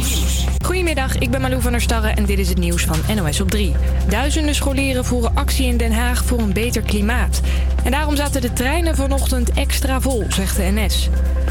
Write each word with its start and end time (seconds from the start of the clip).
Nieuws. 0.00 0.44
Goedemiddag, 0.64 1.18
ik 1.18 1.30
ben 1.30 1.40
Malou 1.40 1.62
van 1.62 1.72
der 1.72 1.80
Starre 1.80 2.08
en 2.08 2.24
dit 2.24 2.38
is 2.38 2.48
het 2.48 2.58
nieuws 2.58 2.84
van 2.84 3.16
NOS 3.16 3.40
op 3.40 3.50
3. 3.50 3.74
Duizenden 4.08 4.54
scholieren 4.54 5.04
voeren 5.04 5.34
actie 5.34 5.66
in 5.66 5.76
Den 5.76 5.92
Haag 5.92 6.24
voor 6.24 6.38
een 6.38 6.52
beter 6.52 6.82
klimaat. 6.82 7.40
En 7.84 7.90
daarom 7.90 8.16
zaten 8.16 8.40
de 8.40 8.52
treinen 8.52 8.96
vanochtend 8.96 9.50
extra 9.52 10.00
vol, 10.00 10.26
zegt 10.28 10.56
de 10.56 10.62
NS. 10.62 11.08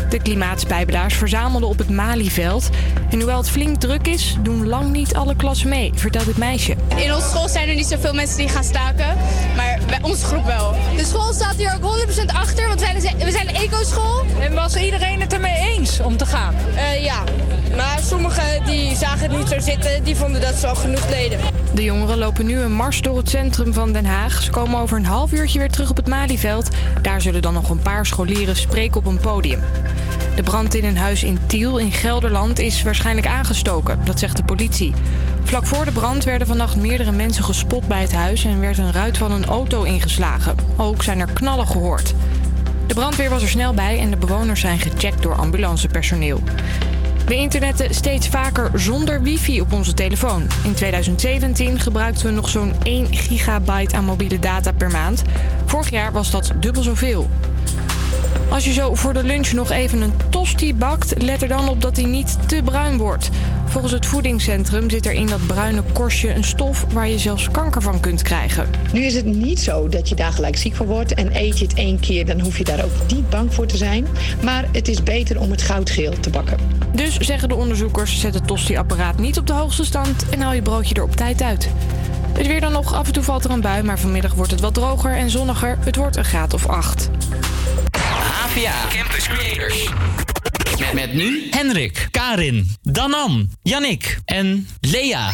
De 0.10 0.22
klimaatspijbelaars 0.22 1.16
verzamelden 1.16 1.70
op 1.70 1.78
het 1.78 1.90
Malieveld. 1.90 2.70
En 3.10 3.18
hoewel 3.18 3.38
het 3.38 3.50
flink 3.50 3.80
druk 3.80 4.08
is, 4.08 4.38
doen 4.42 4.68
lang 4.68 4.92
niet 4.92 5.16
alle 5.16 5.36
klassen 5.36 5.70
mee, 5.70 5.92
vertelt 5.96 6.26
het 6.26 6.38
meisje. 6.38 6.76
In 6.96 7.14
onze 7.14 7.28
school 7.28 7.48
zijn 7.48 7.70
er 7.70 7.76
niet 7.76 7.88
zoveel 7.88 8.14
mensen 8.14 8.38
die 8.38 8.50
gaan 8.50 8.64
staken, 8.64 9.18
maar 9.56 9.80
bij 9.88 10.00
onze 10.02 10.26
groep 10.26 10.46
wel. 10.46 10.76
De 10.96 11.06
school 11.06 11.34
staat 11.34 11.56
hier 11.56 11.74
ook 11.82 11.98
100% 12.22 12.26
achter, 12.26 12.68
want 12.68 12.80
we 12.80 12.86
zijn 12.86 13.20
een, 13.20 13.26
we 13.26 13.32
zijn 13.32 13.50
een 13.50 13.56
eco-school. 13.56 14.26
En 14.40 14.54
was 14.54 14.76
iedereen 14.76 15.22
het 15.22 15.34
ermee 15.34 15.56
eens 15.56 16.00
om 16.00 16.18
te 16.18 16.26
gaan? 16.26 16.56
Uh, 16.76 17.04
ja, 17.04 17.24
maar 17.76 18.00
sommigen 18.04 18.66
die 18.66 18.96
zagen 18.96 19.30
het 19.30 19.38
niet 19.38 19.48
zo 19.48 19.60
zitten, 19.60 20.04
die 20.04 20.16
vonden 20.16 20.42
dat 20.42 20.56
ze 20.56 20.68
al 20.68 20.76
genoeg 20.76 21.06
deden. 21.06 21.40
De 21.74 21.84
jongeren 21.84 22.18
lopen 22.18 22.46
nu 22.46 22.60
een 22.60 22.74
mars 22.74 23.02
door 23.02 23.18
het 23.18 23.30
centrum 23.30 23.74
van 23.74 23.92
Den 23.92 24.06
Haag. 24.06 24.42
Ze 24.42 24.52
komen 24.52 24.80
over 24.80 24.98
een 24.98 25.06
half 25.06 25.32
uurtje 25.32 25.60
weer 25.60 25.70
terug 25.70 25.90
op 25.90 25.96
het 25.96 26.08
Malieveld. 26.08 26.70
Daar 27.02 27.22
zullen 27.22 27.42
dan 27.42 27.54
nog 27.54 27.70
een 27.70 27.82
paar 27.82 28.06
scholieren 28.06 28.56
spreken 28.56 28.98
op 28.98 29.06
een 29.06 29.20
podium. 29.20 29.62
De 30.36 30.44
brand 30.44 30.76
in 30.76 30.86
een 30.86 30.98
huis 30.98 31.24
in 31.24 31.40
Tiel 31.46 31.78
in 31.78 31.92
Gelderland 31.92 32.60
is 32.60 32.84
waarschijnlijk 32.84 33.28
aangestoken, 33.28 34.00
dat 34.04 34.20
zegt 34.20 34.38
de 34.38 34.44
politie. 34.44 34.94
Vlak 35.44 35.66
voor 35.66 35.86
de 35.86 35.92
brand 35.92 36.24
werden 36.24 36.48
vannacht 36.48 36.76
meerdere 36.76 37.12
mensen 37.12 37.44
gespot 37.44 37.88
bij 37.88 38.02
het 38.02 38.14
huis 38.14 38.46
en 38.46 38.60
werd 38.60 38.78
een 38.78 38.92
ruit 38.92 39.18
van 39.18 39.32
een 39.32 39.46
auto 39.46 39.84
ingeslagen. 39.84 40.56
Ook 40.78 41.04
zijn 41.04 41.20
er 41.20 41.32
knallen 41.34 41.68
gehoord. 41.68 42.14
De 42.88 42.94
brandweer 42.94 43.30
was 43.30 43.42
er 43.42 43.50
snel 43.50 43.74
bij 43.74 44.00
en 44.00 44.10
de 44.10 44.18
bewoners 44.18 44.60
zijn 44.60 44.80
gecheckt 44.80 45.22
door 45.22 45.36
ambulancepersoneel. 45.36 46.42
We 47.30 47.36
internetten 47.36 47.94
steeds 47.94 48.28
vaker 48.28 48.72
zonder 48.80 49.22
wifi 49.22 49.62
op 49.62 49.74
onze 49.74 49.94
telefoon. 49.94 50.48
In 50.64 50.74
2017 50.74 51.80
gebruikten 51.80 52.26
we 52.26 52.32
nog 52.32 52.50
zo'n 52.50 52.74
1 52.84 53.14
gigabyte 53.14 53.96
aan 53.96 54.06
mobiele 54.06 54.40
data 54.40 54.72
per 54.72 54.92
maand. 54.92 55.24
Vorig 55.66 55.90
jaar 55.90 56.12
was 56.12 56.32
dat 56.32 56.52
dubbel 56.60 56.84
zoveel. 56.84 57.30
Als 58.50 58.66
je 58.66 58.74
zo 58.74 58.96
voor 58.96 59.14
de 59.14 59.24
lunch 59.24 59.52
nog 59.52 59.72
even 59.72 60.02
een 60.02 60.14
tosti 60.30 60.76
bakt, 60.76 61.22
let 61.22 61.42
er 61.42 61.48
dan 61.48 61.70
op 61.70 61.82
dat 61.82 61.96
hij 61.96 62.06
niet 62.06 62.38
te 62.48 62.62
bruin 62.64 62.98
wordt. 62.98 63.30
Volgens 63.66 63.94
het 63.94 64.06
voedingscentrum 64.06 64.90
zit 64.90 65.06
er 65.06 65.12
in 65.12 65.26
dat 65.26 65.48
bruine 65.48 65.84
korstje 65.94 66.34
een 66.34 66.44
stof 66.44 66.86
waar 66.94 67.08
je 67.08 67.20
zelfs 67.20 67.52
kanker 67.52 67.82
van 67.82 68.00
kunt 68.00 68.22
krijgen. 68.22 68.70
Nu 68.94 69.02
is 69.02 69.16
het 69.16 69.26
niet 69.26 69.60
zo 69.60 69.88
dat 69.88 70.10
je 70.10 70.16
daar 70.16 70.32
gelijk 70.32 70.58
ziek 70.58 70.76
van 70.76 70.86
wordt 70.86 71.14
en 71.14 71.36
eet 71.36 71.60
je 71.60 71.66
het 71.66 71.74
één 71.74 72.00
keer, 72.00 72.26
dan 72.26 72.40
hoef 72.40 72.58
je 72.58 72.64
daar 72.64 72.84
ook 72.84 73.12
niet 73.12 73.30
bang 73.30 73.54
voor 73.54 73.66
te 73.66 73.78
zijn. 73.78 74.08
Maar 74.44 74.66
het 74.72 74.88
is 74.88 75.04
beter 75.04 75.40
om 75.40 75.52
het 75.52 75.62
goudgeel 75.62 76.20
te 76.20 76.30
bakken. 76.30 76.58
Dus 76.94 77.18
zeggen 77.18 77.50
de 77.50 77.56
onderzoekers, 77.56 78.20
zet 78.20 78.34
het 78.34 78.48
tosti-apparaat 78.48 79.18
niet 79.18 79.38
op 79.38 79.48
de 79.48 79.54
hoogste 79.54 79.86
stand 79.86 80.30
en 80.30 80.42
haal 80.42 80.54
je 80.54 80.62
broodje 80.62 80.96
er 80.96 81.04
op 81.04 81.16
tijd 81.16 81.42
uit. 81.42 81.70
Het 82.34 82.48
weer 82.48 82.62
dan 82.62 82.72
nog, 82.72 82.94
af 82.94 83.08
en 83.08 83.14
toe 83.14 83.24
valt 83.24 83.44
er 83.44 83.52
een 83.52 83.62
bui, 83.62 83.84
maar 83.84 84.00
vanmiddag 84.00 84.34
wordt 84.34 84.52
het 84.52 84.62
wat 84.62 84.74
droger 84.74 85.12
en 85.12 85.30
zonniger. 85.30 85.78
Het 85.80 85.96
wordt 85.96 86.16
een 86.16 86.26
graad 86.26 86.54
of 86.54 86.68
8. 86.68 87.10
APA 88.50 88.88
Campus 88.90 89.28
Creators. 89.28 89.90
Met, 90.80 90.94
met 90.94 91.14
nu 91.14 91.48
Henrik, 91.52 92.08
Karin, 92.12 92.70
Danan, 92.82 93.50
Yannick 93.62 94.20
en 94.26 94.68
Lea. 94.80 95.32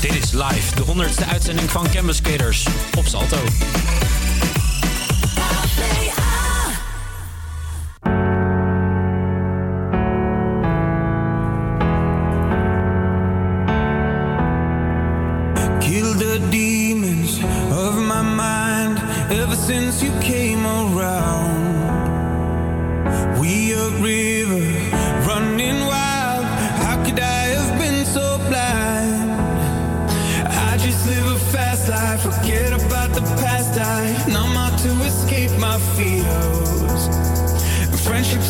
Dit 0.00 0.14
is 0.24 0.32
live, 0.32 0.74
de 0.74 0.82
100ste 0.84 1.28
uitzending 1.28 1.70
van 1.70 1.86
Campus 1.90 2.20
Creators 2.20 2.66
op 2.96 3.06
Salto. 3.06 3.38
Kill 15.78 16.16
the 16.16 16.40
demons 16.50 17.38
of 17.70 17.94
my 17.94 18.22
mind 18.22 18.98
ever 19.30 19.56
since 19.66 20.04
you 20.04 20.12
came 20.20 20.66
around. 20.66 21.57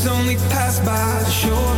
Only 0.07 0.37
pass 0.53 0.79
by, 0.81 1.25
show 1.31 1.78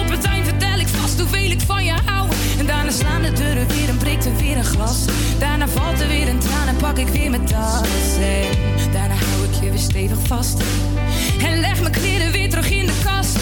op 0.00 0.10
het 0.10 0.24
eind 0.24 0.48
vertel 0.48 0.78
ik 0.78 0.88
vast 0.88 1.20
hoeveel 1.20 1.50
ik 1.50 1.60
van 1.60 1.84
je 1.84 1.94
hou. 2.04 2.28
En 2.58 2.66
daarna 2.66 2.90
slaan 2.90 3.22
de 3.22 3.32
deuren 3.32 3.66
weer 3.68 3.88
en 3.88 3.96
breekt 3.96 4.24
er 4.24 4.36
weer 4.36 4.56
een 4.56 4.64
glas. 4.64 5.04
Daarna 5.38 5.68
valt 5.68 6.00
er 6.00 6.08
weer 6.08 6.28
een 6.28 6.38
traan 6.38 6.68
en 6.68 6.76
pak 6.76 6.98
ik 6.98 7.08
weer 7.08 7.30
mijn 7.30 7.44
tas. 7.44 7.88
Daarna 8.92 9.14
hou 9.14 9.44
ik 9.50 9.54
je 9.62 9.70
weer 9.70 9.78
stevig 9.78 10.18
vast. 10.26 10.62
En 11.42 11.60
leg 11.60 11.80
mijn 11.80 11.92
kleren 11.92 12.32
weer 12.32 12.50
terug 12.50 12.70
in 12.70 12.86
de 12.86 12.92
kast. 13.04 13.36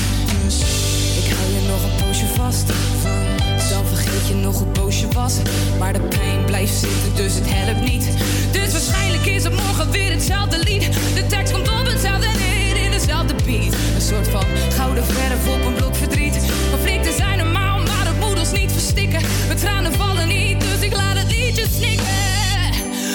Ik 1.25 1.33
hou 1.37 1.53
je 1.53 1.69
nog 1.69 1.83
een 1.83 2.07
poosje 2.07 2.27
vast. 2.27 2.67
Dan 3.71 3.87
vergeet 3.87 4.29
je 4.29 4.35
nog 4.35 4.61
een 4.61 4.73
poosje 4.73 5.09
was. 5.09 5.35
Maar 5.79 5.93
de 5.93 6.01
pijn 6.01 6.45
blijft 6.45 6.75
zitten, 6.75 7.15
dus 7.15 7.35
het 7.35 7.45
helpt 7.47 7.91
niet. 7.91 8.05
Dus 8.53 8.73
waarschijnlijk 8.73 9.27
is 9.27 9.45
het 9.45 9.53
morgen 9.53 9.91
weer 9.91 10.11
hetzelfde 10.11 10.59
lied. 10.59 10.83
De 11.15 11.27
tekst 11.27 11.53
komt 11.53 11.69
op 11.69 11.87
hetzelfde 11.87 12.27
neer 12.39 12.85
in 12.85 12.91
dezelfde 12.91 13.35
beat. 13.45 13.75
Een 13.95 14.01
soort 14.01 14.29
van 14.29 14.45
gouden 14.77 15.05
verf 15.05 15.49
op 15.55 15.65
een 15.67 15.75
blok 15.75 15.97
verstikken. 18.91 19.29
Mijn 19.47 19.59
tranen 19.59 19.93
vallen 19.93 20.29
niet, 20.29 20.61
dus 20.61 20.81
ik 20.81 20.97
laat 20.97 21.19
het 21.19 21.31
liedje 21.31 21.67
snikken. 21.71 22.07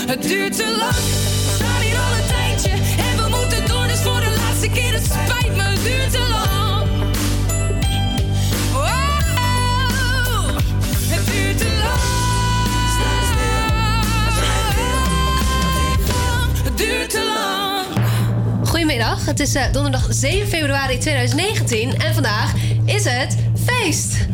Het 0.07 0.21
duurt 0.23 0.55
te 0.55 0.75
lang, 0.77 0.95
we 0.95 1.51
staan 1.55 1.81
hier 1.81 1.97
al 1.97 2.11
een 2.17 2.27
tijdje. 2.27 2.69
En 2.97 3.23
we 3.23 3.37
moeten 3.37 3.67
door, 3.67 3.87
dus 3.87 3.99
voor 3.99 4.19
de 4.19 4.35
laatste 4.35 4.69
keer. 4.69 4.93
Het 4.93 5.03
spijt 5.03 5.55
me, 5.55 5.63
het 5.63 5.83
duurt 5.83 6.11
te 6.11 6.27
lang. 6.29 6.89
Het 11.09 11.25
duurt 11.25 11.57
te 11.57 11.77
lang. 11.83 12.03
Duurt 16.75 17.09
te 17.09 17.33
lang. 17.35 18.07
Goedemiddag, 18.67 19.25
het 19.25 19.39
is 19.39 19.55
eh, 19.55 19.63
donderdag 19.71 20.07
7 20.09 20.47
februari 20.47 20.97
2019 20.97 21.99
en 21.99 22.13
vandaag 22.13 22.53
is 22.85 23.03
het 23.03 23.35
feest. 23.65 24.27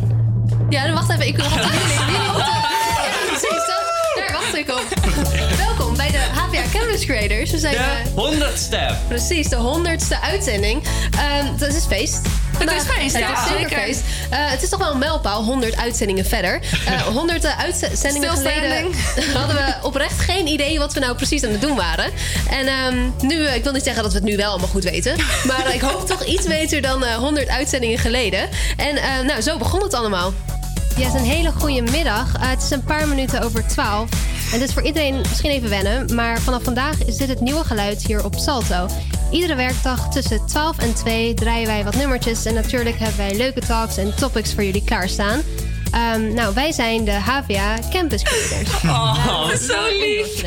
Ja, 0.71 0.85
dan 0.85 0.93
wacht 0.93 1.09
even, 1.11 1.27
ik 1.27 1.35
wil 1.35 1.49
wat 1.49 1.53
jullie. 1.63 1.71
jullie 1.71 2.27
moeten- 2.31 2.45
Ja, 2.45 3.09
precies, 3.27 3.65
dat, 3.67 3.83
daar 4.15 4.31
wacht 4.31 4.55
ik 4.57 4.69
op. 4.71 4.85
Welkom 5.57 5.95
bij 5.97 6.11
de 6.11 6.17
HPA 6.17 6.61
Campus 6.79 7.05
Creators. 7.05 7.51
We 7.51 7.57
zijn 7.57 7.75
eh, 7.75 7.81
De 8.03 8.09
honderdste. 8.21 8.95
Precies, 9.07 9.47
de 9.49 9.55
honderdste 9.55 10.21
uitzending. 10.21 10.83
Ehm 11.17 11.45
het 11.59 11.75
is 11.75 11.85
feest. 11.85 12.19
Vandaag- 12.51 12.75
is 12.75 12.83
feest, 12.83 13.13
het 13.15 13.21
ja, 13.23 13.43
is 13.43 13.49
zeker 13.57 13.77
feest. 13.79 14.01
Eh, 14.29 14.37
het 14.49 14.61
is 14.63 14.69
toch 14.69 14.79
wel 14.79 14.91
een 14.91 14.97
mijlpaal, 14.97 15.43
100 15.43 15.77
uitzendingen 15.77 16.25
verder. 16.25 16.59
Eh 16.85 17.01
100 17.17 17.45
uitzendingen 17.57 18.29
geleden 18.37 18.85
hadden 19.37 19.55
we 19.55 19.73
oprecht 19.81 20.19
geen 20.19 20.47
idee 20.47 20.79
wat 20.79 20.93
we 20.93 20.99
nou 20.99 21.15
precies 21.15 21.43
aan 21.43 21.51
het 21.51 21.61
doen 21.61 21.75
waren. 21.75 22.11
En 22.49 22.67
ehm, 22.67 22.95
nu, 23.21 23.45
eh, 23.45 23.55
ik 23.55 23.63
wil 23.63 23.73
niet 23.73 23.83
zeggen 23.83 24.03
dat 24.03 24.11
we 24.11 24.17
het 24.17 24.27
nu 24.27 24.35
wel 24.37 24.49
allemaal 24.49 24.67
goed 24.67 24.83
weten. 24.83 25.15
Maar 25.47 25.65
eh, 25.65 25.73
ik 25.73 25.81
hoop 25.81 26.07
toch 26.07 26.23
iets 26.25 26.47
beter 26.47 26.81
dan 26.81 27.05
eh 27.05 27.15
100 27.15 27.47
uitzendingen 27.49 27.97
geleden. 27.99 28.49
En 28.77 28.95
eh, 28.97 29.19
nou, 29.27 29.41
zo 29.41 29.57
begon 29.57 29.83
het 29.83 29.93
allemaal. 29.93 30.33
Is 31.01 31.13
een 31.13 31.25
hele 31.25 31.51
goede 31.51 31.81
middag. 31.81 32.35
Eh, 32.35 32.49
het 32.49 32.61
is 32.63 32.69
een 32.69 32.83
paar 32.83 33.07
minuten 33.07 33.41
over 33.41 33.67
12. 33.67 34.09
En 34.53 34.59
dit 34.59 34.67
is 34.67 34.73
voor 34.73 34.83
iedereen 34.83 35.17
misschien 35.17 35.49
even 35.49 35.69
wennen, 35.69 36.15
maar 36.15 36.39
vanaf 36.39 36.63
vandaag 36.63 37.05
is 37.05 37.17
dit 37.17 37.27
het 37.27 37.39
nieuwe 37.39 37.63
geluid 37.63 38.05
hier 38.05 38.25
op 38.25 38.35
Salto. 38.35 38.87
Iedere 39.31 39.55
werkdag 39.55 40.11
tussen 40.11 40.45
12 40.47 40.77
en 40.77 40.93
2 40.93 41.33
draaien 41.33 41.67
wij 41.67 41.83
wat 41.83 41.95
nummertjes 41.95 42.45
en 42.45 42.53
natuurlijk 42.53 42.97
hebben 42.99 43.17
wij 43.17 43.37
leuke 43.37 43.59
talks 43.59 43.97
en 43.97 44.15
topics 44.15 44.53
voor 44.53 44.63
jullie 44.63 44.83
klaarstaan. 44.83 45.41
Ehm, 45.91 46.33
nou, 46.33 46.53
wij 46.53 46.71
zijn 46.71 47.05
de 47.05 47.11
HVA 47.11 47.79
Campus 47.91 48.23
Creators. 48.23 48.83
Oh, 48.83 49.49
zo 49.49 49.87
lief. 49.99 50.43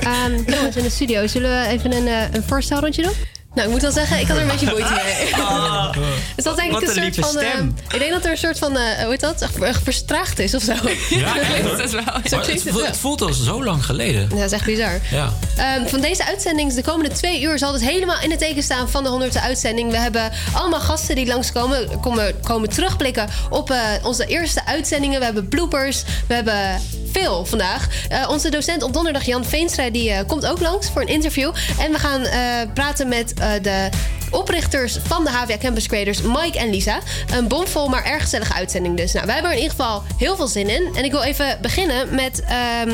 Ehm, 0.00 0.32
jongens 0.46 0.76
in 0.76 0.82
de 0.82 0.90
studio, 0.90 1.26
zullen 1.26 1.62
we 1.62 1.68
even 1.68 1.92
een, 1.92 2.06
eh, 2.06 2.32
een 2.32 2.42
voorstelrondje 2.42 3.02
doen? 3.02 3.37
Nou, 3.58 3.70
ik 3.70 3.76
moet 3.76 3.82
wel 3.82 3.92
zeggen, 3.92 4.20
ik 4.20 4.26
had 4.28 4.36
er 4.36 4.42
een 4.42 4.48
beetje 4.48 4.66
moeite 4.76 5.00
mee. 5.04 5.42
Oh. 5.42 5.92
Dus 6.36 6.44
dat 6.44 6.60
ik 6.60 6.70
Wat 6.70 6.82
een 6.82 6.88
een 6.88 7.14
soort 7.14 7.26
van. 7.32 7.42
eh, 7.42 7.58
ik 7.92 7.98
denk 7.98 8.10
dat 8.12 8.24
er 8.24 8.30
een 8.30 8.36
soort 8.36 8.58
van, 8.58 8.76
eh, 8.76 8.82
hoe 9.02 9.10
heet 9.10 9.20
dat? 9.20 9.48
Verstraagd 9.82 10.38
is 10.38 10.54
of 10.54 10.62
zo. 10.62 10.72
Ja, 11.10 11.38
echt, 11.38 11.62
dat 11.70 11.78
is 11.78 11.92
wel. 11.92 12.02
Zo 12.04 12.36
Maar 12.36 12.44
klinkt 12.44 12.48
het, 12.48 12.62
voelt, 12.62 12.74
wel. 12.74 12.86
het 12.86 12.96
voelt 12.96 13.20
al 13.22 13.32
zo 13.32 13.64
lang 13.64 13.84
geleden. 13.84 14.20
Ja, 14.22 14.36
dat 14.36 14.44
is 14.44 14.52
echt 14.52 14.64
bizar. 14.64 15.00
Ja. 15.10 15.32
Ehm, 15.56 15.86
van 15.86 16.00
deze 16.00 16.24
uitzending, 16.26 16.72
de 16.74 16.82
komende 16.82 17.14
twee 17.14 17.42
uur, 17.42 17.58
zal 17.58 17.72
het 17.72 17.82
helemaal 17.82 18.20
in 18.22 18.30
het 18.30 18.38
teken 18.38 18.62
staan 18.62 18.90
van 18.90 19.02
de 19.04 19.08
100ste 19.30 19.40
uitzending. 19.42 19.90
We 19.90 19.98
hebben 19.98 20.30
allemaal 20.52 20.80
gasten 20.80 21.14
die 21.14 21.26
langskomen, 21.26 22.00
komen, 22.00 22.40
komen 22.40 22.68
terugblikken 22.68 23.28
op 23.50 23.70
eh, 23.70 23.78
onze 24.02 24.26
eerste 24.26 24.66
uitzendingen. 24.66 25.18
We 25.18 25.24
hebben 25.24 25.48
bloopers, 25.48 26.02
we 26.26 26.34
hebben 26.34 26.80
veel 27.12 27.44
vandaag. 27.44 27.88
Eh, 28.08 28.28
onze 28.30 28.50
docent 28.50 28.82
op 28.82 28.92
donderdag, 28.92 29.24
Jan 29.24 29.44
Veenstra, 29.44 29.90
die 29.90 30.10
eh, 30.10 30.26
komt 30.26 30.46
ook 30.46 30.60
langs 30.60 30.90
voor 30.90 31.02
een 31.02 31.08
interview. 31.08 31.52
En 31.78 31.92
we 31.92 31.98
gaan 31.98 32.22
eh, 32.22 32.40
praten 32.74 33.08
met 33.08 33.36
de 33.62 33.88
oprichters 34.30 34.98
van 35.06 35.24
de 35.24 35.30
HVA 35.30 35.58
Campus 35.58 35.86
Creators, 35.86 36.22
Mike 36.22 36.58
en 36.58 36.70
Lisa. 36.70 36.98
Een 37.36 37.48
bomvol, 37.48 37.88
maar 37.88 38.04
erg 38.04 38.22
gezellige 38.22 38.54
uitzending 38.54 38.96
dus. 38.96 39.12
Nou, 39.12 39.26
wij 39.26 39.34
hebben 39.34 39.52
er 39.52 39.58
in 39.58 39.62
ieder 39.62 39.78
geval 39.78 40.02
heel 40.16 40.36
veel 40.36 40.48
zin 40.48 40.68
in. 40.68 40.88
En 40.94 41.04
ik 41.04 41.10
wil 41.10 41.22
even 41.22 41.58
beginnen 41.60 42.14
met... 42.14 42.42
ehm, 42.42 42.90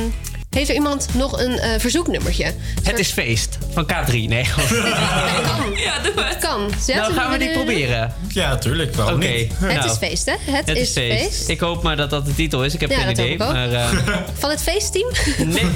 heeft 0.55 0.69
er 0.69 0.75
iemand 0.75 1.07
nog 1.13 1.41
een 1.41 1.59
eh, 1.59 1.81
verzoeknummertje? 1.81 2.53
Het 2.83 2.99
is 2.99 3.11
feest 3.11 3.59
van 3.73 3.87
K3. 3.93 4.13
Nee, 4.13 4.45
gewoon. 4.55 5.77
Ja, 5.77 5.99
doe 6.03 6.25
het. 6.25 6.39
kan. 6.39 6.71
Ja, 6.87 6.97
nou, 6.97 7.13
gaan 7.13 7.31
we 7.31 7.39
die 7.39 7.51
proberen? 7.51 8.15
Ja, 8.29 8.49
natuurlijk. 8.49 8.95
Waarom 8.95 9.15
Oké. 9.15 9.27
niet? 9.27 9.53
Het 9.59 9.75
nou, 9.77 9.91
is 9.91 9.97
feest, 9.97 10.27
hè? 10.27 10.35
Het, 10.53 10.67
Het 10.67 10.77
is 10.79 10.91
feest. 10.93 11.49
Ik 11.49 11.61
hoop 11.61 11.83
maar 11.83 11.97
dat 11.97 12.11
dat 12.11 12.27
de 12.27 12.35
titel 12.35 12.65
is. 12.65 12.75
Ik 12.75 12.81
heb 12.81 12.91
Ja, 12.91 12.97
geen 12.97 13.07
dat 13.07 13.19
idee. 13.19 13.29
hoop 13.31 13.41
ik 13.41 13.47
ook. 13.47 13.53
Maar, 13.53 13.73
eh, 13.73 13.89
Van 14.39 14.51
het 14.51 14.63
feestteam? 14.63 15.11
nee, 15.47 15.67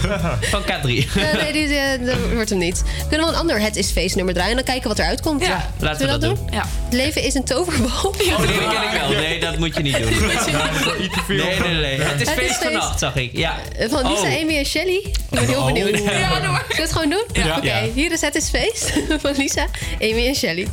van 0.40 0.62
K3. 0.62 0.66
Ja, 1.14 1.32
nee, 1.42 1.52
die, 1.52 1.74
eh, 1.74 2.06
dat 2.06 2.16
wordt 2.34 2.50
hem 2.50 2.58
niet. 2.58 2.82
Kunnen 3.08 3.26
we 3.26 3.32
een 3.32 3.38
ander 3.38 3.60
Het 3.60 3.76
is 3.76 3.90
feest 3.90 4.16
nummer 4.16 4.34
draaien 4.34 4.50
en 4.50 4.56
dan 4.56 4.66
kijken 4.66 4.88
wat 4.88 4.98
eruit 4.98 5.20
komt? 5.20 5.42
Ja, 5.46 5.70
laten 5.78 6.00
we 6.06 6.06
dat 6.12 6.20
doen. 6.20 6.38
Ja. 6.50 6.64
Het 6.84 6.92
leven 6.94 7.22
is 7.22 7.34
een 7.34 7.44
toverbal. 7.44 7.88
Oh, 8.10 8.18
die 8.18 8.32
ken 8.36 8.82
ik 8.92 9.00
wel. 9.00 9.08
Nee, 9.20 9.40
dat 9.40 9.58
moet 9.58 9.76
je 9.76 9.82
niet 9.82 9.96
doen. 9.98 10.06
Nee, 11.28 11.38
nee, 11.38 11.58
nee. 11.58 11.74
nee. 11.80 12.00
Het 12.06 12.20
is 12.20 12.28
Het 12.28 12.38
is 12.38 12.44
feest 12.44 12.62
vannacht, 12.62 12.98
zag 12.98 13.16
ik. 13.16 13.30
Ja. 13.32 13.54
Van 13.90 14.06
Lisa, 14.10 14.22
Oh. 14.22 14.40
Amy 14.42 14.56
en 14.56 14.66
Shelly. 14.68 14.96
Ik 14.96 15.14
ben 15.30 15.46
heel 15.46 15.58
Oh. 15.60 15.66
benieuwd. 15.66 15.98
Ja. 15.98 16.40
Doe 16.40 16.50
maar. 16.50 16.64
Zullen 16.68 16.76
we 16.76 16.82
het 16.82 16.92
gewoon 16.92 17.10
doen? 17.10 17.24
Ja. 17.32 17.56
Oké, 17.56 17.90
hier 17.94 18.12
is 18.12 18.20
Het 18.20 18.34
is 18.34 18.48
feest 18.48 18.92
van 19.22 19.32
Lisa, 19.36 19.66
Amy 20.00 20.26
en 20.26 20.34
Shelly. 20.34 20.68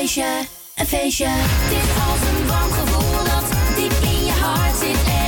feestje, 0.00 0.46
een 0.76 0.86
feestje. 0.86 1.28
Dit 1.68 1.78
als 2.08 2.20
een 2.28 2.46
warm 2.46 2.72
gevoel 2.72 3.24
dat 3.24 3.76
diep 3.76 3.92
in 4.02 4.24
je 4.24 4.32
hart 4.32 4.76
zit. 4.78 5.19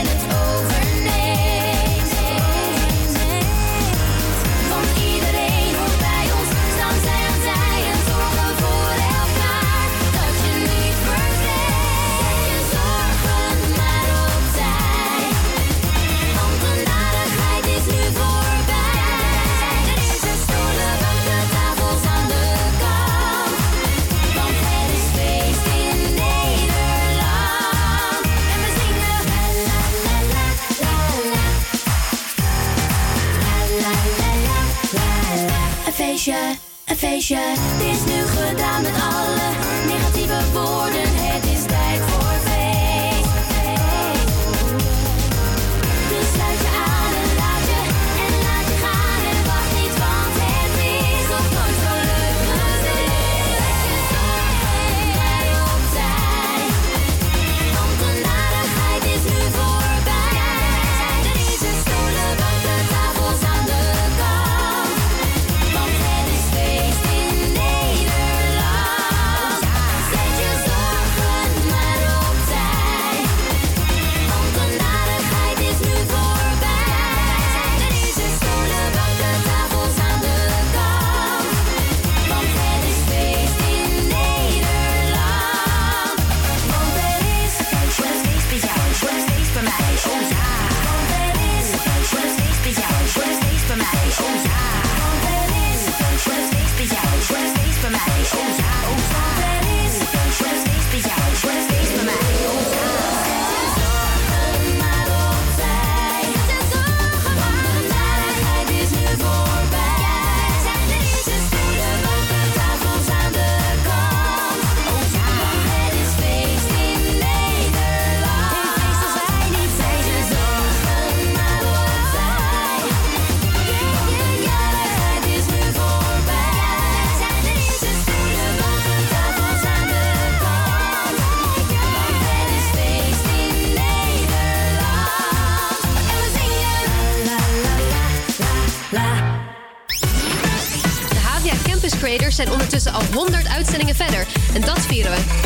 sirve. 145.03 145.42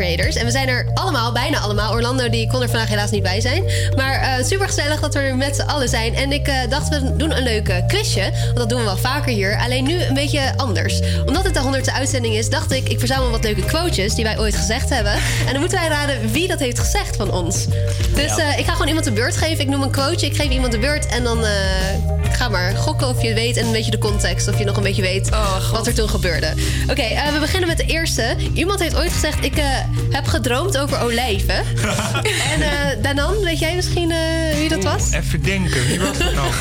Creators. 0.00 0.36
En 0.36 0.44
we 0.44 0.50
zijn 0.50 0.68
er 0.68 0.86
allemaal, 0.94 1.32
bijna 1.32 1.58
allemaal. 1.58 1.92
Orlando 1.92 2.28
die 2.28 2.48
kon 2.48 2.62
er 2.62 2.68
vandaag 2.68 2.88
helaas 2.88 3.10
niet 3.10 3.22
bij 3.22 3.40
zijn. 3.40 3.64
Maar 3.96 4.14
eh 4.14 4.44
super 4.44 4.66
gezellig 4.66 5.00
dat 5.00 5.14
we 5.14 5.20
er 5.20 5.36
met 5.36 5.56
z'n 5.56 5.62
allen 5.62 5.88
zijn. 5.88 6.14
En 6.14 6.32
ik 6.32 6.48
eh, 6.48 6.54
dacht, 6.68 6.88
we 6.88 7.16
doen 7.16 7.36
een 7.36 7.42
leuke 7.42 7.84
quizje. 7.86 8.30
Want 8.44 8.56
dat 8.56 8.68
doen 8.68 8.78
we 8.78 8.84
wel 8.84 8.96
vaker 8.96 9.32
hier. 9.32 9.58
Alleen 9.58 9.84
nu 9.84 10.02
een 10.02 10.14
beetje 10.14 10.52
anders. 10.56 11.00
Omdat 11.26 11.44
het 11.44 11.54
de 11.54 11.60
honderdste 11.60 11.92
uitzending 11.92 12.34
is, 12.34 12.50
dacht 12.50 12.72
ik... 12.72 12.88
ik 12.88 12.98
verzamel 12.98 13.30
wat 13.30 13.44
leuke 13.44 13.64
quotes 13.64 14.14
die 14.14 14.24
wij 14.24 14.38
ooit 14.38 14.56
gezegd 14.56 14.88
hebben. 14.88 15.12
En 15.46 15.50
dan 15.50 15.60
moeten 15.60 15.78
wij 15.78 15.88
raden 15.88 16.30
wie 16.30 16.48
dat 16.48 16.58
heeft 16.58 16.78
gezegd 16.78 17.16
van 17.16 17.32
ons. 17.32 17.66
Dus 18.14 18.36
eh, 18.36 18.58
ik 18.58 18.64
ga 18.64 18.72
gewoon 18.72 18.88
iemand 18.88 19.04
de 19.04 19.12
beurt 19.12 19.36
geven. 19.36 19.60
Ik 19.60 19.68
noem 19.68 19.82
een 19.82 19.90
quoteje, 19.90 20.26
ik 20.26 20.36
geef 20.36 20.50
iemand 20.50 20.72
de 20.72 20.78
beurt. 20.78 21.06
En 21.06 21.24
dan 21.24 21.44
eh, 21.44 21.50
ga 22.40 22.48
maar 22.48 22.76
gokken 22.76 23.08
of 23.08 23.22
je 23.22 23.34
weet. 23.34 23.56
En 23.56 23.66
een 23.66 23.72
beetje 23.72 23.90
de 23.90 23.98
context. 23.98 24.48
Of 24.48 24.58
je 24.58 24.64
nog 24.64 24.76
een 24.76 24.82
beetje 24.82 25.02
weet 25.02 25.28
wat 25.72 25.86
er 25.86 25.94
toen 25.94 26.08
gebeurde. 26.08 26.54
Oké, 26.90 27.02
eh, 27.02 27.32
we 27.32 27.38
beginnen 27.38 27.68
met 27.68 27.76
de 27.76 27.84
eerste. 27.84 28.36
Iemand 28.52 28.80
heeft 28.80 28.96
ooit 28.96 29.12
gezegd: 29.12 29.44
Ik 29.44 29.56
eh, 29.56 29.64
heb 30.10 30.26
gedroomd 30.26 30.78
over 30.78 31.00
olijven. 31.00 31.54
en 32.52 32.62
eh 32.62 33.02
Danan, 33.02 33.40
weet 33.40 33.58
jij 33.58 33.74
misschien 33.74 34.10
eh, 34.10 34.56
wie 34.56 34.68
dat 34.68 34.84
was? 34.84 35.12
Even 35.12 35.42
denken, 35.42 35.86
wie 35.86 36.00
was 36.00 36.18
dat 36.18 36.34
nou? 36.34 36.52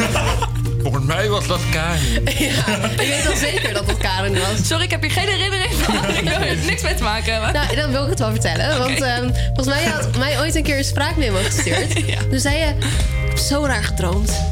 Volgens 0.84 1.06
mij 1.06 1.30
was 1.30 1.48
dat 1.48 1.60
Karin. 1.72 2.28
Ik 2.28 2.98
weet 2.98 3.24
wel 3.24 3.36
zeker 3.36 3.74
dat 3.74 3.88
het 3.88 3.98
Karen 3.98 4.34
was. 4.34 4.68
Sorry, 4.68 4.84
ik 4.84 4.92
heb 4.92 5.02
hier 5.02 5.12
geen 5.12 5.28
herinnering 5.28 5.74
van. 5.74 5.96
ik 6.24 6.30
wil 6.30 6.48
er 6.48 6.58
niks 6.66 6.82
mee 6.82 6.96
te 6.96 7.04
maken 7.04 7.34
hebben. 7.34 7.54
Nou, 7.54 7.76
dan 7.76 7.92
wil 7.92 8.04
ik 8.04 8.10
het 8.10 8.20
wel 8.20 8.32
vertellen. 8.32 8.78
Want 8.78 9.02
ehm, 9.02 9.30
volgens 9.46 9.68
mij 9.68 9.84
had 9.84 10.18
mij 10.18 10.40
ooit 10.40 10.56
een 10.56 10.64
keer 10.64 10.78
een 10.78 10.84
spraakmemo 10.84 11.38
gestuurd. 11.44 11.96
Toen 12.30 12.40
zei 12.40 12.58
je: 12.58 12.66
Ik 12.66 13.30
heb 13.30 13.38
zo 13.38 13.66
raar 13.66 13.84
gedroomd. 13.84 14.49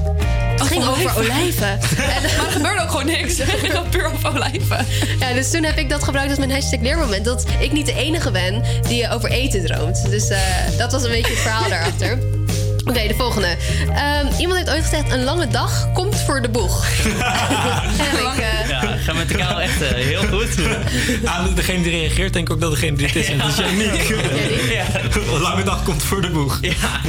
Het 0.59 0.67
ging 0.67 0.87
over 0.87 1.17
olijven. 1.17 1.67
En, 1.97 2.21
maar 2.21 2.45
er 2.45 2.51
gebeurde 2.51 2.81
ook 2.81 2.89
gewoon 2.89 3.05
niks. 3.05 3.37
Het 3.41 3.49
ging 3.49 3.89
puur 3.89 4.05
over 4.05 4.29
olijven. 4.29 4.85
Ja, 5.19 5.33
dus 5.33 5.51
toen 5.51 5.63
heb 5.63 5.77
ik 5.77 5.89
dat 5.89 6.03
gebruikt 6.03 6.29
als 6.29 6.39
mijn 6.39 6.51
hashtag 6.51 6.79
leermoment. 6.79 7.25
Dat 7.25 7.45
ik 7.59 7.71
niet 7.71 7.85
de 7.85 7.93
enige 7.93 8.31
ben 8.31 8.63
die 8.87 9.09
over 9.09 9.29
eten 9.29 9.65
droomt. 9.65 10.09
Dus 10.09 10.29
eh, 10.29 10.39
dat 10.77 10.91
was 10.91 11.03
een 11.03 11.09
beetje 11.09 11.31
het 11.31 11.41
verhaal 11.41 11.69
daarachter. 11.69 12.17
Oké, 12.89 13.07
de 13.07 13.13
volgende. 13.17 13.55
Ehm, 13.95 14.27
iemand 14.37 14.57
heeft 14.57 14.69
ooit 14.69 14.83
gezegd: 14.83 15.11
een 15.11 15.23
lange 15.23 15.47
dag 15.47 15.91
komt 15.93 16.15
voor 16.15 16.41
de 16.41 16.49
boeg. 16.49 16.85
en 17.05 18.17
ik, 18.17 18.37
eh, 18.37 18.69
Ja, 18.69 18.96
ga 19.07 19.13
met 19.13 19.27
de 19.29 19.35
kaal 19.35 19.61
echt 19.61 19.81
eh, 19.81 19.89
heel 19.89 20.21
goed. 20.27 20.47
Aan 21.33 21.55
degene 21.55 21.83
die 21.83 21.91
reageert, 21.91 22.33
denk 22.33 22.47
ik 22.47 22.53
ook 22.53 22.61
dat 22.61 22.71
degene 22.71 22.97
die 22.97 23.05
het 23.05 23.15
is. 23.15 23.27
En 23.31 23.37
dat 23.37 23.47
is 23.47 23.55
Janiek. 23.57 24.09
Een 25.33 25.41
lange 25.41 25.63
dag 25.63 25.83
komt 25.83 26.03
voor 26.03 26.21
de 26.21 26.29
boeg. 26.29 26.59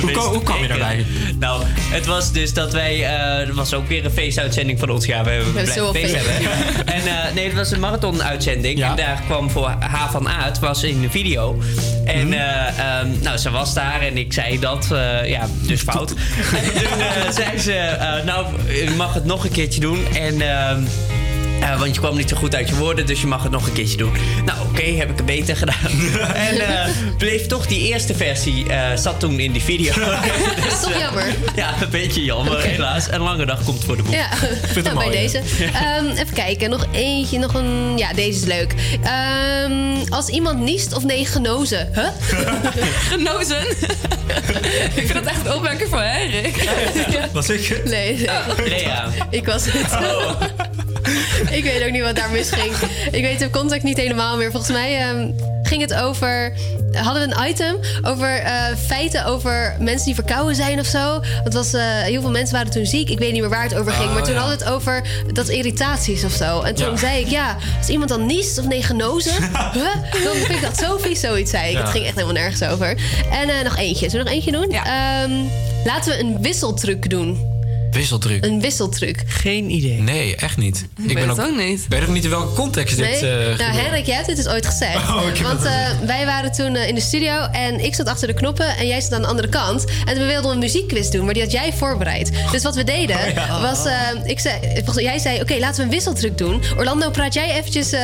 hoe, 0.00 0.11
kwam, 0.11 0.24
hoe 0.26 0.42
kwam 0.42 0.62
je 0.62 0.68
daarbij? 0.68 1.06
Nou, 1.38 1.62
het 1.66 2.06
was 2.06 2.32
dus 2.32 2.52
dat 2.52 2.72
wij... 2.72 2.94
eh 3.04 3.46
er 3.48 3.54
was 3.54 3.74
ook 3.74 3.88
weer 3.88 4.04
een 4.04 4.11
feestuitzending 4.11 4.78
van 4.78 4.90
ons. 4.90 5.06
Ja, 5.06 5.24
we 5.24 5.30
hebben 5.30 5.52
blijven 5.52 5.74
zo 5.74 5.92
feest 5.92 6.12
feest. 6.14 6.26
hebben. 6.26 6.87
En 6.87 7.06
eh, 7.06 7.34
nee, 7.34 7.44
het 7.44 7.54
was 7.54 7.70
een 7.70 7.80
marathon-uitzending. 7.80 8.82
En 8.82 8.96
daar 8.96 9.22
kwam 9.26 9.50
voor 9.50 9.68
H 9.80 10.11
van 10.11 10.26
A. 10.26 10.44
Het 10.44 10.58
was 10.58 10.82
in 10.82 11.00
de 11.00 11.11
video. 11.11 11.58
En 12.04 12.32
eh, 12.32 12.78
ehm, 12.78 13.08
nou, 13.22 13.37
ze 13.37 13.50
was 13.50 13.74
daar 13.74 14.00
en 14.00 14.16
ik 14.16 14.32
zei 14.32 14.58
dat. 14.58 14.88
eh, 14.92 15.28
ja, 15.30 15.46
dus 15.66 15.80
fout. 15.80 16.11
en 16.11 16.72
toen 16.72 17.00
eh, 17.00 17.30
zei 17.30 17.58
ze... 17.58 17.72
eh, 17.72 18.24
nou, 18.24 18.46
je 18.68 18.90
mag 18.96 19.14
het 19.14 19.24
nog 19.24 19.44
een 19.44 19.52
keertje 19.52 19.80
doen. 19.80 20.06
En... 20.14 20.37
eh, 21.72 21.78
want 21.78 21.94
je 21.94 22.00
kwam 22.00 22.16
niet 22.16 22.28
zo 22.28 22.37
goed 22.37 22.54
uit 22.54 22.68
je 22.68 22.74
woorden, 22.74 23.07
dus 23.07 23.20
je 23.20 23.26
mag 23.26 23.42
het 23.42 23.52
nog 23.52 23.66
een 23.66 23.72
keertje 23.72 23.96
doen. 23.96 24.12
Nou, 24.44 24.59
oké, 24.68 24.83
heb 24.83 25.11
ik 25.11 25.16
het 25.16 25.26
beter 25.26 25.57
gedaan. 25.57 25.90
en 26.48 26.61
eh, 26.61 26.88
bleef 27.18 27.46
toch 27.46 27.66
die 27.66 27.88
eerste 27.88 28.14
versie, 28.14 28.68
eh, 28.68 28.96
zat 28.96 29.20
toen 29.20 29.40
in 29.40 29.52
die 29.52 29.62
video. 29.62 29.94
dat 30.57 30.72
is 30.72 30.81
toch 30.87 30.98
jammer. 30.98 31.35
Ja, 31.57 31.74
een 31.83 31.90
beetje 31.90 32.24
jammer, 32.24 32.61
helaas. 32.61 33.11
Een 33.11 33.20
lange 33.20 33.46
dag 33.46 33.64
komt 33.64 33.85
voor 33.85 33.96
de 33.96 34.02
boeg. 34.02 34.14
Ja, 34.14 34.28
het 34.31 34.74
nou, 34.74 34.83
bij 34.83 34.92
mooi, 34.94 35.07
hè? 35.07 35.12
deze. 35.12 35.38
Ehm, 35.64 36.07
even 36.07 36.35
kijken, 36.35 36.70
nog 36.70 36.87
eentje, 36.92 37.38
nog 37.38 37.54
een... 37.54 37.98
Ja, 37.98 38.12
deze 38.12 38.38
is 38.38 38.44
leuk. 38.44 38.74
Ehm, 39.02 39.72
als 40.09 40.28
iemand 40.28 40.61
niest 40.61 40.96
of 40.96 41.04
nee, 41.04 41.26
genozen. 41.26 41.88
Huh? 41.94 42.09
Genozen? 43.09 43.68
ik 44.94 45.07
vind 45.07 45.12
dat 45.12 45.24
echt 45.24 45.46
een 45.46 45.54
opmerking 45.54 45.90
van 45.90 46.02
Henrik. 46.02 46.68
Was 47.33 47.48
ik? 47.48 47.83
Nee, 47.85 48.16
nee. 48.16 48.68
Lea. 48.68 49.09
Ik 49.31 49.46
was 49.46 49.64
het. 49.66 50.67
ik 51.59 51.62
weet 51.64 51.85
ook 51.85 51.90
niet 51.90 52.03
wat 52.03 52.16
daar 52.16 52.31
misging. 52.31 52.73
Ik 53.11 53.23
weet 53.23 53.38
de 53.38 53.51
contact 53.51 53.83
niet 53.83 53.97
helemaal 53.97 54.37
meer. 54.37 54.51
Volgens 54.51 54.73
mij 54.73 54.99
ehm, 55.01 55.31
ging 55.62 55.81
het 55.81 55.94
over... 55.94 56.53
Hadden 56.92 57.29
we 57.29 57.35
een 57.35 57.49
item 57.49 57.77
over 58.03 58.38
eh, 58.38 58.53
feiten 58.87 59.25
over 59.25 59.77
mensen 59.81 60.05
die 60.07 60.14
verkouden 60.14 60.55
zijn 60.57 60.79
of 60.81 60.87
zo. 60.87 61.21
Het 61.23 61.55
was, 61.55 61.73
eh, 61.73 61.83
heel 61.83 62.21
veel 62.21 62.31
mensen 62.31 62.57
waren 62.57 62.73
toen 62.73 62.87
ziek. 62.87 63.11
Ik 63.11 63.18
weet 63.18 63.33
niet 63.33 63.40
meer 63.40 63.51
waar 63.51 63.62
het 63.62 63.75
over 63.75 63.92
ging. 63.92 64.09
Oh, 64.09 64.14
maar 64.14 64.23
toen 64.23 64.33
ja. 64.33 64.38
hadden 64.38 64.59
we 64.59 64.64
het 64.64 64.75
over 64.75 65.03
dat 65.33 65.49
irritaties 65.49 66.25
of 66.25 66.33
zo. 66.33 66.61
En 66.62 66.75
toen 66.75 66.90
Ja. 66.90 66.97
zei 66.97 67.21
ik, 67.21 67.29
ja, 67.29 67.57
als 67.79 67.88
iemand 67.88 68.11
dan 68.11 68.27
niest 68.27 68.59
of 68.59 68.66
nee, 68.66 68.83
genozen... 68.83 69.33
huh? 69.73 69.94
Dan 70.25 70.35
vind 70.35 70.51
ik 70.51 70.62
dat 70.62 70.79
zo 70.79 70.99
vies, 70.99 71.21
zoiets 71.21 71.51
zei 71.51 71.66
ik. 71.66 71.73
Ja. 71.73 71.81
Het 71.81 71.90
ging 71.90 72.05
echt 72.05 72.14
helemaal 72.14 72.42
nergens 72.42 72.62
over. 72.62 72.97
En 73.31 73.49
eh, 73.49 73.64
nog 73.64 73.77
eentje. 73.77 74.11
Zullen 74.11 74.27
we 74.27 74.33
nog 74.33 74.44
eentje 74.44 74.53
doen? 74.53 74.73
Ehm, 74.73 75.33
laten 75.85 76.12
we 76.12 76.18
een 76.18 76.42
wisseltruc 76.42 77.11
doen. 77.11 77.47
Een 78.44 78.61
wisseltruc. 78.61 79.22
Geen 79.26 79.70
idee. 79.70 80.00
Nee, 80.00 80.37
echt 80.37 80.56
niet. 80.56 80.87
Ik 81.08 81.14
weet 81.14 81.26
het 81.26 81.40
ook 81.40 81.56
niet. 81.56 81.80
Ik 81.80 81.87
weet 81.88 82.02
ook 82.02 82.08
niet 82.08 82.24
in 82.24 82.30
welke 82.30 82.54
context 82.54 82.96
dit... 82.96 83.06
Nee? 83.20 83.30
eh, 83.30 83.37
nou, 83.46 83.50
gebeurt. 83.56 83.76
Henrik, 83.87 84.06
jij 84.06 84.14
hebt 84.14 84.26
dit 84.26 84.37
dus 84.37 84.48
ooit 84.48 84.66
gezegd. 84.66 84.96
Oh, 84.96 85.22
Want 85.42 85.64
eh, 85.64 85.72
wij 86.06 86.24
waren 86.26 86.52
toen 86.52 86.74
eh, 86.76 86.88
in 86.88 86.94
de 86.94 87.00
studio 87.00 87.40
en 87.52 87.84
ik 87.84 87.94
zat 87.94 88.06
achter 88.08 88.26
de 88.28 88.34
knoppen 88.34 88.76
en 88.76 88.87
jij 88.87 89.00
zat 89.00 89.12
aan 89.12 89.22
de 89.22 89.28
andere 89.28 89.48
kant. 89.48 89.84
En 90.04 90.18
we 90.18 90.24
wilden 90.24 90.50
een 90.50 90.58
muziekquiz 90.58 91.08
doen, 91.08 91.24
maar 91.24 91.34
die 91.34 91.42
had 91.42 91.52
jij 91.52 91.72
voorbereid. 91.72 92.30
Dus 92.50 92.62
wat 92.62 92.74
we 92.74 92.84
deden 92.84 93.16
Oh, 93.37 93.62
was, 93.62 93.84
eh, 93.84 93.94
ik 94.24 94.40
zei, 94.40 94.54
volgens- 94.84 95.04
jij 95.04 95.18
zei, 95.18 95.40
oké, 95.40 95.54
laten 95.58 95.76
we 95.76 95.82
een 95.82 95.90
wisseltruc 95.90 96.38
doen. 96.38 96.62
Orlando, 96.76 97.11
praat 97.11 97.34
jij 97.34 97.56
eventjes 97.58 97.92
eh, 97.92 98.00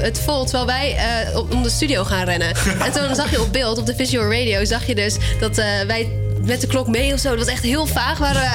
het 0.00 0.20
vol 0.24 0.44
terwijl 0.44 0.66
wij 0.66 0.96
eh, 0.96 1.36
op- 1.36 1.52
om 1.52 1.62
de 1.62 1.70
studio 1.70 2.04
gaan 2.04 2.24
rennen. 2.24 2.48
en 2.86 2.92
toen 2.92 3.14
zag 3.14 3.30
je 3.30 3.40
op 3.40 3.52
beeld, 3.52 3.78
op 3.78 3.86
de 3.86 3.94
visual 3.96 4.32
radio, 4.32 4.64
zag 4.64 4.86
je 4.86 4.94
dus 4.94 5.16
dat 5.40 5.58
eh, 5.58 5.66
wij 5.86 6.08
met 6.50 6.60
de 6.60 6.66
klok 6.66 6.86
mee 6.88 7.12
of 7.12 7.20
zo. 7.20 7.28
Dat 7.28 7.38
was 7.38 7.48
echt 7.54 7.62
heel 7.62 7.86
vaag. 7.86 8.18
Waren 8.18 8.40
we 8.40 8.46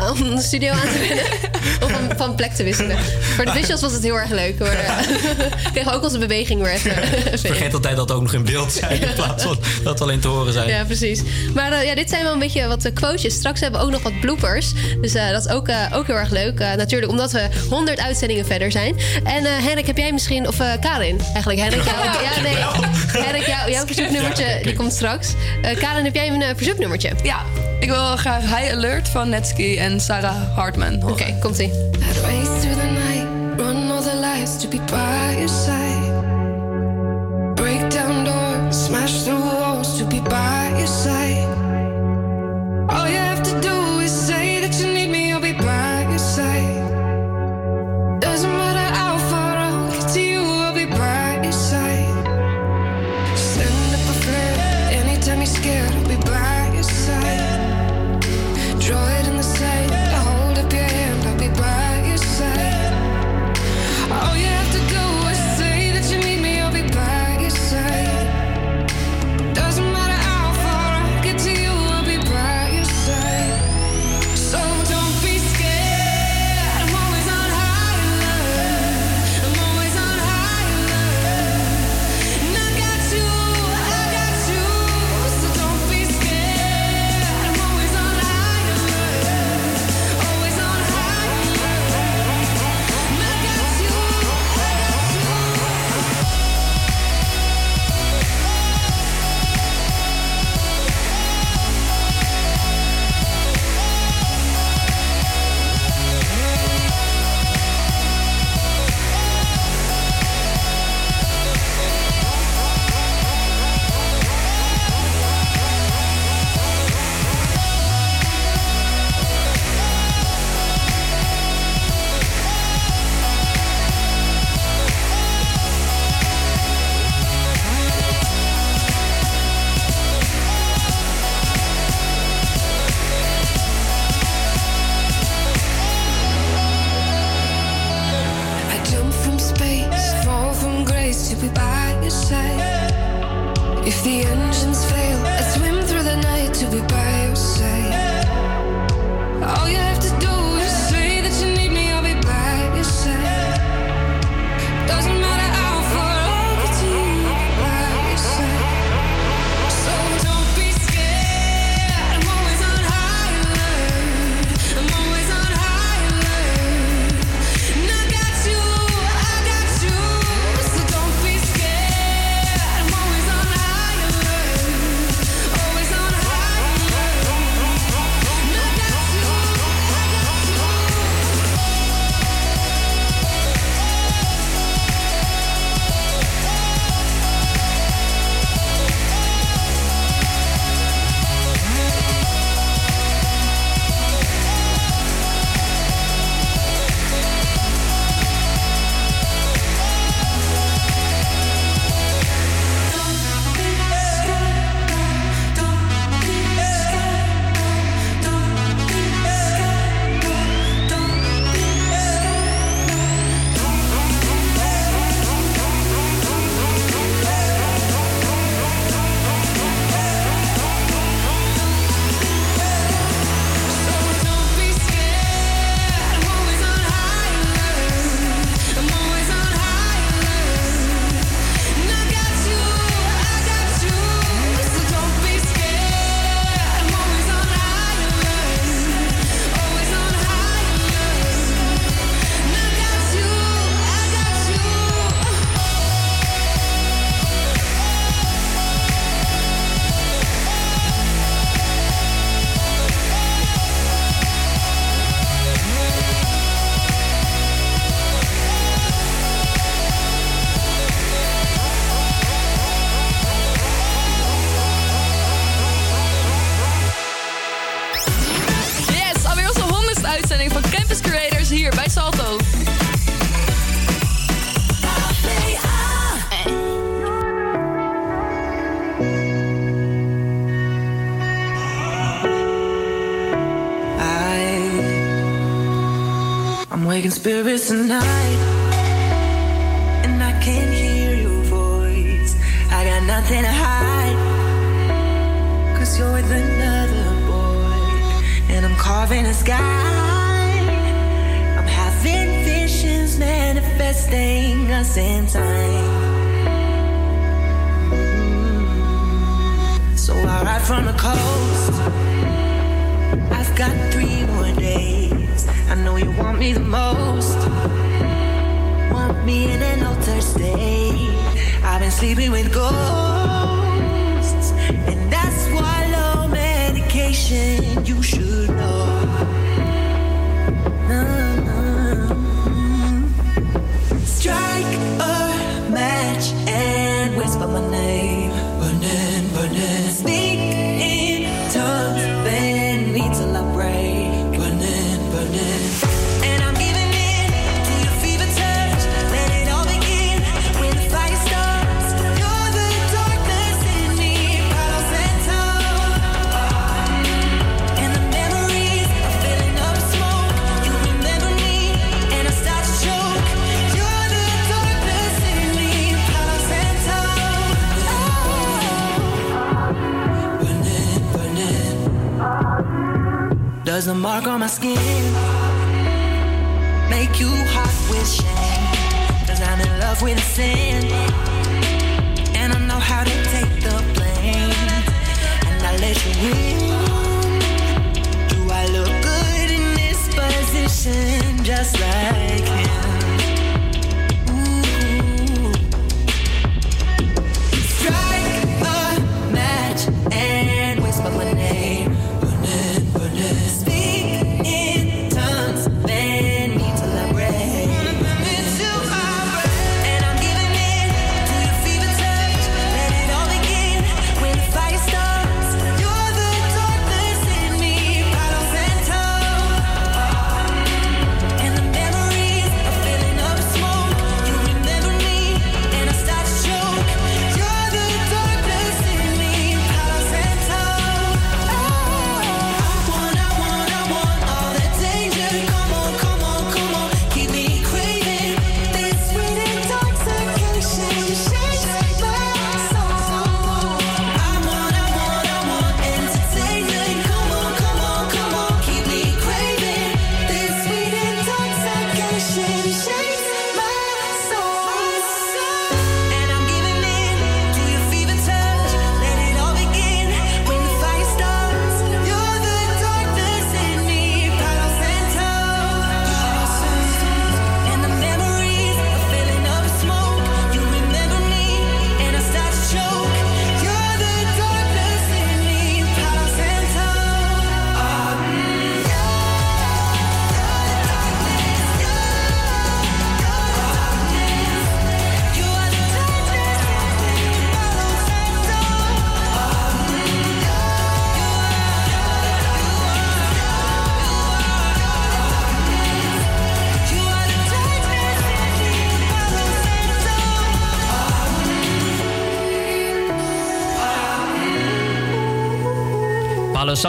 aan- 0.00 0.12
om 0.22 0.34
de 0.36 0.42
studio 0.42 0.70
aan 0.70 0.80
te 0.80 0.98
rennen. 0.98 1.24
of 1.84 1.90
van, 1.90 2.16
van 2.16 2.34
plek 2.34 2.52
te 2.52 2.62
wisselen. 2.62 2.96
Voor 3.36 3.44
de 3.44 3.50
visuals 3.50 3.80
was 3.80 3.92
het 3.92 4.02
heel 4.02 4.18
erg 4.18 4.30
leuk 4.30 4.58
hoor. 4.58 4.68
Kregen 5.72 5.90
we 5.90 5.96
ook 5.96 6.02
onze 6.02 6.18
beweging 6.18 6.62
weer 6.62 6.72
even. 6.72 6.90
Ik 7.32 7.38
vergeet 7.52 7.74
altijd 7.74 7.96
dat 7.96 8.10
ook 8.12 8.22
nog 8.22 8.32
in 8.34 8.44
beeld 8.44 8.72
zijn 8.72 9.00
in 9.02 9.14
plaats 9.14 9.42
van 9.44 9.58
dat 9.84 9.98
we 9.98 10.04
alleen 10.04 10.20
te 10.20 10.28
horen 10.28 10.52
zijn. 10.52 10.68
Ja, 10.68 10.84
precies. 10.84 11.20
Maar 11.54 11.72
eh, 11.72 11.84
ja, 11.84 11.94
dit 11.94 12.08
zijn 12.10 12.22
wel 12.22 12.32
een 12.32 12.38
beetje 12.38 12.66
wat 12.66 12.84
eh, 12.84 12.92
quotejes. 12.94 13.34
Straks 13.34 13.60
hebben 13.60 13.80
we 13.80 13.86
ook 13.86 13.92
nog 13.92 14.02
wat 14.02 14.20
bloopers. 14.20 14.72
Dus 15.00 15.14
eh, 15.14 15.30
dat 15.30 15.44
is 15.46 15.52
ook, 15.52 15.68
eh, 15.68 15.76
ook 15.92 16.06
heel 16.06 16.16
erg 16.16 16.30
leuk. 16.30 16.60
Eh, 16.60 16.72
natuurlijk 16.74 17.10
omdat 17.10 17.32
we 17.32 17.48
100 17.70 18.00
uitzendingen 18.00 18.46
verder 18.46 18.72
zijn. 18.72 18.96
En 19.24 19.44
eh 19.46 19.52
Henrik, 19.64 19.86
heb 19.86 19.96
jij 19.96 20.12
misschien... 20.12 20.48
Of 20.48 20.60
eh, 20.60 20.66
Karin, 20.80 21.20
eigenlijk. 21.32 21.58
Henrik, 21.58 21.84
jou, 21.84 21.96
ja, 22.22 22.40
nee. 22.42 23.22
Henrik, 23.24 23.46
jou, 23.46 23.70
jouw 23.70 23.86
verzoeknummertje 23.86 24.58
die 24.62 24.72
komt 24.74 24.92
straks. 24.92 25.28
Eh, 25.62 25.78
Karin, 25.78 26.04
heb 26.04 26.14
jij 26.14 26.28
een 26.28 26.42
eh, 26.42 26.48
verzoeknummertje? 26.56 27.10
Ja, 27.22 27.43
ik 27.80 27.88
wil 27.88 28.16
graag 28.16 28.42
High 28.42 28.72
Alert 28.72 29.08
van 29.08 29.28
Netsky 29.28 29.78
en 29.78 30.00
Sarah 30.00 30.56
Hartman 30.56 31.00
horen. 31.00 31.12
Oké, 31.12 31.36
komt-ie. 31.40 31.72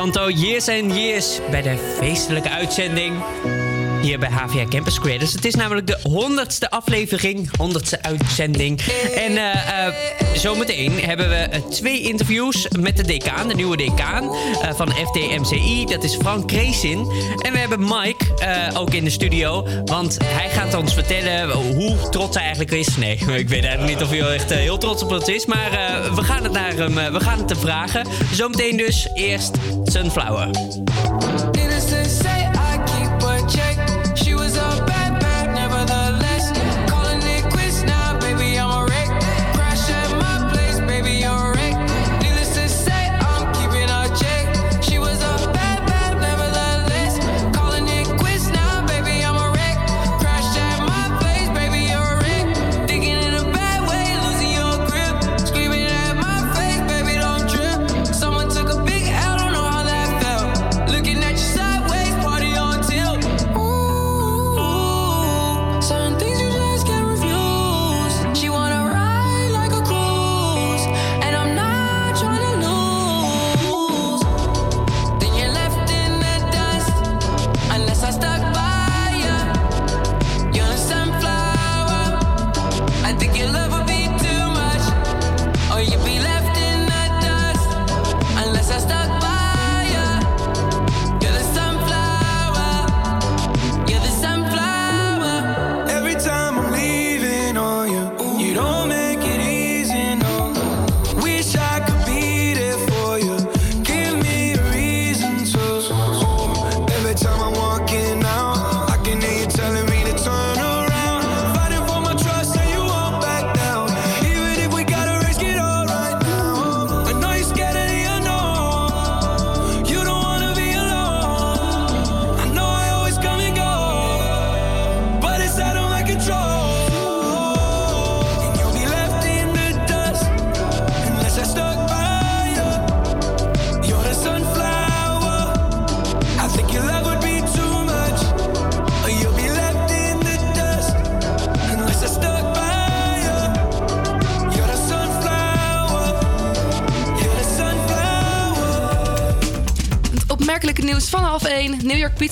Santo, 0.06 0.30
Years 0.30 0.68
and 0.68 0.96
Years 0.96 1.40
bij 1.52 1.62
de 1.62 1.96
feestelijke 2.00 2.50
uitzending 2.50 3.24
hier 4.06 4.20
bij 4.20 4.30
HVA 4.30 4.66
Campus 4.70 5.00
Creators. 5.00 5.34
Het 5.34 5.46
is 5.46 5.56
namelijk 5.56 5.88
de 5.88 6.00
honderdste 6.04 6.70
aflevering, 6.70 7.58
honderdste 7.58 8.02
uitzending. 8.02 8.82
En 9.16 9.38
eh, 9.38 9.88
eh, 9.88 9.94
zometeen 10.34 11.00
hebben 11.00 11.30
we 11.30 11.36
eh, 11.36 11.62
twee 11.62 12.02
interviews 12.02 12.68
met 12.80 12.98
de 12.98 13.04
decaan, 13.04 13.48
de 13.48 13.56
nieuwe 13.56 13.78
decaan 13.78 14.36
van 14.76 14.92
FDMCI. 14.92 15.86
Dat 15.86 16.04
is 16.04 16.16
Frank 16.16 16.48
Kreesin. 16.48 17.00
En 17.42 17.52
we 17.52 17.58
hebben 17.58 17.80
Mike 17.80 18.15
eh, 18.40 18.80
ook 18.80 18.94
in 18.94 19.04
de 19.04 19.10
studio, 19.10 19.68
want 19.86 20.18
hij 20.24 20.50
gaat 20.50 20.74
ons 20.74 20.94
vertellen 20.94 21.52
hoe 21.52 22.10
trots 22.10 22.36
hij 22.36 22.44
eigenlijk 22.44 22.72
is. 22.72 22.98
Nee, 22.98 23.12
ik 23.44 23.50
weet 23.50 23.64
eigenlijk 23.64 23.94
niet 23.94 24.02
of 24.02 24.10
hij 24.10 24.34
echt 24.34 24.52
eh, 24.52 24.58
heel 24.58 24.78
trots 24.78 25.04
op 25.04 25.12
ons 25.12 25.28
is, 25.28 25.46
maar 25.46 25.72
eh, 25.72 26.14
we 26.14 26.24
gaan 26.24 26.44
het 26.44 26.52
naar 26.52 26.74
hem, 26.74 26.94
we 27.14 27.20
gaan 27.20 27.40
het 27.40 27.50
hem 27.50 27.60
vragen. 27.60 28.08
Zometeen 28.32 28.78
dus 28.78 29.08
eerst 29.14 29.58
Sunflower. 29.84 30.50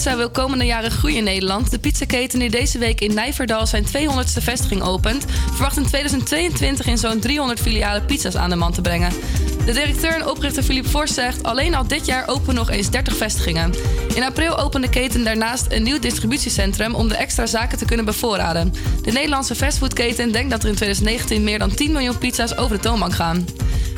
Pizza 0.04 0.18
wil 0.18 0.30
komende 0.30 0.66
jaren 0.66 0.92
groeien 0.92 1.18
in 1.18 1.24
Nederland. 1.24 1.72
De 1.72 1.80
pizzaketen 1.80 2.40
die 2.40 2.50
deze 2.50 2.78
week 2.78 3.02
in 3.02 3.14
Nijverdal 3.14 3.68
zijn 3.68 3.86
200ste 3.86 4.44
vestiging 4.44 4.82
opent... 4.82 5.26
verwacht 5.52 5.78
in 5.78 5.86
2022 5.86 6.86
in 6.86 6.98
zo'n 6.98 7.20
300 7.20 7.60
filialen 7.60 8.06
pizza's 8.06 8.36
aan 8.36 8.50
de 8.50 8.56
man 8.56 8.74
te 8.74 8.82
brengen. 8.82 9.12
De 9.66 9.72
directeur 9.72 10.14
en 10.14 10.30
oprichter 10.30 10.64
Philippe 10.64 10.90
Forst 10.90 11.14
zegt... 11.14 11.44
alleen 11.44 11.76
al 11.76 11.88
dit 11.88 12.06
jaar 12.06 12.28
openen 12.28 12.56
nog 12.56 12.70
eens 12.70 12.90
30 12.90 13.16
vestigingen. 13.16 13.74
In 14.16 14.24
april 14.24 14.58
opende 14.58 14.88
de 14.88 14.94
keten 14.94 15.24
daarnaast 15.24 15.66
een 15.70 15.84
nieuw 15.84 16.00
distributiecentrum... 16.00 16.96
om 16.96 17.08
de 17.08 17.16
extra 17.16 17.46
zaken 17.46 17.78
te 17.78 17.86
kunnen 17.86 18.06
bevoorraden. 18.06 18.74
De 19.02 19.12
Nederlandse 19.12 19.56
fastfoodketen 19.56 20.32
denkt 20.32 20.52
dat 20.52 20.64
er 20.64 20.70
in 20.70 20.76
2019 20.76 21.44
meer 21.44 21.60
dan 21.60 21.76
10 21.76 21.92
miljoen 21.92 22.18
pizza's 22.18 22.58
over 22.58 22.76
de 22.76 22.82
toonbank 22.82 23.14
gaan. 23.14 23.46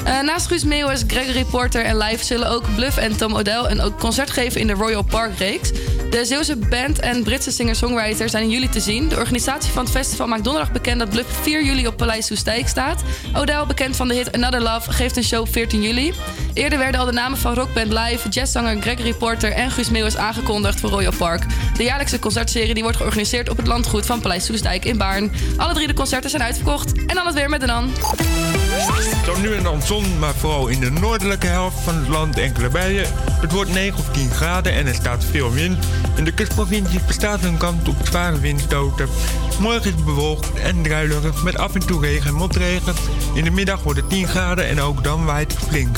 Eh, 0.05 0.21
naast 0.21 0.47
Guus 0.47 0.63
Meeuwis, 0.63 1.03
Gregory 1.07 1.43
Porter 1.43 1.85
en 1.85 1.97
Live 1.97 2.25
zullen 2.25 2.49
ook 2.49 2.63
Bluff 2.75 2.97
en 2.97 3.17
Tom 3.17 3.35
O'Dell 3.35 3.65
een 3.67 3.95
concert 3.95 4.29
geven 4.29 4.61
in 4.61 4.67
de 4.67 4.73
Royal 4.73 5.03
Park 5.03 5.37
reeks. 5.37 5.71
De 6.15 6.25
Zeeuwse 6.25 6.55
band 6.55 6.99
en 6.99 7.23
Britse 7.23 7.51
singer-songwriter 7.51 8.29
zijn 8.29 8.43
in 8.43 8.49
juli 8.49 8.69
te 8.69 8.79
zien. 8.79 9.07
De 9.09 9.15
organisatie 9.15 9.71
van 9.71 9.83
het 9.83 9.93
festival 9.93 10.27
maakt 10.27 10.43
donderdag 10.43 10.71
bekend 10.71 10.99
dat 10.99 11.09
Bluff 11.09 11.41
4 11.41 11.63
juli 11.63 11.87
op 11.87 11.97
Paleis 11.97 12.25
Soestdijk 12.25 12.67
staat. 12.67 13.01
O'Dell, 13.33 13.65
bekend 13.67 13.95
van 13.95 14.07
de 14.07 14.13
hit 14.13 14.31
Another 14.31 14.61
Love, 14.61 14.91
geeft 14.91 15.17
een 15.17 15.23
show 15.23 15.47
14 15.47 15.81
juli. 15.81 16.13
Eerder 16.53 16.79
werden 16.79 16.99
al 16.99 17.05
de 17.05 17.11
namen 17.11 17.37
van 17.37 17.53
rockband 17.53 17.93
Live, 17.93 18.29
jazzzanger 18.29 18.81
Gregory 18.81 19.13
Porter 19.13 19.51
en 19.51 19.71
Guus 19.71 19.89
Meeuwis 19.89 20.17
aangekondigd 20.17 20.79
voor 20.79 20.89
Royal 20.89 21.13
Park. 21.17 21.43
De 21.77 21.83
jaarlijkse 21.83 22.19
concertserie 22.19 22.73
die 22.73 22.83
wordt 22.83 22.97
georganiseerd 22.97 23.49
op 23.49 23.57
het 23.57 23.67
landgoed 23.67 24.05
van 24.05 24.19
Paleis 24.21 24.45
Soestdijk 24.45 24.85
in 24.85 24.97
Baarn. 24.97 25.31
Alle 25.57 25.73
drie 25.73 25.87
de 25.87 25.93
concerten 25.93 26.29
zijn 26.29 26.43
uitverkocht. 26.43 26.91
En 26.91 27.15
dan 27.15 27.25
het 27.25 27.35
weer 27.35 27.49
met 27.49 27.59
de 27.59 27.67
dan. 27.67 27.91
Zo 29.25 29.37
nu 29.41 29.53
en 29.53 29.63
dan 29.63 29.81
zon, 29.81 30.19
maar 30.19 30.33
vooral 30.33 30.67
in 30.67 30.79
de 30.79 30.91
noordelijke 30.91 31.47
helft 31.47 31.79
van 31.79 31.95
het 31.95 32.07
land 32.07 32.37
enkele 32.37 32.69
bijen. 32.69 33.07
Het 33.45 33.53
wordt 33.53 33.73
9 33.73 33.99
of 33.99 34.09
10 34.09 34.29
graden 34.29 34.73
en 34.73 34.87
er 34.87 34.93
staat 34.93 35.23
veel 35.23 35.51
wind. 35.51 35.85
In 36.15 36.23
de 36.23 36.33
kustprovincies 36.33 37.05
bestaat 37.05 37.43
een 37.43 37.57
kans 37.57 37.87
op 37.87 37.95
zware 38.03 38.39
windstoten. 38.39 39.07
Morgen 39.59 39.79
is 39.79 39.85
het 39.85 40.05
bewolkt 40.05 40.53
en 40.53 40.83
druilerig 40.83 41.43
met 41.43 41.57
af 41.57 41.73
en 41.73 41.87
toe 41.87 42.01
regen 42.01 42.27
en 42.27 42.33
motregen. 42.33 42.93
In 43.33 43.43
de 43.43 43.51
middag 43.51 43.83
wordt 43.83 43.99
het 43.99 44.09
10 44.09 44.27
graden 44.27 44.67
en 44.67 44.81
ook 44.81 45.03
dan 45.03 45.25
waait 45.25 45.51
het 45.51 45.67
flink. 45.67 45.97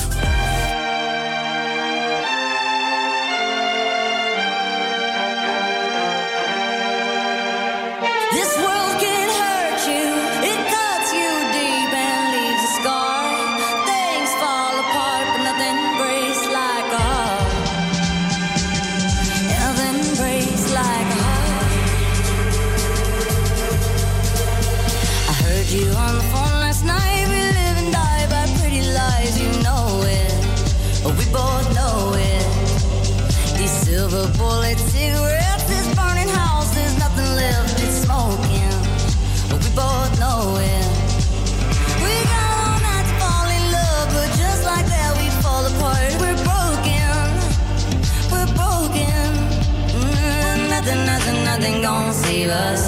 us 52.50 52.87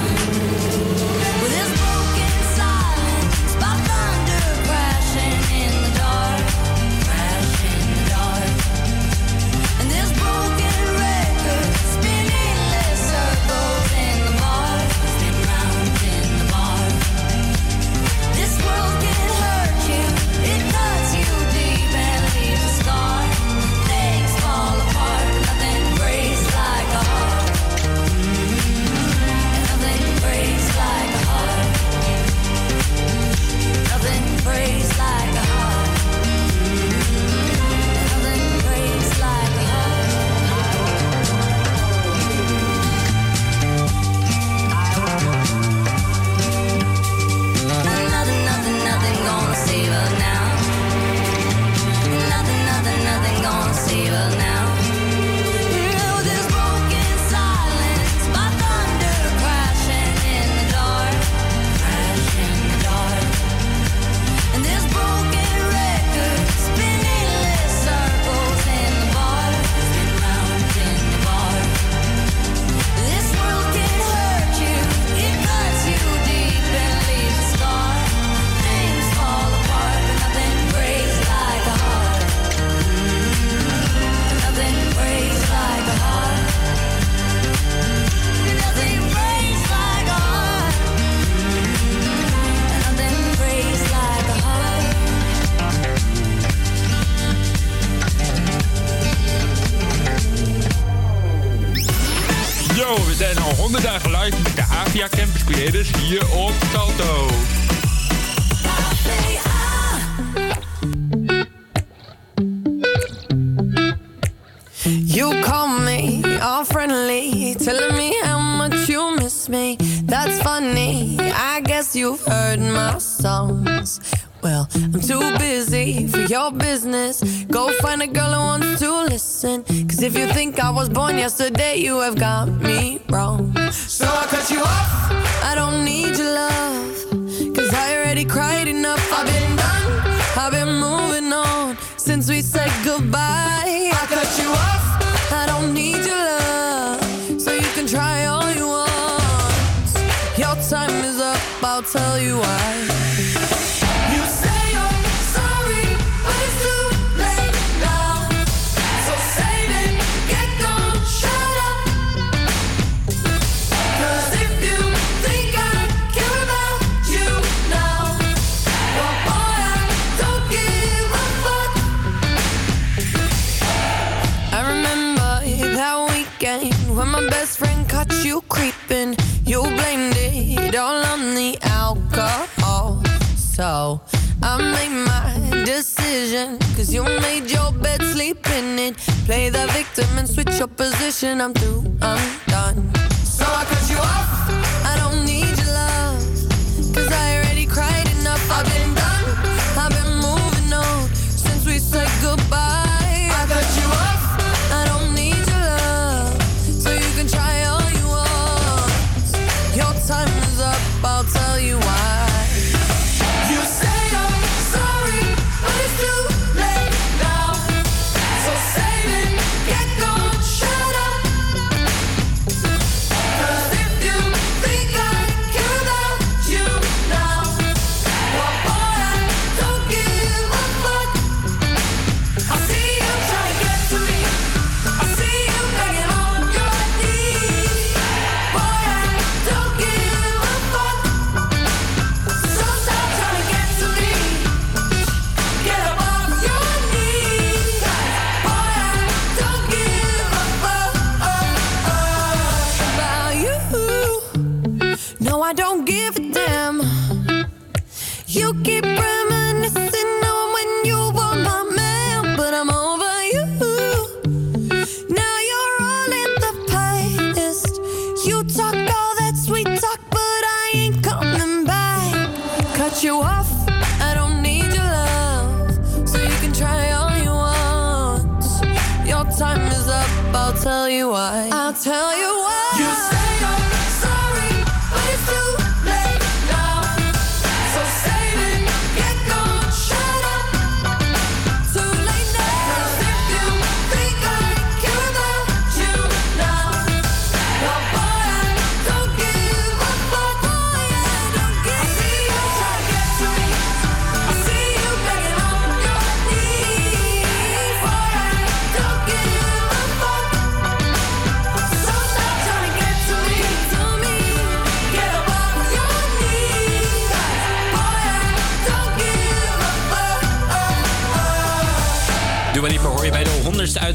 yesterday 131.21 131.75
you 131.75 131.99
have 131.99 132.17
gone. 132.17 132.30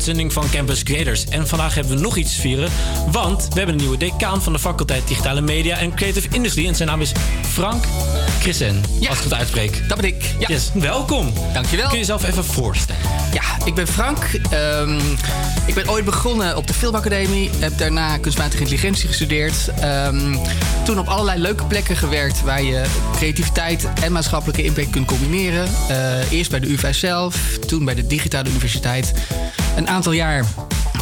Uitzending 0.09 0.33
van 0.33 0.51
Campus 0.51 0.83
Creators. 0.83 1.25
En 1.25 1.47
vandaag 1.47 1.75
hebben 1.75 1.97
we 1.97 2.01
nog 2.01 2.17
iets 2.17 2.35
te 2.35 2.41
vieren, 2.41 2.71
want 3.11 3.43
we 3.49 3.55
hebben 3.55 3.75
een 3.75 3.81
nieuwe 3.81 3.97
decaan 3.97 4.43
van 4.43 4.53
de 4.53 4.59
faculteit 4.59 5.09
Digitale 5.09 5.41
Media 5.41 5.79
en 5.79 5.95
Creative 5.95 6.29
Industry. 6.31 6.67
En 6.67 6.75
zijn 6.75 6.89
naam 6.89 7.01
is 7.01 7.13
Frank 7.49 7.85
Christen, 8.41 8.83
als 9.09 9.19
ik 9.19 9.25
het 9.25 9.35
uitspreek. 9.35 9.89
Dat 9.89 10.01
ben 10.01 10.07
ik. 10.07 10.35
Ja. 10.39 10.49
Yes, 10.49 10.71
welkom. 10.75 11.33
Dankjewel. 11.53 11.85
Kun 11.85 11.95
je 11.95 12.01
jezelf 12.01 12.25
even 12.25 12.45
voorstellen? 12.45 13.03
Ja, 13.33 13.43
ik 13.65 13.75
ben 13.75 13.87
Frank. 13.87 14.19
Ehm, 14.51 14.99
ik 15.67 15.75
ben 15.75 15.91
ooit 15.91 16.05
begonnen 16.05 16.57
op 16.57 16.67
de 16.67 16.75
Filmacademie. 16.75 17.51
Heb 17.59 17.79
daarna 17.79 18.19
kunstmatige 18.19 18.63
intelligentie 18.63 19.09
gestudeerd. 19.09 19.69
Ehm, 19.81 20.37
toen 20.85 20.99
op 20.99 21.07
allerlei 21.07 21.41
leuke 21.41 21.65
plekken 21.65 21.97
gewerkt 21.97 22.43
waar 22.43 22.63
je 22.63 22.85
creativiteit 23.17 23.89
en 24.03 24.13
maatschappelijke 24.13 24.63
impact 24.63 24.91
kunt 24.91 25.07
combineren. 25.07 25.69
Eh, 25.89 26.33
eerst 26.33 26.51
bij 26.51 26.61
de 26.61 26.73
UvA 26.73 26.93
zelf, 26.93 27.59
toen 27.67 27.85
bij 27.85 27.95
de 27.95 28.07
Digitale 28.07 28.49
Universiteit. 28.49 29.13
Een 29.77 29.89
aantal 29.89 30.13
jaar, 30.13 30.45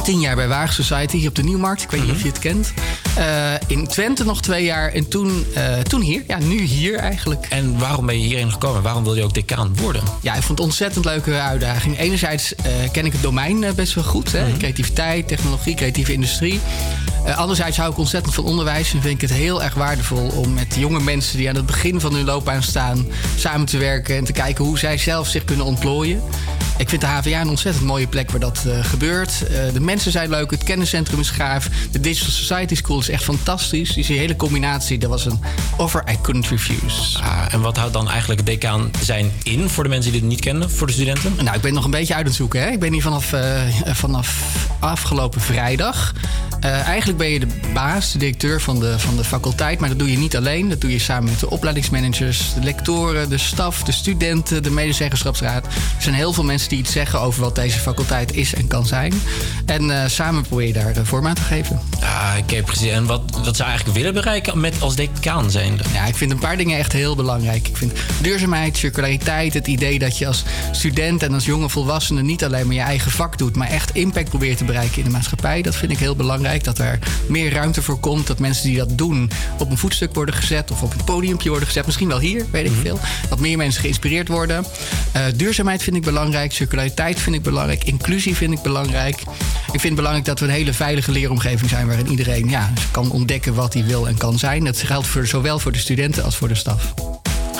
tien 0.03 0.20
jaar 0.20 0.37
bij 0.37 0.49
Waag 0.49 0.72
Society 0.72 1.16
hier 1.16 1.29
op 1.29 1.35
de 1.35 1.43
Nieuwmarkt. 1.43 1.83
Ik 1.83 1.91
weet 1.91 2.01
niet 2.01 2.11
of 2.11 2.22
je 2.22 2.29
het 2.29 2.39
kent. 2.39 2.72
Eh, 3.16 3.53
in 3.66 3.87
Twente 3.87 4.25
nog 4.25 4.43
twee 4.43 4.64
jaar 4.64 4.93
en 4.93 5.09
toen, 5.09 5.47
eh, 5.55 5.79
toen 5.79 6.01
hier. 6.01 6.22
Ja, 6.27 6.39
nu 6.39 6.61
hier 6.61 6.99
eigenlijk. 6.99 7.47
En 7.51 7.79
waarom 7.79 8.07
ben 8.07 8.20
je 8.20 8.27
hierheen 8.27 8.53
gekomen? 8.53 8.83
Waarom 8.83 9.05
wil 9.05 9.14
je 9.14 9.22
ook 9.22 9.35
decaan 9.35 9.77
worden? 9.77 10.03
Ja, 10.20 10.35
ik 10.35 10.43
vond 10.43 10.59
het 10.59 10.66
ontzettend 10.66 11.05
leuke 11.05 11.41
uitdaging. 11.41 11.99
Enerzijds 11.99 12.55
eh, 12.55 12.72
ken 12.93 13.07
ik 13.07 13.12
het 13.12 13.22
domein 13.22 13.75
best 13.75 13.95
wel 13.95 14.05
goed. 14.05 14.33
Hè? 14.33 14.57
Creativiteit, 14.59 15.29
technologie, 15.29 15.75
creatieve 15.75 16.12
industrie. 16.12 16.61
Anderzijds 17.37 17.77
hou 17.77 17.91
ik 17.91 17.99
ontzettend 17.99 18.35
van 18.35 18.45
onderwijs 18.45 18.93
en 18.93 19.01
vind 19.01 19.14
ik 19.14 19.29
het 19.29 19.39
heel 19.39 19.62
erg 19.62 19.75
waardevol 19.75 20.29
om 20.29 20.55
met 20.55 20.75
jonge 20.79 21.01
mensen 21.01 21.37
die 21.37 21.49
aan 21.49 21.55
het 21.55 21.66
begin 21.66 22.01
van 22.01 22.14
hun 22.14 22.25
loopbaan 22.25 22.62
staan, 22.62 23.07
samen 23.37 23.66
te 23.66 23.79
werken 23.79 24.16
en 24.16 24.25
te 24.25 24.33
kijken 24.33 24.64
hoe 24.64 24.79
zij 24.79 24.99
zelf 24.99 25.29
zich 25.29 25.45
kunnen 25.45 25.66
ontplooien. 25.66 26.22
Ik 26.77 26.89
vind 26.89 27.01
de 27.01 27.07
HVA 27.07 27.41
een 27.41 27.49
ontzettend 27.49 27.85
mooie 27.85 28.07
plek 28.07 28.31
waar 28.31 28.41
dat 28.41 28.64
eh, 28.66 28.85
gebeurt. 28.85 29.47
Eh, 29.47 29.72
de 29.72 29.81
mensen 29.81 30.12
zijn 30.12 30.31
leuk, 30.31 30.51
het 30.51 30.64
kenniscentrum 30.64 31.20
is 31.20 31.31
gaaf. 31.31 31.68
De 31.91 32.01
Digital 32.01 32.33
Society 32.33 32.75
School 32.75 32.99
is 32.99 33.09
echt 33.09 33.25
fantastisch. 33.25 33.93
Dus 33.93 34.07
die 34.07 34.18
hele 34.18 34.37
combinatie, 34.37 34.99
dat 34.99 35.11
was 35.11 35.27
een 35.27 35.41
offer 35.77 36.05
I 36.11 36.18
couldn't 36.20 36.49
refuse. 36.49 37.18
Ah, 37.18 37.55
en 37.55 37.61
wat 37.61 37.77
houdt 37.77 37.93
dan 37.93 38.11
eigenlijk 38.11 38.47
decaan 38.47 38.91
zijn 39.01 39.33
in 39.43 39.68
voor 39.68 39.83
de 39.83 39.89
mensen 39.89 40.12
die 40.12 40.20
dit 40.20 40.31
niet 40.31 40.41
kennen, 40.41 40.70
voor 40.70 40.87
de 40.87 40.93
studenten? 40.93 41.33
Nou, 41.45 41.57
ik 41.57 41.62
ben 41.62 41.75
nog 41.75 41.85
een 41.85 41.91
beetje 41.91 42.14
uit 42.14 42.27
het 42.27 42.35
zoeken. 42.35 42.61
Hè? 42.61 42.68
Ik 42.68 42.81
ben 42.81 42.93
hier 42.93 43.03
vanaf, 43.03 43.33
eh, 43.33 43.62
vanaf 43.93 44.43
afgelopen 44.79 45.41
vrijdag. 45.41 46.12
Eigenlijk 46.61 47.18
ben 47.18 47.29
je 47.29 47.41
de 47.41 47.47
baas, 47.72 48.12
de 48.12 48.18
directeur 48.18 48.61
van 48.61 48.81
de, 48.81 48.99
van 48.99 49.16
de 49.16 49.25
faculteit. 49.25 49.81
Maar 49.81 49.89
dat 49.89 49.99
doe 49.99 50.11
je 50.11 50.18
niet 50.18 50.37
alleen. 50.37 50.68
Dat 50.68 50.81
doe 50.81 50.91
je 50.91 50.99
samen 50.99 51.31
met 51.31 51.41
de 51.41 51.51
opleidingsmanagers, 51.51 52.55
de 52.55 52.62
lectoren, 52.62 53.29
de 53.29 53.39
staf, 53.39 53.83
de 53.83 53.93
studenten, 53.93 54.62
de 54.62 54.70
medezeggenschapsraad. 54.70 55.66
Er 55.66 55.72
zijn 55.99 56.14
heel 56.14 56.33
veel 56.33 56.45
mensen 56.45 56.63
die 56.68 56.78
iets 56.78 56.92
zeggen 56.92 57.20
over 57.20 57.40
wat 57.40 57.54
deze 57.54 57.78
faculteit 57.78 58.34
is 58.34 58.54
en 58.54 58.66
kan 58.66 58.86
zijn. 58.86 59.12
En 59.66 60.02
eh, 60.02 60.08
samen 60.08 60.42
probeer 60.42 60.66
je 60.66 60.72
daar 60.72 60.96
eh, 60.96 61.04
vorm 61.04 61.26
aan 61.26 61.34
te 61.34 61.42
geven. 61.42 61.80
Ah, 62.00 62.34
oké, 62.40 62.62
precies. 62.62 62.90
En 62.90 63.06
wat, 63.06 63.22
wat 63.44 63.56
zou 63.56 63.68
eigenlijk 63.68 63.98
willen 63.98 64.14
bereiken 64.14 64.60
met 64.60 64.80
als 64.80 64.94
decaan 64.94 65.50
zijnde? 65.50 65.84
Ja, 65.92 66.04
ik 66.04 66.14
vind 66.14 66.30
een 66.30 66.38
paar 66.38 66.56
dingen 66.56 66.78
echt 66.78 66.92
heel 66.92 67.16
belangrijk. 67.16 67.68
Ik 67.68 67.76
vind 67.76 67.92
duurzaamheid, 68.20 68.76
circulariteit, 68.76 69.54
het 69.54 69.66
idee 69.66 69.98
dat 69.98 70.18
je 70.18 70.26
als 70.26 70.44
student 70.72 71.22
en 71.22 71.34
als 71.34 71.44
jonge 71.44 71.68
volwassene 71.68 72.22
niet 72.22 72.44
alleen 72.44 72.66
maar 72.66 72.74
je 72.74 72.80
eigen 72.80 73.10
vak 73.10 73.38
doet, 73.38 73.56
maar 73.56 73.68
echt 73.68 73.94
impact 73.94 74.28
probeert 74.28 74.58
te 74.58 74.64
bereiken 74.64 74.98
in 74.98 75.04
de 75.04 75.10
maatschappij. 75.10 75.62
Dat 75.62 75.76
vind 75.76 75.92
ik 75.92 75.98
heel 75.98 76.16
belangrijk. 76.16 76.64
Dat 76.64 76.78
er 76.78 76.98
meer 77.28 77.52
ruimte 77.52 77.82
voor 77.82 78.00
komt. 78.00 78.26
Dat 78.26 78.38
mensen 78.38 78.66
die 78.66 78.76
dat 78.76 78.98
doen 78.98 79.30
op 79.58 79.70
een 79.70 79.78
voetstuk 79.78 80.14
worden 80.14 80.34
gezet 80.34 80.70
of 80.70 80.82
op 80.82 80.92
een 80.92 81.04
podiumpje 81.04 81.48
worden 81.48 81.66
gezet. 81.66 81.86
Misschien 81.86 82.08
wel 82.08 82.18
hier, 82.18 82.46
weet 82.50 82.66
ik 82.66 82.72
veel. 82.82 82.98
Dat 83.28 83.40
meer 83.40 83.56
mensen 83.56 83.80
geïnspireerd 83.80 84.28
worden. 84.28 84.64
Eh, 85.12 85.22
duurzaamheid 85.36 85.82
vind 85.82 85.96
ik 85.96 86.02
belangrijk. 86.02 86.52
Circulariteit 86.55 87.20
vind 87.20 87.36
ik 87.36 87.42
belangrijk. 87.42 87.84
Inclusie 87.84 88.36
vind 88.36 88.52
ik 88.52 88.62
belangrijk. 88.62 89.20
Ik 89.72 89.80
vind 89.80 89.82
het 89.82 89.94
belangrijk 89.94 90.24
dat 90.24 90.38
we 90.40 90.44
een 90.44 90.52
hele 90.52 90.72
veilige 90.72 91.11
leeromgeving 91.11 91.70
zijn 91.70 91.86
waarin 91.86 92.09
iedereen 92.09 92.48
ja, 92.48 92.72
kan 92.90 93.11
ontdekken 93.11 93.55
wat 93.55 93.74
hij 93.74 93.84
wil 93.84 94.09
en 94.09 94.16
kan 94.16 94.38
zijn. 94.38 94.64
Dat 94.64 94.78
geldt 94.78 95.07
voor, 95.07 95.26
zowel 95.26 95.59
voor 95.59 95.72
de 95.72 95.78
studenten 95.78 96.24
als 96.24 96.36
voor 96.36 96.48
de 96.48 96.55
staf. 96.55 96.94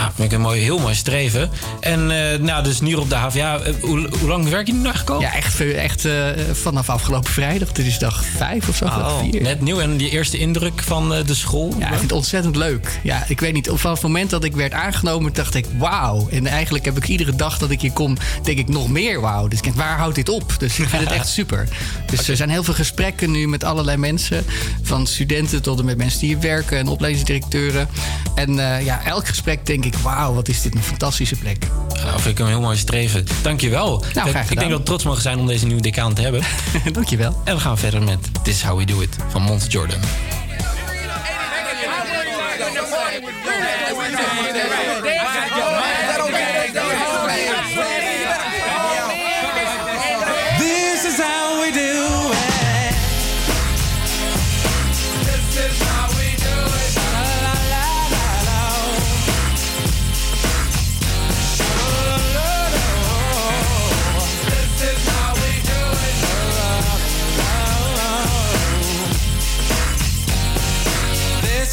Ah, 0.05 0.11
vind 0.15 0.33
ik 0.33 0.37
een 0.39 0.43
mooi, 0.45 0.61
heel 0.61 0.79
mooi 0.79 0.95
streven. 0.95 1.51
En 1.81 2.33
eh, 2.33 2.39
nou, 2.39 2.65
dus 2.65 2.81
nu 2.81 2.95
op 2.95 3.09
de 3.11 3.15
HVA. 3.15 3.59
eh, 3.59 3.75
hoe, 3.81 4.09
hoe 4.19 4.29
lang 4.29 4.49
werk 4.49 4.67
je 4.67 4.73
nu 4.73 4.79
nog 4.79 4.99
gekomen? 4.99 5.23
Ja, 5.23 5.35
echt, 5.35 5.61
echt 5.61 6.05
eh, 6.05 6.27
vanaf 6.53 6.89
afgelopen 6.91 7.31
vrijdag. 7.33 7.73
Dit 7.73 7.87
is 7.87 7.99
dag 7.99 8.25
vijf 8.37 8.69
of 8.69 8.77
zo. 8.77 8.85
Oh, 8.85 9.19
vier. 9.19 9.43
net 9.43 9.61
nieuw. 9.61 9.81
En 9.81 9.97
die 9.97 10.11
eerste 10.11 10.39
indruk 10.39 10.83
van 10.83 11.09
de 11.09 11.35
school? 11.35 11.75
Ja, 11.79 11.85
ik 11.85 11.89
vind 11.89 12.01
het 12.03 12.13
ontzettend 12.13 12.57
leuk. 12.57 13.01
Ja, 13.03 13.25
ik 13.29 13.41
weet 13.41 13.53
niet, 13.53 13.71
vanaf 13.75 13.95
het 13.95 14.03
moment 14.03 14.31
dat 14.31 14.45
ik 14.45 14.55
werd 14.57 14.73
aangenomen, 14.73 15.33
dacht 15.33 15.55
ik 15.55 15.67
wauw. 15.79 16.29
En 16.31 16.47
eigenlijk 16.47 16.85
heb 16.85 16.97
ik 16.97 17.09
iedere 17.09 17.35
dag 17.37 17.59
dat 17.59 17.71
ik 17.71 17.81
hier 17.81 17.93
kom, 17.93 18.17
denk 18.43 18.59
ik 18.59 18.69
nog 18.69 18.89
meer 18.89 19.21
wauw. 19.21 19.49
Dus 19.49 19.59
ik 19.59 19.65
denk, 19.65 19.77
waar 19.77 19.99
houdt 19.99 20.15
dit 20.15 20.29
op? 20.29 20.55
Dus 20.59 20.79
ik 20.79 20.89
vind 20.89 21.03
het 21.03 21.13
echt 21.13 21.29
super. 21.39 21.69
Dus 22.11 22.29
er 22.29 22.37
zijn 22.37 22.51
heel 22.51 22.65
veel 22.65 22.75
gesprekken 22.75 23.31
nu 23.31 23.49
met 23.49 23.65
allerlei 23.65 23.97
mensen. 23.97 24.45
Van 24.83 25.07
studenten 25.07 25.63
tot 25.63 25.79
en 25.79 25.85
met 25.85 25.97
mensen 25.97 26.21
die 26.21 26.29
hier 26.29 26.41
werken 26.41 26.79
en 26.79 26.89
opleidingsdirecteuren. 26.89 27.89
En 28.35 28.55
ja, 28.85 29.05
elk 29.05 29.27
gesprek 29.29 29.67
denk 29.67 29.85
ik, 29.85 29.94
wauw, 30.03 30.35
wat 30.35 30.49
is 30.49 30.63
dit 30.63 30.75
een 30.75 30.83
fantastische 30.83 31.37
plek. 31.37 31.67
Nou, 31.89 32.21
vind 32.21 32.27
ik 32.27 32.39
een 32.39 32.47
heel 32.47 32.61
mooi 32.61 32.77
streven. 32.77 33.27
Dankjewel. 33.43 34.05
Nou, 34.15 34.29
graag 34.29 34.45
ik, 34.45 34.51
ik 34.51 34.59
denk 34.59 34.71
dat 34.71 34.79
we 34.79 34.85
trots 34.85 35.05
mogen 35.05 35.23
zijn 35.23 35.39
om 35.39 35.47
deze 35.47 35.67
nieuwe 35.67 35.83
decaan 35.83 36.15
te 36.15 36.23
hebben. 36.23 36.43
Dankjewel. 36.93 37.41
En 37.45 37.55
we 37.55 37.61
gaan 37.61 37.79
verder 37.79 38.03
met 38.03 38.19
This 38.43 38.55
is 38.55 38.63
How 38.63 38.79
We 38.79 38.85
Do 38.85 39.01
It 39.01 39.17
van 39.31 39.43
Mons 39.43 39.67
Jordan. 39.69 40.01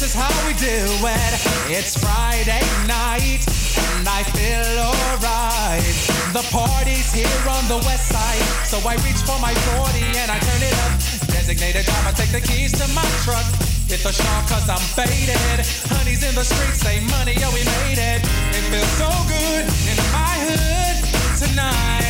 This 0.02 0.16
is 0.16 0.20
how 0.20 0.34
we 0.48 0.54
do 0.58 0.66
it. 0.66 1.32
It's 1.70 1.94
Friday 1.94 2.58
night 2.90 3.46
and 3.94 4.08
I 4.10 4.26
feel 4.34 4.66
alright. 4.82 5.94
The 6.34 6.42
party's 6.50 7.14
here 7.14 7.30
on 7.46 7.62
the 7.70 7.78
west 7.86 8.10
side, 8.10 8.42
so 8.66 8.82
I 8.82 8.98
reach 9.06 9.22
for 9.22 9.38
my 9.38 9.54
40 9.78 10.02
and 10.18 10.28
I 10.28 10.40
turn 10.42 10.58
it 10.58 10.74
up. 10.82 10.98
Designated 11.30 11.86
driver, 11.86 12.10
take 12.18 12.34
the 12.34 12.40
keys 12.40 12.72
to 12.82 12.86
my 12.98 13.06
truck. 13.22 13.46
Hit 13.86 14.02
the 14.02 14.10
shawl 14.10 14.42
cause 14.50 14.68
I'm 14.68 14.82
faded. 14.98 15.62
Honey's 15.94 16.26
in 16.26 16.34
the 16.34 16.42
streets, 16.42 16.82
say 16.82 16.98
money, 17.06 17.38
yo, 17.38 17.46
we 17.54 17.62
made 17.62 18.02
it. 18.02 18.26
It 18.58 18.64
feels 18.74 18.92
so 18.98 19.06
good 19.30 19.70
in 19.86 19.96
my 20.10 20.34
hood 20.50 20.98
tonight. 21.38 22.01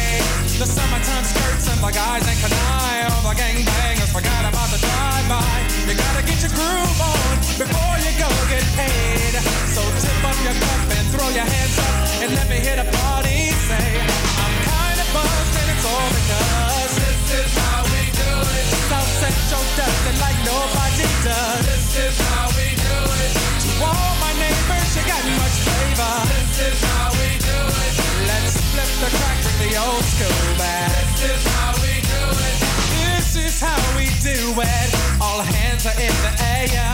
The 0.52 0.68
summertime 0.68 1.24
skirts 1.24 1.66
and 1.72 1.80
the 1.82 1.90
guys 1.90 2.22
ain't 2.28 2.38
canine. 2.38 3.10
All 3.10 3.24
the 3.26 3.34
gangbangers 3.34 4.12
forgot 4.14 4.46
about 4.46 4.70
the 4.70 4.78
drive-by. 4.78 5.42
You 5.90 5.94
gotta 5.98 6.22
get 6.22 6.38
your 6.38 6.54
groove 6.54 7.00
on 7.02 7.34
before 7.58 7.96
you 7.98 8.12
go 8.14 8.30
get 8.46 8.62
paid. 8.78 9.34
So 9.74 9.82
tip 9.98 10.22
up 10.22 10.38
your 10.46 10.54
cup 10.54 10.86
and 10.94 11.06
throw 11.10 11.28
your 11.34 11.48
hands 11.48 11.76
up 11.82 12.22
and 12.22 12.30
let 12.38 12.46
me 12.46 12.62
hear 12.62 12.78
the 12.78 12.86
party 12.94 13.50
say, 13.66 13.90
I'm 14.38 14.54
kinda 14.62 15.06
buzzed 15.10 15.54
and 15.58 15.68
it's 15.74 15.82
all 15.82 16.08
because 16.14 16.94
this 16.94 17.22
is 17.42 17.52
how 17.58 17.82
we 17.90 18.02
do 18.14 18.32
it. 18.46 18.66
South 18.86 19.12
Central 19.18 19.64
does 19.74 20.00
it 20.14 20.16
like 20.22 20.38
nobody 20.46 21.10
does. 21.26 21.64
This 21.66 21.90
is 22.06 22.16
how 22.30 22.46
we 22.54 22.78
do 22.78 22.98
it. 23.18 23.32
To 23.66 23.70
all 23.82 24.14
my 24.22 24.30
neighbors, 24.38 24.90
you 24.94 25.02
got 25.10 25.26
much 25.42 25.56
flavor. 25.66 26.14
This 26.30 26.70
is 26.70 26.78
how 26.86 27.10
we 27.18 27.34
do 27.42 27.58
it. 27.66 27.92
Let's 28.30 28.54
flip 28.70 28.92
the 29.02 29.10
crack 29.18 29.41
old 29.78 30.04
school 30.04 30.44
band. 30.58 30.92
This 31.16 31.32
is 31.32 31.44
how 31.56 31.72
we 31.80 31.94
do 32.04 32.24
it. 32.28 32.56
This 33.00 33.28
is 33.36 33.56
how 33.60 33.80
we 33.96 34.06
do 34.20 34.36
it. 34.60 34.88
All 35.20 35.40
hands 35.40 35.86
are 35.86 35.96
in 35.96 36.12
the 36.20 36.32
air. 36.60 36.92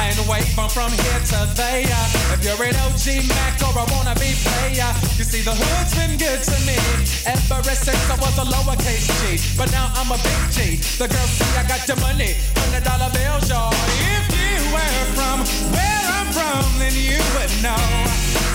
And 0.00 0.16
wave 0.28 0.48
from 0.54 0.70
from 0.70 0.90
here 0.92 1.20
to 1.32 1.40
there. 1.58 2.04
If 2.32 2.40
you're 2.44 2.62
an 2.62 2.76
OG 2.86 3.26
Mac 3.28 3.58
or 3.66 3.74
a 3.76 3.84
wannabe 3.92 4.32
player, 4.46 4.90
you 5.18 5.24
see 5.24 5.42
the 5.42 5.52
hood's 5.52 5.92
been 5.94 6.16
good 6.16 6.40
to 6.40 6.56
me. 6.64 6.78
Ever 7.26 7.74
since 7.74 8.04
I 8.08 8.16
was 8.16 8.36
a 8.38 8.46
lowercase 8.46 9.10
G, 9.20 9.38
but 9.58 9.70
now 9.72 9.90
I'm 9.94 10.10
a 10.10 10.18
big 10.22 10.40
G. 10.54 10.80
The 10.96 11.08
girls 11.08 11.30
see 11.36 11.52
I 11.58 11.66
got 11.68 11.86
your 11.86 12.00
money, 12.00 12.32
hundred 12.56 12.84
dollar 12.84 13.10
bills, 13.12 13.50
y'all. 13.50 13.74
If 14.16 14.24
you 14.32 14.56
were 14.72 15.04
from 15.18 15.44
where 15.74 16.04
I'm 16.16 16.28
from, 16.32 16.64
then 16.78 16.94
you 16.96 17.20
would 17.36 17.52
know 17.60 17.84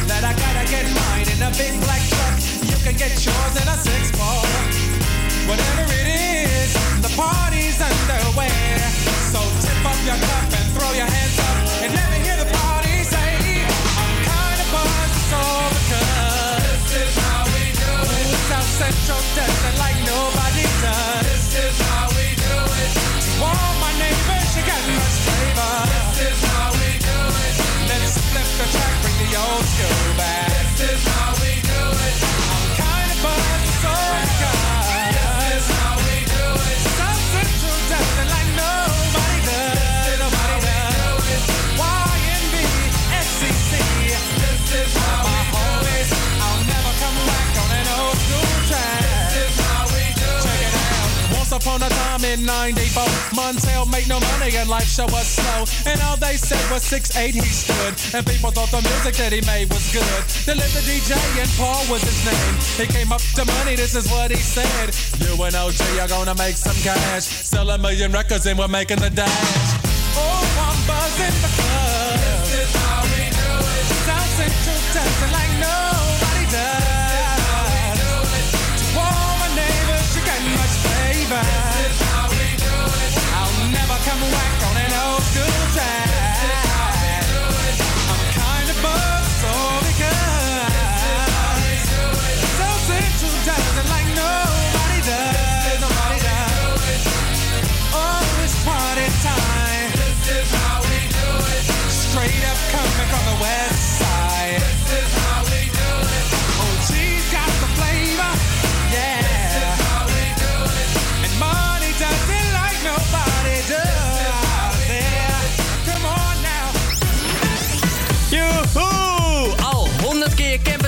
that 0.10 0.24
I 0.24 0.34
gotta 0.34 0.66
get 0.72 0.86
mine 0.90 1.30
in 1.30 1.40
a 1.44 1.52
big 1.54 1.78
black 1.86 2.02
truck. 2.10 2.75
Get 2.98 3.26
yours 3.26 3.62
in 3.62 3.68
a 3.68 3.78
six 3.78 4.10
four. 4.12 4.42
Whatever 5.50 5.84
it 5.94 6.08
is, 6.08 6.74
the 7.02 7.12
party's 7.18 7.82
underway. 7.82 8.48
So 9.32 9.40
tip 9.60 9.86
up 9.86 9.98
your 10.06 10.16
cup 10.16 10.65
I'm 52.16 52.24
in 52.24 52.46
94. 52.46 53.04
Montel 53.36 53.92
make 53.92 54.08
no 54.08 54.22
money 54.22 54.56
and 54.56 54.70
life 54.70 54.88
show 54.88 55.04
was 55.12 55.28
slow. 55.28 55.68
And 55.84 56.00
all 56.08 56.16
they 56.16 56.38
said 56.38 56.64
was 56.72 56.80
6'8 56.88 57.36
he 57.36 57.42
stood. 57.42 57.92
And 58.16 58.26
people 58.26 58.52
thought 58.52 58.72
the 58.72 58.80
music 58.80 59.20
that 59.20 59.36
he 59.36 59.44
made 59.44 59.68
was 59.68 59.84
good. 59.92 60.24
Then 60.48 60.56
the 60.56 60.80
DJ 60.88 61.12
and 61.36 61.52
Paul 61.60 61.84
was 61.92 62.08
his 62.08 62.16
name. 62.24 62.56
He 62.80 62.88
came 62.88 63.12
up 63.12 63.20
to 63.36 63.44
money, 63.44 63.76
this 63.76 63.96
is 63.96 64.10
what 64.10 64.32
he 64.32 64.40
said. 64.40 64.96
You 65.20 65.36
and 65.44 65.60
OG 65.60 65.76
are 66.00 66.08
gonna 66.08 66.36
make 66.36 66.56
some 66.56 66.80
cash. 66.88 67.28
Sell 67.28 67.70
a 67.70 67.78
million 67.78 68.14
records 68.14 68.46
and 68.46 68.58
we're 68.58 68.72
making 68.72 69.04
the 69.04 69.10
dash. 69.10 69.76
Oh, 70.16 70.40
I'm 70.56 70.80
buzzing 70.88 71.36
because 71.36 72.48
this 72.48 72.64
is 72.64 72.76
how 72.80 73.04
we 73.12 73.28
do 73.28 73.52
it. 73.60 73.92
Dancing 74.08 74.56
like 75.36 75.52
nobody 75.60 76.48
does. 76.48 76.85
I'm 84.16 84.24
a 84.24 84.32
whack 84.32 84.55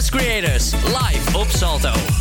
creators 0.10 0.74
live 0.74 1.36
op 1.38 1.49
Salto. 1.49 2.16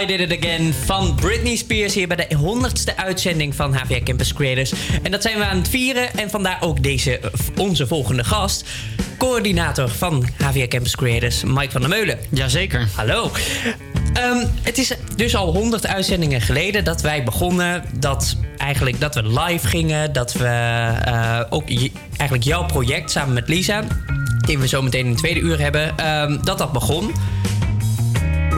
I 0.00 0.06
Did 0.06 0.20
It 0.20 0.44
Again 0.44 0.74
van 0.84 1.14
Britney 1.14 1.56
Spears 1.56 1.94
hier 1.94 2.08
bij 2.08 2.16
de 2.16 2.36
100ste 2.36 2.94
uitzending 2.96 3.54
van 3.54 3.74
HVA 3.74 4.00
Campus 4.04 4.32
Creators. 4.32 4.72
En 5.02 5.10
dat 5.10 5.22
zijn 5.22 5.38
we 5.38 5.44
aan 5.44 5.56
het 5.56 5.68
vieren 5.68 6.14
en 6.14 6.30
vandaar 6.30 6.58
ook 6.60 6.82
deze, 6.82 7.20
onze 7.56 7.86
volgende 7.86 8.24
gast. 8.24 8.64
Coördinator 9.18 9.88
van 9.88 10.26
HVA 10.42 10.66
Campus 10.66 10.96
Creators, 10.96 11.42
Mike 11.44 11.70
van 11.70 11.80
der 11.80 11.90
Meulen. 11.90 12.18
Jazeker. 12.30 12.88
Hallo. 12.94 13.30
Ehm, 14.12 14.46
het 14.62 14.78
is 14.78 14.92
dus 15.16 15.36
al 15.36 15.52
100 15.52 15.86
uitzendingen 15.86 16.40
geleden 16.40 16.84
dat 16.84 17.00
wij 17.00 17.22
begonnen. 17.22 17.84
Dat 17.98 18.36
eigenlijk 18.56 19.00
dat 19.00 19.14
we 19.14 19.40
live 19.40 19.66
gingen. 19.66 20.12
Dat 20.12 20.32
we 20.32 20.46
eh, 20.46 21.40
ook 21.50 21.68
eigenlijk 22.16 22.42
jouw 22.42 22.64
project 22.66 23.10
samen 23.10 23.34
met 23.34 23.48
Lisa, 23.48 23.84
die 24.46 24.58
we 24.58 24.68
zo 24.68 24.82
meteen 24.82 25.04
in 25.04 25.10
het 25.10 25.18
tweede 25.18 25.40
uur 25.40 25.60
hebben, 25.60 25.96
ehm, 25.96 26.38
dat 26.44 26.58
dat 26.58 26.72
begon. 26.72 27.12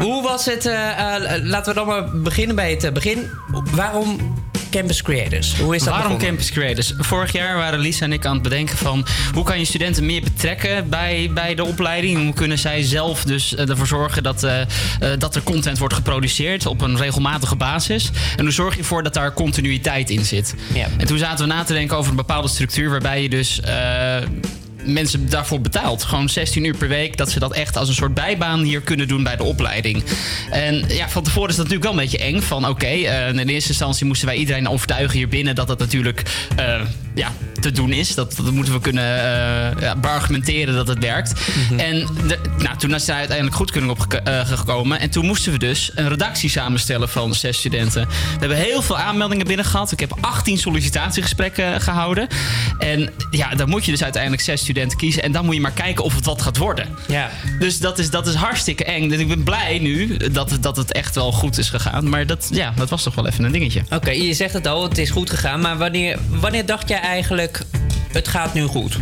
Hoe 0.01 0.23
was 0.23 0.45
het? 0.45 0.67
eh, 0.67 1.35
eh, 1.35 1.45
laten 1.45 1.75
we 1.75 1.79
dan 1.79 1.87
maar 1.87 2.11
beginnen 2.11 2.57
bij 2.57 2.71
het 2.71 2.85
eh, 2.85 2.93
begin. 2.93 3.31
Waarom 3.75 4.35
Campus 4.71 5.03
Creators? 5.03 5.59
Hoe 5.59 5.75
is 5.75 5.83
dat 5.83 5.89
Waarom 5.89 6.13
begonnen? 6.13 6.29
Campus 6.29 6.51
Creators? 6.51 6.95
Vorig 6.99 7.33
jaar 7.33 7.57
waren 7.57 7.79
Lisa 7.79 8.05
en 8.05 8.13
ik 8.13 8.27
aan 8.27 8.35
het 8.35 8.43
bedenken 8.43 8.77
van... 8.77 9.07
hoe 9.35 9.45
kan 9.45 9.59
je 9.59 9.65
studenten 9.65 10.07
meer 10.07 10.23
betrekken 10.23 10.89
bij, 10.89 11.31
bij 11.35 11.55
de 11.55 11.65
opleiding? 11.65 12.23
Hoe 12.25 12.33
kunnen 12.33 12.59
zij 12.59 12.83
zelf 12.83 13.25
dus 13.25 13.55
ervoor 13.55 13.87
zorgen 13.87 14.23
dat, 14.23 14.47
dat 15.19 15.35
er 15.35 15.43
content 15.43 15.79
wordt 15.79 15.95
geproduceerd... 15.95 16.67
op 16.67 16.81
een 16.81 16.97
regelmatige 16.97 17.57
basis? 17.57 18.11
En 18.37 18.45
hoe 18.45 18.53
zorg 18.53 18.75
je 18.75 18.81
ervoor 18.81 19.03
dat 19.03 19.15
daar 19.15 19.33
continuïteit 19.33 20.11
in 20.11 20.25
zit? 20.25 20.55
En 20.99 21.07
toen 21.07 21.19
zaten 21.19 21.49
we 21.49 21.55
na 21.55 21.63
te 21.63 21.73
denken 21.73 21.97
over 21.97 22.11
een 22.11 22.17
bepaalde 22.17 22.49
structuur... 22.49 22.91
waarbij 22.91 23.23
je 23.23 23.29
dus... 23.29 23.61
mensen 24.93 25.28
daarvoor 25.28 25.61
betaalt. 25.61 26.03
Gewoon 26.03 26.28
16 26.28 26.64
uur 26.64 26.76
per 26.76 26.88
week. 26.88 27.16
Dat 27.16 27.30
ze 27.30 27.38
dat 27.38 27.53
echt 27.53 27.76
als 27.76 27.88
een 27.88 27.95
soort 27.95 28.14
bijbaan 28.14 28.62
hier 28.62 28.80
kunnen 28.80 29.09
doen 29.09 29.22
bij 29.22 29.36
de 29.36 29.43
opleiding. 29.43 30.05
En 30.51 30.84
ja, 30.88 31.09
van 31.09 31.22
tevoren 31.22 31.51
is 31.51 31.57
dat 31.57 31.68
natuurlijk 31.68 31.93
wel 31.93 32.03
een 32.03 32.09
beetje 32.11 32.26
eng. 32.26 32.41
Van 32.41 32.68
oké, 32.68 32.86
eh, 32.86 33.28
in 33.28 33.49
eerste 33.49 33.68
instantie 33.68 34.07
moesten 34.07 34.26
wij 34.28 34.36
iedereen 34.36 34.68
overtuigen 34.68 35.16
hier 35.16 35.28
binnen 35.28 35.55
dat 35.55 35.66
dat 35.66 35.78
natuurlijk 35.78 36.22
eh, 36.57 36.80
ja, 37.15 37.33
te 37.61 37.71
doen 37.73 37.93
is. 37.93 38.15
Dat, 38.15 38.37
dat 38.37 38.51
moeten 38.53 38.73
we 38.73 38.81
kunnen 38.81 39.05
eh 39.05 39.81
ja, 39.83 39.97
beargumenteren 39.97 40.75
dat 40.75 40.89
het 40.89 40.99
werkt. 40.99 41.33
En 41.77 42.07
de, 42.27 42.39
nou, 42.59 42.77
toen 42.77 42.95
is 42.95 43.05
daar 43.05 43.17
uiteindelijk 43.17 43.57
goedkeuring 43.57 43.93
op 43.93 43.99
geko- 44.01 44.17
eh, 44.25 44.47
gekomen. 44.47 45.01
En 45.01 45.11
toen 45.11 45.27
moesten 45.27 45.53
we 45.53 45.59
dus 45.59 45.91
een 45.95 46.09
redactie 46.09 46.51
samenstellen 46.51 47.09
van 47.09 47.35
zes 47.35 47.59
studenten. 47.59 48.07
We 48.09 48.39
hebben 48.39 48.57
heel 48.57 48.83
veel 48.83 48.99
aanmeldingen 48.99 49.47
binnen 49.47 49.65
gehad. 49.67 49.93
Ik 49.93 50.01
heb 50.01 50.17
18 50.21 50.59
sollicitatiegesprekken 50.59 51.81
gehouden. 51.81 52.29
En 52.79 53.11
ja, 53.31 53.55
dan 53.55 53.69
moet 53.69 53.85
je 53.85 53.91
dus 53.91 54.03
uiteindelijk 54.03 54.43
zes 54.43 54.61
studenten 54.61 54.99
kiezen. 54.99 55.23
En 55.23 55.33
dan 55.33 55.45
moet 55.45 55.55
je 55.55 55.61
maar 55.61 55.71
kijken 55.73 56.05
of 56.05 56.15
het 56.15 56.25
wat 56.25 56.43
gaat 56.43 56.57
worden. 56.57 56.87
Ja. 57.09 57.31
Dus 57.59 57.79
dat 57.79 57.99
is, 57.99 58.11
dat 58.11 58.27
is 58.27 58.35
hartstikke 58.35 58.85
eng. 58.85 59.09
Dus 59.09 59.19
ik 59.19 59.29
ben 59.29 59.43
blij 59.43 59.79
nu 59.79 60.17
dat, 60.17 60.51
het- 60.51 60.63
dat 60.63 60.77
het 60.77 60.93
echt 60.93 61.15
wel 61.15 61.33
goed 61.33 61.59
is 61.59 61.69
gegaan. 61.71 62.09
Maar 62.09 62.27
dat, 62.27 62.49
ja, 62.53 62.73
dat 62.77 62.91
was 62.91 63.03
toch 63.03 63.15
wel 63.15 63.27
even 63.27 63.45
een 63.45 63.53
dingetje. 63.53 63.83
Oké, 63.91 64.11
je 64.11 64.35
zegt 64.35 64.53
het 64.53 64.67
al, 64.67 64.83
het 64.83 64.99
is 64.99 65.11
goed 65.11 65.31
gegaan. 65.31 65.61
Maar 65.61 65.79
wanneer, 65.79 66.19
wanneer 66.29 66.67
dacht 66.67 66.89
jij 66.89 67.00
eigenlijk, 67.01 67.61
het 68.13 68.29
gaat 68.29 68.55
nu 68.55 68.63
goed? 68.63 68.99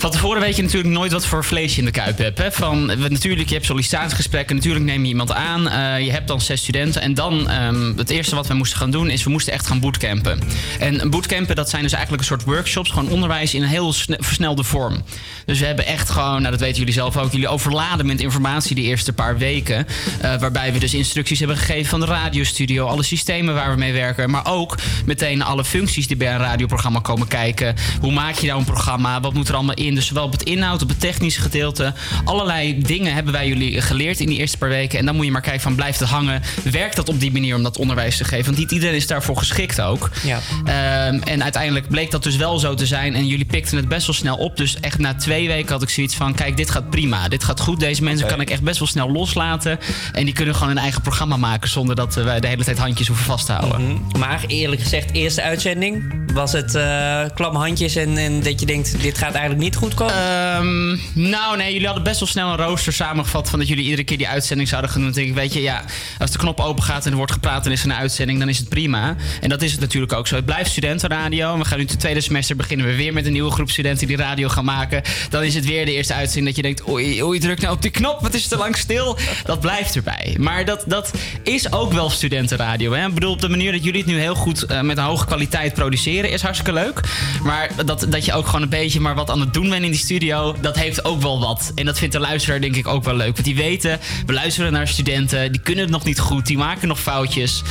Van 0.00 0.10
tevoren 0.10 0.40
weet 0.40 0.56
je 0.56 0.62
natuurlijk 0.62 0.94
nooit 0.94 1.12
wat 1.12 1.26
voor 1.26 1.44
vlees 1.44 1.72
je 1.74 1.78
in 1.78 1.84
de 1.84 1.90
kuip 1.90 2.18
hebt. 2.18 2.38
Hè? 2.38 2.52
Van, 2.52 2.86
natuurlijk, 2.86 3.48
je 3.48 3.54
hebt 3.54 3.66
sollicitatiegesprekken, 3.66 4.56
natuurlijk 4.56 4.84
neem 4.84 5.02
je 5.02 5.08
iemand 5.08 5.32
aan. 5.32 5.68
eh, 5.68 6.04
je 6.04 6.10
hebt 6.10 6.28
dan 6.28 6.40
zes 6.40 6.60
studenten. 6.60 7.02
En 7.02 7.14
dan, 7.14 7.48
ehm, 7.50 7.92
het 7.96 8.10
eerste 8.10 8.34
wat 8.34 8.46
we 8.46 8.54
moesten 8.54 8.78
gaan 8.78 8.90
doen, 8.90 9.10
is 9.10 9.24
we 9.24 9.30
moesten 9.30 9.52
echt 9.52 9.66
gaan 9.66 9.80
bootcampen. 9.80 10.40
En 10.78 11.10
bootcampen, 11.10 11.56
dat 11.56 11.70
zijn 11.70 11.82
dus 11.82 11.92
eigenlijk 11.92 12.22
een 12.22 12.28
soort 12.28 12.44
workshops. 12.44 12.90
Gewoon 12.90 13.08
onderwijs 13.10 13.54
in 13.54 13.62
een 13.62 13.68
heel 13.68 13.92
sne- 13.92 14.16
versnelde 14.20 14.64
vorm. 14.64 15.02
Dus 15.46 15.58
we 15.58 15.66
hebben 15.66 15.86
echt 15.86 16.10
gewoon, 16.10 16.38
nou 16.40 16.50
dat 16.50 16.60
weten 16.60 16.78
jullie 16.78 16.92
zelf 16.94 17.16
ook, 17.16 17.32
jullie 17.32 17.48
overladen 17.48 18.06
met 18.06 18.20
informatie 18.20 18.74
die 18.74 18.84
eerste 18.84 19.12
paar 19.12 19.38
weken. 19.38 19.86
eh, 20.20 20.40
waarbij 20.40 20.72
we 20.72 20.78
dus 20.78 20.94
instructies 20.94 21.38
hebben 21.38 21.56
gegeven 21.56 21.88
van 21.90 22.00
de 22.00 22.06
radiostudio, 22.06 22.86
alle 22.86 23.02
systemen 23.02 23.54
waar 23.54 23.70
we 23.70 23.78
mee 23.78 23.92
werken. 23.92 24.30
Maar 24.30 24.46
ook 24.46 24.76
meteen 25.06 25.42
alle 25.42 25.64
functies 25.64 26.06
die 26.06 26.16
bij 26.16 26.32
een 26.32 26.38
radioprogramma 26.40 27.00
komen 27.00 27.28
kijken. 27.28 27.74
Hoe 28.00 28.12
maak 28.12 28.34
je 28.34 28.46
nou 28.46 28.58
een 28.58 28.64
programma? 28.64 29.20
Wat 29.20 29.34
moet 29.34 29.48
er 29.48 29.54
allemaal 29.54 29.74
in? 29.74 29.86
Dus 29.94 30.06
zowel 30.06 30.24
op 30.24 30.32
het 30.32 30.42
inhoud, 30.42 30.82
op 30.82 30.88
het 30.88 31.00
technische 31.00 31.40
gedeelte. 31.40 31.92
Allerlei 32.24 32.82
dingen 32.82 33.14
hebben 33.14 33.32
wij 33.32 33.48
jullie 33.48 33.80
geleerd 33.80 34.20
in 34.20 34.28
die 34.28 34.38
eerste 34.38 34.58
paar 34.58 34.68
weken. 34.68 34.98
En 34.98 35.06
dan 35.06 35.16
moet 35.16 35.24
je 35.24 35.30
maar 35.30 35.40
kijken 35.40 35.60
van 35.60 35.74
blijft 35.74 36.00
het 36.00 36.08
hangen? 36.08 36.42
Werkt 36.70 36.96
dat 36.96 37.08
op 37.08 37.20
die 37.20 37.32
manier 37.32 37.56
om 37.56 37.62
dat 37.62 37.78
onderwijs 37.78 38.16
te 38.16 38.24
geven? 38.24 38.44
Want 38.44 38.58
niet 38.58 38.70
iedereen 38.70 38.94
is 38.94 39.06
daarvoor 39.06 39.36
geschikt 39.36 39.80
ook. 39.80 40.10
Ja. 40.22 40.40
Ehm, 40.64 41.22
en 41.22 41.42
uiteindelijk 41.42 41.88
bleek 41.88 42.10
dat 42.10 42.22
dus 42.22 42.36
wel 42.36 42.58
zo 42.58 42.74
te 42.74 42.86
zijn. 42.86 43.14
En 43.14 43.26
jullie 43.26 43.44
pikten 43.44 43.76
het 43.76 43.88
best 43.88 44.06
wel 44.06 44.16
snel 44.16 44.36
op. 44.36 44.56
Dus 44.56 44.80
echt 44.80 44.98
na 44.98 45.14
twee 45.14 45.46
weken 45.46 45.72
had 45.72 45.82
ik 45.82 45.88
zoiets 45.88 46.14
van: 46.14 46.34
kijk, 46.34 46.56
dit 46.56 46.70
gaat 46.70 46.90
prima. 46.90 47.28
Dit 47.28 47.44
gaat 47.44 47.60
goed. 47.60 47.80
Deze 47.80 48.02
mensen 48.02 48.26
kan 48.26 48.40
ik 48.40 48.50
echt 48.50 48.62
best 48.62 48.78
wel 48.78 48.88
snel 48.88 49.12
loslaten. 49.12 49.78
En 50.12 50.24
die 50.24 50.34
kunnen 50.34 50.54
gewoon 50.54 50.70
een 50.70 50.78
eigen 50.78 51.02
programma 51.02 51.36
maken 51.36 51.68
zonder 51.68 51.96
dat 51.96 52.14
wij 52.14 52.40
de 52.40 52.46
hele 52.46 52.64
tijd 52.64 52.78
handjes 52.78 53.06
hoeven 53.06 53.26
vast 53.26 53.46
te 53.46 53.52
houden. 53.52 53.80
Mhm. 53.80 54.18
Maar 54.18 54.44
eerlijk 54.46 54.82
gezegd, 54.82 55.12
eerste 55.12 55.42
uitzending, 55.42 56.22
was 56.32 56.52
het 56.52 56.74
eh 56.74 57.24
klam 57.34 57.54
handjes 57.54 57.96
en, 57.96 58.16
en 58.16 58.42
dat 58.42 58.60
je 58.60 58.66
denkt, 58.66 59.00
dit 59.00 59.18
gaat 59.18 59.32
eigenlijk 59.32 59.62
niet 59.62 59.74
goed 59.78 59.94
komen? 59.94 60.14
Ehm, 60.14 60.98
nou, 61.30 61.56
nee, 61.56 61.72
jullie 61.72 61.86
hadden 61.86 62.04
best 62.04 62.18
wel 62.18 62.28
snel 62.28 62.50
een 62.50 62.56
rooster 62.56 62.92
samengevat 62.92 63.50
van 63.50 63.58
dat 63.58 63.68
jullie 63.68 63.84
iedere 63.84 64.04
keer 64.04 64.16
die 64.18 64.28
uitzending 64.28 64.68
zouden 64.68 64.90
gaan 64.90 65.02
doen. 65.02 65.12
Dan 65.12 65.22
ik, 65.22 65.34
weet 65.34 65.52
je, 65.52 65.62
ja, 65.62 65.84
als 66.18 66.30
de 66.30 66.38
knop 66.38 66.60
open 66.60 66.82
gaat 66.82 67.04
en 67.04 67.10
er 67.10 67.16
wordt 67.16 67.32
gepraat 67.32 67.66
en 67.66 67.72
is 67.72 67.80
er 67.80 67.90
een 67.90 67.96
uitzending, 67.96 68.38
dan 68.38 68.48
is 68.48 68.58
het 68.58 68.68
prima. 68.68 69.16
En 69.40 69.48
dat 69.48 69.62
is 69.62 69.72
het 69.72 69.80
natuurlijk 69.80 70.12
ook 70.12 70.26
zo. 70.26 70.34
Het 70.34 70.44
blijft 70.44 70.70
studentenradio. 70.70 71.52
En 71.52 71.58
we 71.58 71.64
gaan 71.64 71.78
nu 71.78 71.84
het 71.84 72.00
tweede 72.00 72.20
semester 72.20 72.56
beginnen 72.56 72.86
we 72.86 72.94
weer 72.94 73.12
met 73.12 73.26
een 73.26 73.32
nieuwe 73.32 73.50
groep 73.50 73.70
studenten 73.70 74.06
die 74.06 74.16
radio 74.16 74.48
gaan 74.48 74.64
maken. 74.64 75.02
Dan 75.30 75.42
is 75.42 75.54
het 75.54 75.66
weer 75.66 75.84
de 75.84 75.92
eerste 75.92 76.14
uitzending 76.14 76.46
dat 76.46 76.56
je 76.56 76.62
denkt, 76.62 76.88
oei, 76.88 77.22
oei, 77.22 77.38
druk 77.38 77.60
nou 77.60 77.74
op 77.74 77.82
die 77.82 77.90
knop, 77.90 78.20
wat 78.20 78.34
is 78.34 78.46
te 78.46 78.56
lang 78.56 78.76
stil? 78.76 79.18
Dat 79.44 79.60
blijft 79.60 79.96
erbij. 79.96 80.36
Maar 80.38 80.64
dat, 80.64 80.84
dat 80.86 81.12
is 81.42 81.72
ook 81.72 81.92
wel 81.92 82.10
studentenradio. 82.10 82.92
Hè? 82.92 83.06
Ik 83.06 83.14
bedoel, 83.14 83.32
op 83.32 83.40
de 83.40 83.48
manier 83.48 83.72
dat 83.72 83.84
jullie 83.84 84.00
het 84.00 84.10
nu 84.10 84.18
heel 84.18 84.34
goed 84.34 84.62
eh, 84.62 84.80
met 84.80 84.98
een 84.98 85.04
hoge 85.04 85.26
kwaliteit 85.26 85.74
produceren, 85.74 86.30
is 86.30 86.42
hartstikke 86.42 86.72
leuk. 86.72 87.00
Maar 87.42 87.70
dat, 87.84 88.06
dat 88.08 88.24
je 88.24 88.32
ook 88.32 88.46
gewoon 88.46 88.62
een 88.62 88.68
beetje 88.68 89.00
maar 89.00 89.14
wat 89.14 89.30
aan 89.30 89.40
het 89.40 89.54
doen 89.54 89.67
bent 89.70 89.84
in 89.84 89.90
die 89.90 90.00
studio, 90.00 90.56
dat 90.60 90.76
heeft 90.76 91.04
ook 91.04 91.22
wel 91.22 91.40
wat. 91.40 91.72
En 91.74 91.84
dat 91.84 91.98
vindt 91.98 92.14
de 92.14 92.20
luisteraar 92.20 92.60
denk 92.60 92.76
ik 92.76 92.88
ook 92.88 93.04
wel 93.04 93.14
leuk. 93.14 93.32
Want 93.32 93.44
die 93.44 93.56
weten, 93.56 94.00
we 94.26 94.32
luisteren 94.32 94.72
naar 94.72 94.88
studenten, 94.88 95.52
die 95.52 95.60
kunnen 95.60 95.84
het 95.84 95.92
nog 95.92 96.04
niet 96.04 96.18
goed, 96.18 96.46
die 96.46 96.58
maken 96.58 96.88
nog 96.88 97.00
foutjes. 97.00 97.62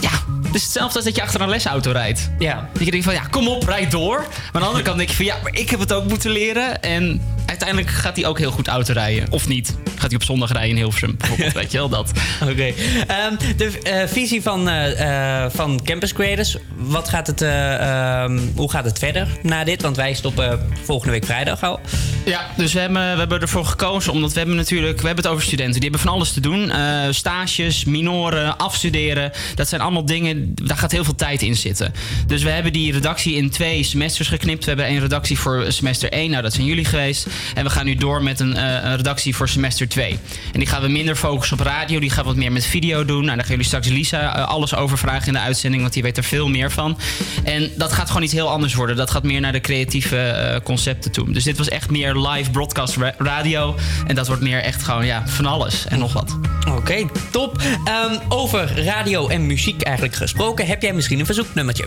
Ja, 0.00 0.10
het 0.42 0.54
is 0.54 0.62
hetzelfde 0.62 0.96
als 0.96 1.04
dat 1.04 1.16
je 1.16 1.22
achter 1.22 1.40
een 1.40 1.48
lesauto 1.48 1.90
rijdt. 1.90 2.30
Ja. 2.38 2.68
Dat 2.72 2.84
je 2.84 2.90
denkt 2.90 3.06
van, 3.06 3.14
ja, 3.14 3.22
kom 3.22 3.48
op, 3.48 3.62
rijd 3.62 3.90
door. 3.90 4.18
Maar 4.18 4.50
aan 4.52 4.60
de 4.60 4.66
andere 4.66 4.84
kant 4.84 4.96
denk 4.96 5.08
je 5.08 5.16
van, 5.16 5.24
ja, 5.24 5.36
maar 5.42 5.54
ik 5.54 5.70
heb 5.70 5.80
het 5.80 5.92
ook 5.92 6.08
moeten 6.08 6.30
leren. 6.30 6.82
En 6.82 7.22
uiteindelijk 7.52 7.90
gaat 7.90 8.16
hij 8.16 8.26
ook 8.26 8.38
heel 8.38 8.50
goed 8.50 8.68
auto 8.68 8.92
rijden. 8.92 9.26
Of 9.30 9.48
niet. 9.48 9.76
Gaat 9.84 10.10
hij 10.10 10.14
op 10.14 10.22
zondag 10.22 10.52
rijden 10.52 10.70
in 10.70 10.76
Hilversum, 10.76 11.16
bijvoorbeeld. 11.16 11.52
weet 11.62 11.72
je 11.72 11.78
wel, 11.78 11.88
dat. 11.88 12.10
Oké. 12.42 12.72
Ehm, 13.06 13.36
de 13.56 13.78
eh, 13.82 14.08
visie 14.08 14.42
van, 14.42 14.68
eh, 14.68 15.44
eh, 15.44 15.50
van 15.50 15.80
Campus 15.84 16.12
Creators. 16.12 16.56
Wat 16.76 17.08
gaat 17.08 17.26
het, 17.26 17.42
eh, 17.42 17.74
ehm, 18.22 18.38
hoe 18.54 18.70
gaat 18.70 18.84
het 18.84 18.98
verder 18.98 19.28
na 19.42 19.64
dit? 19.64 19.82
Want 19.82 19.96
wij 19.96 20.14
stoppen 20.14 20.60
volgende 20.82 21.12
week 21.12 21.24
vrijdag 21.24 21.62
al. 21.62 21.80
Ja, 22.24 22.46
dus 22.56 22.72
we 22.72 22.80
hebben, 22.80 23.12
we 23.12 23.18
hebben 23.18 23.40
ervoor 23.40 23.64
gekozen, 23.64 24.12
omdat 24.12 24.32
we 24.32 24.38
hebben 24.38 24.56
natuurlijk, 24.56 25.00
we 25.00 25.06
hebben 25.06 25.24
het 25.24 25.32
over 25.32 25.46
studenten. 25.46 25.80
Die 25.80 25.90
hebben 25.90 26.00
van 26.00 26.12
alles 26.12 26.32
te 26.32 26.40
doen. 26.40 26.70
Eh, 26.70 27.02
stages, 27.10 27.84
minoren, 27.84 28.58
afstuderen. 28.58 29.32
Dat 29.54 29.68
zijn 29.68 29.80
allemaal 29.80 30.06
dingen, 30.06 30.54
daar 30.54 30.76
gaat 30.76 30.92
heel 30.92 31.04
veel 31.04 31.14
tijd 31.14 31.42
in 31.42 31.56
zitten. 31.56 31.92
Dus 32.26 32.42
we 32.42 32.50
hebben 32.50 32.72
die 32.72 32.92
redactie 32.92 33.34
in 33.34 33.50
twee 33.50 33.82
semesters 33.82 34.28
geknipt. 34.28 34.62
We 34.62 34.68
hebben 34.68 34.86
één 34.86 35.00
redactie 35.00 35.38
voor 35.38 35.64
semester 35.68 36.12
1, 36.12 36.30
nou 36.30 36.42
dat 36.42 36.52
zijn 36.52 36.66
jullie 36.66 36.84
geweest. 36.84 37.26
En 37.54 37.64
we 37.64 37.70
gaan 37.70 37.84
nu 37.84 37.94
door 37.94 38.22
met 38.22 38.40
een, 38.40 38.56
eh, 38.56 38.64
een 38.90 38.96
redactie 38.96 39.36
voor 39.36 39.48
semester 39.48 39.88
2. 39.88 40.18
En 40.52 40.58
die 40.58 40.68
gaan 40.68 40.82
we 40.82 40.88
minder 40.88 41.16
focussen 41.16 41.58
op 41.58 41.64
radio, 41.66 42.00
die 42.00 42.10
gaan 42.10 42.24
wat 42.24 42.36
meer 42.36 42.52
met 42.52 42.66
video 42.66 43.04
doen. 43.04 43.16
Nou, 43.24 43.26
daar 43.36 43.38
gaan 43.38 43.48
jullie 43.48 43.64
straks 43.64 43.88
Lisa 43.88 44.36
eh, 44.36 44.48
alles 44.48 44.74
over 44.74 44.98
vragen 44.98 45.26
in 45.26 45.32
de 45.32 45.38
uitzending, 45.38 45.82
want 45.82 45.94
die 45.94 46.02
weet 46.02 46.16
er 46.16 46.24
veel 46.24 46.48
meer 46.48 46.70
van. 46.70 46.98
En 47.44 47.70
dat 47.76 47.92
gaat 47.92 48.06
gewoon 48.08 48.22
iets 48.22 48.32
heel 48.32 48.48
anders 48.48 48.74
worden. 48.74 48.96
Dat 48.96 49.10
gaat 49.10 49.22
meer 49.22 49.40
naar 49.40 49.52
de 49.52 49.60
creatieve 49.60 50.16
eh, 50.18 50.60
concepten 50.64 51.10
toe. 51.12 51.32
Dus 51.32 51.44
dit 51.44 51.58
was 51.58 51.68
echt 51.68 51.90
meer 51.90 52.14
live 52.16 52.50
broadcast 52.50 52.96
ra- 52.96 53.14
radio. 53.18 53.76
En 54.06 54.14
dat 54.14 54.26
wordt 54.26 54.42
meer 54.42 54.62
echt 54.62 54.82
gewoon 54.82 55.06
ja, 55.06 55.22
van 55.28 55.46
alles 55.46 55.86
en 55.86 55.98
nog 55.98 56.12
wat. 56.12 56.38
Oké, 56.68 57.04
top. 57.30 57.62
Ehm, 57.84 58.18
over 58.28 58.84
radio 58.84 59.28
en 59.28 59.46
muziek 59.46 59.82
eigenlijk 59.82 60.16
gesproken. 60.16 60.66
Heb 60.66 60.82
jij 60.82 60.92
misschien 60.92 61.18
een 61.20 61.26
verzoeknummertje? 61.26 61.86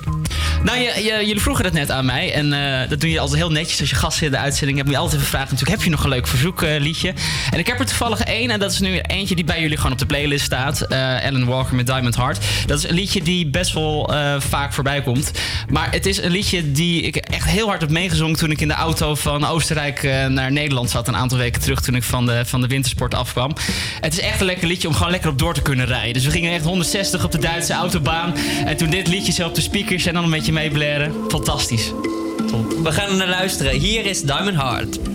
Nou, 0.64 0.78
je, 0.78 0.84
je- 1.04 1.26
jullie 1.26 1.42
vroegen 1.42 1.66
het 1.66 1.74
net 1.74 1.92
aan 1.92 2.06
mij. 2.06 2.34
En 2.34 2.50
dat 2.90 3.00
doe 3.02 3.10
je 3.12 3.20
altijd 3.20 3.38
heel 3.40 3.52
netjes 3.52 3.80
als 3.80 3.90
je 3.90 3.96
gasten 3.96 4.26
in 4.26 4.32
de 4.32 4.38
uitzending 4.38 4.78
hebt. 4.78 4.90
Moet 4.90 4.98
je 4.98 5.04
altijd 5.04 5.22
even 5.22 5.34
vragen 5.34 5.45
natuurlijk, 5.52 5.78
heb 5.78 5.84
je 5.84 5.90
nog 5.90 6.04
een 6.04 6.10
leuk 6.10 6.28
verzoekliedje? 6.28 7.14
en 7.52 7.60
ik 7.60 7.68
heb 7.68 7.80
er 7.80 7.86
toevallig 7.86 8.20
één. 8.20 8.52
En 8.52 8.60
dat 8.60 8.72
is 8.72 8.80
nu 8.80 9.00
eentje 9.00 9.36
die 9.36 9.44
bij 9.44 9.62
jullie 9.62 9.78
gewoon 9.78 9.92
op 9.92 9.98
de 9.98 10.06
playlist 10.06 10.46
staat. 10.46 10.82
Eh 10.82 11.26
Alan 11.26 11.46
Walker 11.46 11.76
met 11.76 11.86
Diamond 11.86 12.16
Heart. 12.16 12.46
Dat 12.66 12.78
is 12.78 12.90
een 12.90 12.96
liedje 12.96 13.22
die 13.22 13.48
best 13.48 13.74
wel 13.74 14.14
eh, 14.14 14.36
vaak 14.40 14.74
voorbij 14.74 15.02
komt. 15.02 15.32
Maar 15.70 15.92
het 15.92 16.06
is 16.06 16.22
een 16.22 16.32
liedje 16.32 16.72
die 16.72 17.02
ik 17.02 17.16
echt 17.16 17.50
heel 17.50 17.68
hard 17.68 17.82
heb 17.82 17.90
meegezongen... 17.90 18.38
toen 18.38 18.52
ik 18.52 18.62
in 18.62 18.68
de 18.68 18.74
auto 18.74 19.16
van 19.16 19.46
Oostenrijk 19.46 20.04
eh, 20.04 20.26
naar 20.26 20.52
Nederland 20.52 20.90
zat. 20.90 21.08
Een 21.08 21.16
aantal 21.16 21.38
weken 21.38 21.62
terug 21.62 21.82
toen 21.82 21.96
ik 21.96 22.04
van 22.04 22.26
de, 22.26 22.46
van 22.46 22.62
de 22.62 22.68
wintersport 22.68 23.14
afkwam. 23.14 23.54
Het 24.02 24.14
is 24.14 24.20
echt 24.20 24.40
een 24.40 24.46
lekker 24.46 24.68
liedje 24.68 24.88
om 24.88 24.94
gewoon 24.94 25.12
lekker 25.12 25.30
op 25.30 25.40
door 25.40 25.54
te 25.54 25.62
kunnen 25.62 25.86
rijden. 25.86 26.14
Dus 26.14 26.26
we 26.26 26.32
gingen 26.32 26.54
echt 26.54 26.64
160 26.64 27.24
op 27.24 27.32
de 27.32 27.40
Duitse 27.40 27.74
autobaan. 27.74 28.34
En 28.66 28.78
toen 28.78 28.90
dit 28.90 29.08
liedje 29.08 29.32
zo 29.32 29.48
op 29.48 29.56
de 29.56 29.62
speakers 29.62 30.06
en 30.06 30.14
dan 30.14 30.24
een 30.24 30.30
beetje 30.30 30.52
meeblaren. 30.52 31.14
Fantastisch. 31.28 31.92
We 32.84 32.92
gaan 32.92 33.10
er 33.10 33.16
naar 33.16 33.28
luisteren. 33.28 33.80
Hier 33.80 34.06
is 34.06 34.22
Diamond 34.22 34.56
Heart. 34.56 35.15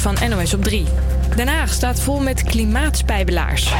van 0.00 0.16
NOS 0.28 0.54
op 0.54 0.64
3. 0.64 0.84
Den 1.36 1.48
Haag 1.48 1.72
staat 1.72 2.00
vol 2.00 2.20
met 2.20 2.42
klimaatspijbelaars. 2.42 3.72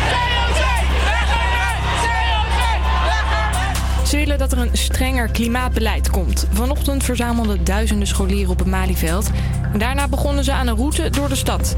Ze 4.04 4.16
willen 4.16 4.38
dat 4.38 4.52
er 4.52 4.58
een 4.58 4.70
strenger 4.72 5.28
klimaatbeleid 5.28 6.10
komt. 6.10 6.46
Vanochtend 6.52 7.04
verzamelden 7.04 7.64
duizenden 7.64 8.08
scholieren 8.08 8.50
op 8.50 8.58
het 8.58 8.68
Malieveld. 8.68 9.30
Daarna 9.76 10.08
begonnen 10.08 10.44
ze 10.44 10.52
aan 10.52 10.66
een 10.66 10.76
route 10.76 11.10
door 11.10 11.28
de 11.28 11.34
stad. 11.34 11.76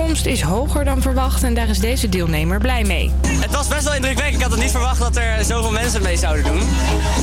De 0.00 0.06
opkomst 0.06 0.26
is 0.26 0.42
hoger 0.42 0.84
dan 0.84 1.02
verwacht 1.02 1.42
en 1.42 1.54
daar 1.54 1.68
is 1.68 1.78
deze 1.78 2.08
deelnemer 2.08 2.58
blij 2.58 2.84
mee. 2.84 3.10
Het 3.26 3.50
was 3.50 3.68
best 3.68 3.84
wel 3.84 3.94
indrukwekkend. 3.94 4.36
Ik 4.36 4.42
had 4.42 4.50
het 4.50 4.60
niet 4.60 4.70
verwacht 4.70 4.98
dat 4.98 5.16
er 5.16 5.44
zoveel 5.44 5.70
mensen 5.70 6.02
mee 6.02 6.16
zouden 6.16 6.44
doen. 6.44 6.60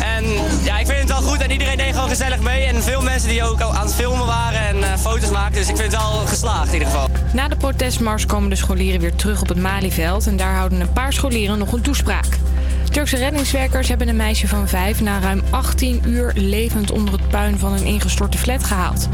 En 0.01 0.23
ja, 0.63 0.79
ik 0.79 0.85
vind 0.85 0.99
het 0.99 1.07
wel 1.07 1.21
goed 1.21 1.37
en 1.37 1.51
iedereen 1.51 1.77
deed 1.77 1.93
gewoon 1.93 2.09
gezellig 2.09 2.39
mee. 2.39 2.63
En 2.63 2.83
veel 2.83 3.01
mensen 3.01 3.29
die 3.29 3.43
ook 3.43 3.61
aan 3.61 3.85
het 3.85 3.93
filmen 3.93 4.25
waren 4.25 4.59
en 4.59 4.83
eh, 4.83 4.97
foto's 4.99 5.29
maakten. 5.29 5.59
Dus 5.59 5.69
ik 5.69 5.75
vind 5.75 5.91
het 5.91 6.01
wel 6.01 6.11
geslaagd 6.11 6.67
in 6.67 6.73
ieder 6.73 6.87
geval. 6.87 7.07
Na 7.33 7.47
de 7.47 7.55
protestmars 7.55 8.25
komen 8.25 8.49
de 8.49 8.55
scholieren 8.55 9.01
weer 9.01 9.15
terug 9.15 9.41
op 9.41 9.47
het 9.47 9.59
Malieveld 9.61 10.27
en 10.27 10.37
daar 10.37 10.55
houden 10.55 10.79
een 10.79 10.93
paar 10.93 11.13
scholieren 11.13 11.57
nog 11.57 11.71
een 11.71 11.81
toespraak. 11.81 12.37
Turkse 12.91 13.17
reddingswerkers 13.17 13.87
hebben 13.87 14.07
een 14.07 14.15
meisje 14.15 14.47
van 14.47 14.67
vijf 14.67 15.01
na 15.01 15.19
ruim 15.19 15.41
18 15.49 16.01
uur 16.05 16.31
levend 16.35 16.91
onder 16.91 17.13
het 17.13 17.27
puin 17.27 17.59
van 17.59 17.73
een 17.73 17.85
ingestorte 17.85 18.37
flat 18.37 18.63
gehaald. 18.63 19.07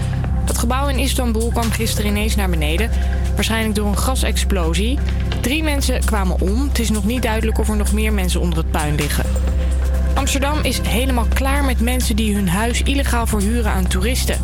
Dat 0.45 0.57
gebouw 0.57 0.87
in 0.87 0.99
Istanbul 0.99 1.49
kwam 1.49 1.71
gisteren 1.71 2.09
ineens 2.09 2.35
naar 2.35 2.49
beneden, 2.49 2.89
waarschijnlijk 3.35 3.75
door 3.75 3.87
een 3.87 3.97
gasexplosie. 3.97 4.99
Drie 5.41 5.63
mensen 5.63 6.05
kwamen 6.05 6.41
om. 6.41 6.67
Het 6.67 6.79
is 6.79 6.89
nog 6.89 7.05
niet 7.05 7.21
duidelijk 7.21 7.57
of 7.57 7.69
er 7.69 7.75
nog 7.75 7.93
meer 7.93 8.13
mensen 8.13 8.41
onder 8.41 8.57
het 8.57 8.71
puin 8.71 8.95
liggen. 8.95 9.25
Amsterdam 10.13 10.57
is 10.61 10.79
helemaal 10.79 11.27
klaar 11.33 11.63
met 11.63 11.79
mensen 11.79 12.15
die 12.15 12.35
hun 12.35 12.49
huis 12.49 12.81
illegaal 12.81 13.27
verhuren 13.27 13.71
aan 13.71 13.87
toeristen. 13.87 14.39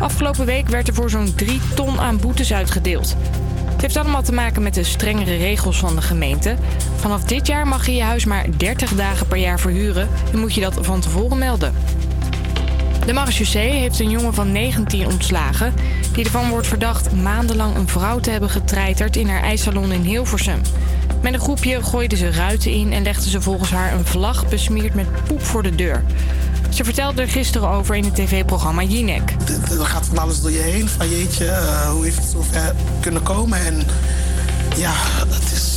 Afgelopen 0.00 0.46
week 0.46 0.68
werd 0.68 0.88
er 0.88 0.94
voor 0.94 1.10
zo'n 1.10 1.34
3 1.34 1.60
ton 1.74 2.00
aan 2.00 2.20
boetes 2.20 2.52
uitgedeeld. 2.52 3.16
Het 3.64 3.80
heeft 3.80 3.96
allemaal 3.96 4.22
te 4.22 4.32
maken 4.32 4.62
met 4.62 4.74
de 4.74 4.84
strengere 4.84 5.36
regels 5.36 5.78
van 5.78 5.94
de 5.94 6.02
gemeente. 6.02 6.56
Vanaf 6.96 7.24
dit 7.24 7.46
jaar 7.46 7.66
mag 7.66 7.86
je 7.86 7.94
je 7.94 8.02
huis 8.02 8.24
maar 8.24 8.46
30 8.56 8.94
dagen 8.94 9.26
per 9.26 9.38
jaar 9.38 9.60
verhuren 9.60 10.08
en 10.32 10.38
moet 10.38 10.54
je 10.54 10.60
dat 10.60 10.78
van 10.80 11.00
tevoren 11.00 11.38
melden. 11.38 11.74
De 13.06 13.12
marechaussee 13.12 13.70
heeft 13.70 14.00
een 14.00 14.10
jongen 14.10 14.34
van 14.34 14.52
19 14.52 15.06
ontslagen... 15.06 15.74
die 16.12 16.24
ervan 16.24 16.48
wordt 16.48 16.66
verdacht 16.66 17.12
maandenlang 17.12 17.76
een 17.76 17.88
vrouw 17.88 18.20
te 18.20 18.30
hebben 18.30 18.50
getreiterd... 18.50 19.16
in 19.16 19.28
haar 19.28 19.42
ijssalon 19.42 19.92
in 19.92 20.02
Hilversum. 20.02 20.60
Met 21.22 21.34
een 21.34 21.40
groepje 21.40 21.82
gooiden 21.82 22.18
ze 22.18 22.30
ruiten 22.30 22.70
in... 22.70 22.92
en 22.92 23.02
legden 23.02 23.30
ze 23.30 23.40
volgens 23.40 23.70
haar 23.70 23.92
een 23.92 24.06
vlag 24.06 24.48
besmeerd 24.48 24.94
met 24.94 25.24
poep 25.26 25.42
voor 25.42 25.62
de 25.62 25.74
deur. 25.74 26.04
Ze 26.68 26.84
vertelde 26.84 27.22
er 27.22 27.28
gisteren 27.28 27.68
over 27.68 27.96
in 27.96 28.04
het 28.04 28.14
tv-programma 28.14 28.82
Jinek. 28.82 29.34
Er 29.70 29.86
gaat 29.86 30.06
van 30.06 30.18
alles 30.18 30.40
door 30.40 30.50
je 30.50 30.58
heen. 30.58 30.88
Van 30.88 31.08
jeetje, 31.08 31.46
eh, 31.46 31.90
hoe 31.90 32.04
heeft 32.04 32.16
het 32.16 32.30
zo 32.30 32.44
ver 32.50 32.74
kunnen 33.00 33.22
komen? 33.22 33.66
En 33.66 33.86
ja, 34.76 34.92
het 35.28 35.52
is... 35.52 35.71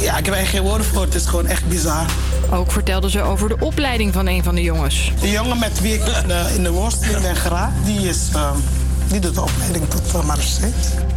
Ja, 0.00 0.16
ik 0.16 0.24
heb 0.24 0.34
eigenlijk 0.34 0.48
geen 0.48 0.62
woorden 0.62 0.86
voor. 0.86 1.02
Het 1.02 1.14
is 1.14 1.26
gewoon 1.26 1.46
echt 1.46 1.68
bizar. 1.68 2.04
Ook 2.50 2.72
vertelde 2.72 3.10
ze 3.10 3.22
over 3.22 3.48
de 3.48 3.56
opleiding 3.60 4.12
van 4.12 4.26
een 4.26 4.42
van 4.42 4.54
de 4.54 4.62
jongens. 4.62 5.12
De 5.20 5.30
jongen 5.30 5.58
met 5.58 5.80
wie 5.80 5.94
ik 5.94 6.06
in 6.22 6.28
de, 6.28 6.52
in 6.54 6.62
de 6.62 6.70
worsteling 6.70 7.20
ben 7.20 7.36
geraakt, 7.36 7.84
die, 7.84 8.08
is, 8.08 8.28
eh, 8.34 8.50
die 9.08 9.20
doet 9.20 9.34
de 9.34 9.42
opleiding 9.42 9.88
tot 9.88 10.02
uh, 10.06 10.24
marechaussee. 10.24 10.72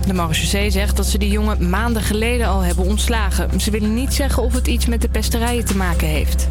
De 0.08 0.14
marechaussee 0.14 0.70
zegt 0.70 0.96
dat 0.96 1.06
ze 1.06 1.18
die 1.18 1.30
jongen 1.30 1.70
maanden 1.70 2.02
geleden 2.02 2.48
al 2.48 2.62
hebben 2.62 2.86
ontslagen. 2.86 3.62
Ze 3.62 3.72
willen 3.72 3.94
niet 3.94 4.14
zeggen 4.14 4.44
of 4.44 4.54
het 4.54 4.68
iets 4.68 4.86
met 4.86 5.02
de 5.02 5.10
pesterijen 5.10 5.66
te 5.66 5.78
maken 5.78 6.08
heeft. 6.08 6.48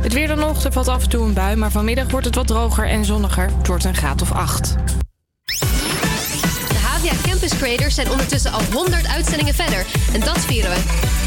Het 0.00 0.12
weer 0.12 0.28
dan 0.28 0.38
nog, 0.38 0.64
er 0.64 0.72
valt 0.72 0.88
af 0.88 1.02
en 1.02 1.08
toe 1.08 1.24
een 1.24 1.32
bui, 1.32 1.56
maar 1.56 1.70
vanmiddag 1.70 2.10
wordt 2.10 2.26
het 2.26 2.34
wat 2.34 2.46
droger 2.46 2.88
en 2.88 3.04
zonniger. 3.04 3.50
Het 3.58 3.66
wordt 3.66 3.84
een 3.84 3.96
graad 3.96 4.22
of 4.22 4.32
8. 4.32 4.76
De 6.68 6.78
HVA 6.82 7.14
Campus 7.22 7.56
Creators 7.56 7.94
zijn 7.94 8.10
ondertussen 8.10 8.52
al 8.52 8.62
100 8.72 9.06
uitzendingen 9.08 9.54
verder. 9.54 9.86
En 10.12 10.20
dat 10.20 10.38
vieren 10.38 10.70
we. 10.70 11.17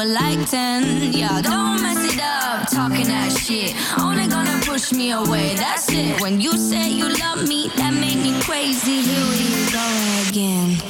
Were 0.00 0.06
like 0.06 0.48
10. 0.48 1.12
Yeah, 1.12 1.42
don't 1.42 1.82
mess 1.82 2.14
it 2.14 2.20
up, 2.20 2.68
talking 2.70 3.06
that 3.06 3.32
shit. 3.32 3.74
Only 3.98 4.26
gonna 4.28 4.60
push 4.64 4.92
me 4.92 5.12
away, 5.12 5.54
that's 5.56 5.92
it. 5.92 6.20
When 6.22 6.40
you 6.40 6.56
say 6.56 6.88
you 6.88 7.08
love 7.18 7.46
me, 7.46 7.70
that 7.76 7.92
made 7.92 8.16
me 8.16 8.32
crazy. 8.40 9.02
Here 9.02 9.26
we 9.32 9.46
go 9.72 9.86
again. 10.28 10.89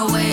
Away, 0.00 0.29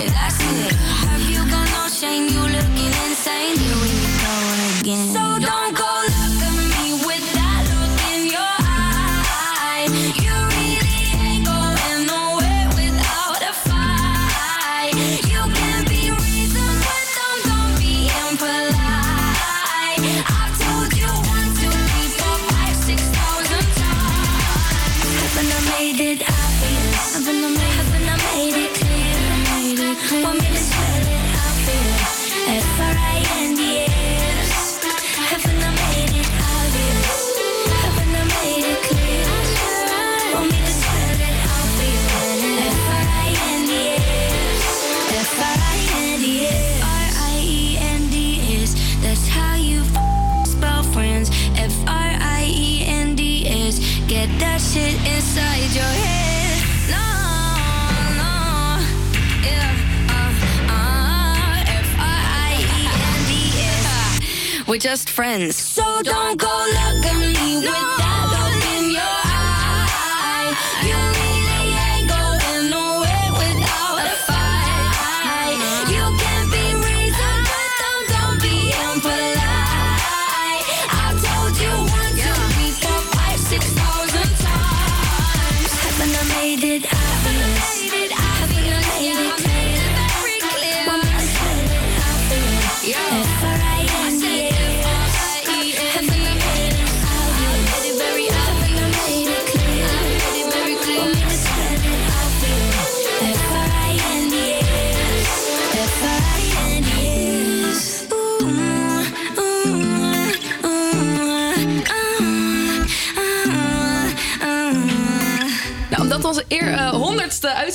We're 64.68 64.76
just 64.76 65.08
friends. 65.08 65.56
So 65.56 65.82
don't 66.02 66.38
go 66.38 66.46
look 66.46 67.06
at 67.06 67.16
me 67.16 67.66
with 67.66 67.97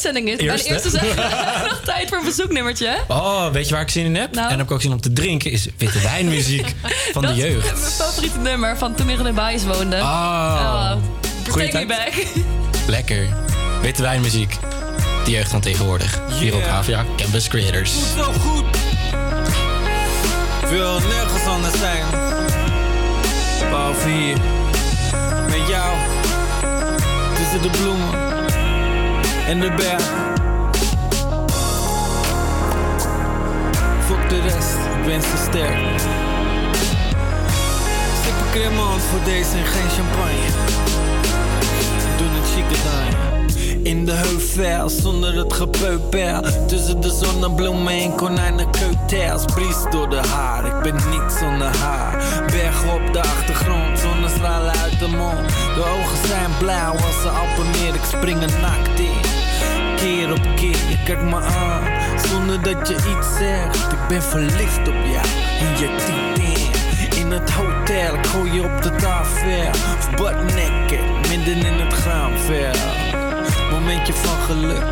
uitzending 0.05 0.39
is. 0.39 0.45
Bij 0.45 0.55
de 0.57 0.63
Eerste? 0.63 0.89
zeggen 0.89 1.15
nog 1.69 1.81
tijd 1.83 2.09
voor 2.09 2.17
een 2.17 2.25
bezoeknummertje. 2.25 2.97
Oh, 3.07 3.47
weet 3.51 3.67
je 3.67 3.73
waar 3.73 3.83
ik 3.83 3.89
zin 3.89 4.05
in 4.05 4.15
heb? 4.15 4.35
Nou? 4.35 4.51
En 4.51 4.57
heb 4.57 4.65
ik 4.65 4.71
ook 4.71 4.81
zin 4.81 4.91
om 4.91 5.01
te 5.01 5.13
drinken, 5.13 5.51
is 5.51 5.67
witte 5.77 5.99
wijnmuziek 5.99 6.73
van 7.13 7.21
de 7.21 7.27
Dat 7.27 7.37
is 7.37 7.43
jeugd. 7.43 7.79
mijn 7.79 7.91
favoriete 7.91 8.37
nummer 8.37 8.77
van 8.77 8.95
toen 8.95 9.09
ik 9.09 9.17
in 9.17 9.23
de 9.23 9.31
Baais 9.33 9.63
woonde. 9.63 9.95
Oh. 9.97 10.91
Goeie 11.49 11.69
take 11.69 11.85
me 11.85 11.95
back. 11.95 12.13
Lekker. 12.87 13.27
Witte 13.81 14.01
wijnmuziek. 14.01 14.57
De 15.25 15.31
jeugd 15.31 15.49
van 15.49 15.61
tegenwoordig. 15.61 16.19
Hier 16.39 16.53
op 16.53 16.59
Yeah. 16.59 16.71
Havia 16.71 17.05
Campus 17.17 17.47
Creators. 17.47 17.91
Zo 18.17 18.23
goed. 18.23 18.65
Ik 20.61 20.69
wil 20.69 20.99
nergens 20.99 21.45
anders 21.45 21.79
zijn. 21.79 22.03
Behalve 23.69 24.09
hier. 24.09 24.37
Met 25.49 25.67
jou. 25.67 25.97
Tussen 27.35 27.61
de 27.61 27.69
bloemen. 27.69 28.32
En 29.47 29.59
de 29.59 29.71
bergen. 29.71 30.33
Fuck 34.05 34.29
de 34.29 34.41
rest. 34.41 34.75
Ik 34.97 35.05
ben 35.05 35.21
ze 35.21 35.37
sterk. 35.49 35.99
Stip 38.21 38.33
een 38.45 38.51
cremant 38.51 39.01
voor 39.01 39.23
deze 39.23 39.57
en 39.57 39.65
geen 39.65 39.89
champagne. 39.89 40.47
We 41.97 42.15
doen 42.17 42.33
het 42.33 42.49
chique. 42.53 43.42
In 43.83 44.05
de 44.05 44.11
heuvel, 44.11 44.89
zonder 44.89 45.37
het 45.37 45.53
gepeupel. 45.53 46.41
Tussen 46.67 47.01
de 47.01 47.09
zonnebloemen 47.09 47.93
en 47.93 48.15
konijnenkeutels 48.15 49.45
Bries 49.45 49.83
door 49.91 50.09
de 50.09 50.21
haar, 50.27 50.65
ik 50.65 50.81
ben 50.81 50.95
niet 51.09 51.31
zonder 51.39 51.77
haar. 51.77 52.43
Bergen 52.51 52.93
op 52.93 53.13
de 53.13 53.19
achtergrond, 53.19 53.99
zonnestralen 53.99 54.73
uit 54.75 54.99
de 54.99 55.07
mond. 55.07 55.47
De 55.75 55.83
ogen 55.83 56.27
zijn 56.27 56.51
blauw 56.59 56.91
als 56.91 57.21
ze 57.21 57.29
appeneer, 57.29 57.93
ik 57.93 58.03
spring 58.03 58.41
er 58.41 58.59
nakt 58.61 58.99
in. 58.99 59.21
Keer 59.95 60.31
op 60.31 60.55
keer, 60.55 60.89
je 60.89 60.97
kijkt 61.05 61.23
me 61.23 61.35
aan 61.35 61.83
Zonder 62.29 62.61
dat 62.61 62.87
je 62.87 62.95
iets 62.95 63.37
zegt. 63.37 63.91
Ik 63.91 64.07
ben 64.07 64.23
verliefd 64.23 64.87
op 64.87 65.03
jou 65.11 65.27
en 65.59 65.79
je 65.79 65.95
typt 65.95 66.39
in. 66.39 67.19
In 67.19 67.31
het 67.31 67.51
hotel, 67.51 68.15
ik 68.15 68.25
gooi 68.25 68.51
je 68.53 68.63
op 68.63 68.81
de 68.81 68.95
tafel. 68.95 69.71
Butt 70.15 70.55
naked, 70.55 71.29
midden 71.29 71.65
in 71.65 71.79
het 71.79 71.93
graanveld 71.93 73.02
Momentje 73.83 74.13
van 74.13 74.39
geluk, 74.41 74.83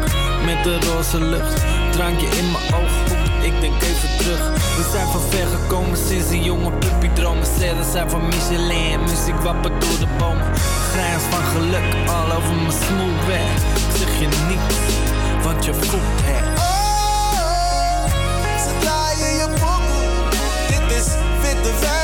met 0.46 0.64
de 0.64 0.80
roze 0.80 1.22
lucht 1.24 1.64
Drankje 1.92 2.28
in 2.28 2.52
mijn 2.52 2.64
ooghoek, 2.74 3.44
ik 3.44 3.62
denk 3.62 3.82
even 3.82 4.18
terug. 4.18 4.50
We 4.78 4.90
zijn 4.92 5.08
van 5.08 5.22
ver 5.22 5.48
gekomen 5.48 5.98
sinds 5.98 6.30
die 6.30 6.44
jonge 6.44 6.72
puppy 6.72 7.10
dromen. 7.14 7.46
Zijn 7.92 8.10
van 8.10 8.26
Michelin, 8.26 9.00
muziek 9.00 9.36
wappert 9.36 9.82
door 9.82 10.00
de 10.00 10.08
bomen. 10.18 10.48
Grijns 10.92 11.24
van 11.24 11.44
geluk, 11.44 12.08
al 12.08 12.32
over 12.38 12.56
mijn 12.56 12.72
smooth 12.72 13.26
weg. 13.28 13.56
Ik 13.76 13.98
zeg 13.98 14.20
je 14.20 14.28
niets, 14.48 14.76
want 15.44 15.66
je 15.66 15.74
voelt 15.74 16.20
het. 16.24 16.60
Ze 18.62 18.72
draaien 18.80 19.36
je 19.36 19.48
pokoe. 19.60 20.30
Dit 20.68 20.98
is 20.98 21.08
witte 21.42 21.80
wijnmuziek. 21.80 22.01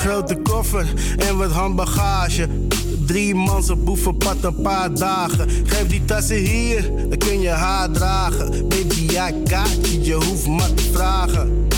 Grote 0.00 0.36
koffer 0.36 0.86
en 1.28 1.36
wat 1.36 1.50
handbagage. 1.50 2.48
Drie 3.06 3.34
man 3.34 3.70
op 3.70 3.84
boevenpad 3.84 4.36
een 4.42 4.60
paar 4.62 4.94
dagen. 4.94 5.48
Geef 5.64 5.86
die 5.86 6.04
tassen 6.04 6.36
hier, 6.36 6.90
dan 7.08 7.18
kun 7.18 7.40
je 7.40 7.48
haar 7.48 7.90
dragen. 7.90 8.50
Baby, 8.68 9.08
got 9.08 9.88
you, 9.88 10.02
je 10.02 10.14
hoeft 10.14 10.46
maar 10.46 10.74
te 10.74 10.90
vragen. 10.92 11.68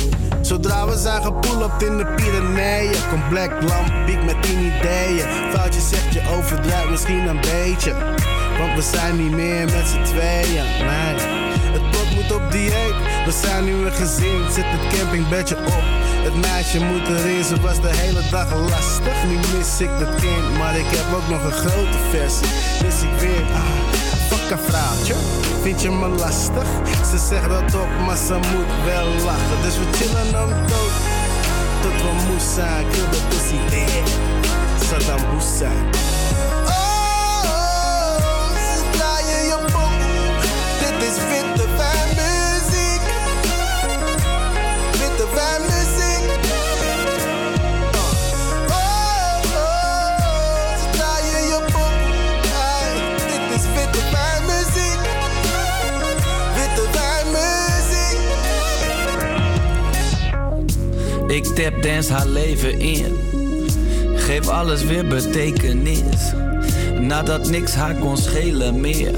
Zodra 0.41 0.87
we 0.87 0.99
zijn 0.99 1.23
gepoeld 1.23 1.83
in 1.83 1.97
de 1.97 2.07
Pyreneeën. 2.07 3.09
Komt 3.11 3.29
Black 3.29 3.63
Lampiek 3.63 4.25
met 4.25 4.43
tien 4.43 4.59
ideeën. 4.59 5.27
Foutje 5.53 5.81
zegt 5.81 6.13
je 6.13 6.23
overdrijft 6.37 6.91
misschien 6.91 7.29
een 7.29 7.41
beetje. 7.41 7.95
Want 8.59 8.75
we 8.75 8.97
zijn 8.97 9.17
niet 9.17 9.33
meer 9.33 9.65
met 9.65 9.87
z'n 9.87 10.03
tweeën. 10.03 10.65
Nee, 10.65 11.15
het 11.73 11.91
pot 11.91 12.15
moet 12.15 12.33
op 12.33 12.53
dieet. 12.53 12.95
We 13.25 13.33
zijn 13.43 13.65
nu 13.65 13.73
een 13.73 13.93
gezin, 13.93 14.53
zit 14.53 14.65
het 14.67 14.99
campingbedje 14.99 15.57
op. 15.57 16.02
Het 16.23 16.35
meisje 16.35 16.85
moet 16.85 17.09
erin, 17.09 17.45
ze 17.45 17.61
was 17.61 17.81
de 17.81 17.95
hele 17.95 18.23
dag 18.31 18.55
lastig. 18.55 19.25
Nu 19.29 19.35
mis 19.35 19.81
ik 19.81 19.99
dat 19.99 20.15
kind, 20.15 20.59
maar 20.59 20.77
ik 20.79 20.87
heb 20.97 21.07
ook 21.15 21.29
nog 21.29 21.45
een 21.45 21.59
grote 21.65 21.99
versie. 22.11 22.47
Dus 22.85 23.03
ik 23.03 23.15
weer, 23.21 23.45
ah, 23.53 23.75
fuck 24.29 24.51
een 24.51 24.65
vrouwtje. 24.69 25.15
Vind 25.63 25.83
je 25.83 25.91
me 25.91 26.09
lastig? 26.09 26.69
Ze 27.11 27.19
zegt 27.29 27.49
dat 27.49 27.75
op, 27.75 27.91
maar 28.07 28.17
ze 28.17 28.35
moet 28.35 28.73
wel 28.85 29.09
lachen. 29.25 29.59
Dus 29.63 29.79
we 29.79 29.87
chillen 29.93 30.33
dan 30.33 30.49
dood. 30.49 30.95
Tot 31.83 31.97
we 32.03 32.13
moe 32.27 32.41
zijn, 32.55 32.85
kill 32.91 33.09
de 33.11 33.21
pussy 33.29 33.59
dead. 33.71 34.09
Saddam 34.89 35.31
Hussein. 35.31 36.12
Ik 61.33 61.45
tap 61.45 61.83
dance 61.83 62.13
haar 62.13 62.27
leven 62.27 62.81
in. 62.81 63.17
Geef 64.15 64.49
alles 64.49 64.85
weer 64.85 65.07
betekenis. 65.07 66.33
Nadat 67.01 67.51
niks 67.51 67.75
haar 67.75 67.95
kon 67.95 68.17
schelen 68.17 68.81
meer. 68.81 69.15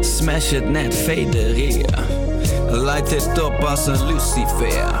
Smash 0.00 0.50
het 0.50 0.70
net 0.70 0.94
federeer. 0.94 1.98
Light 2.70 3.12
it 3.12 3.42
op 3.42 3.64
als 3.64 3.86
een 3.86 4.06
lucifer. 4.06 5.00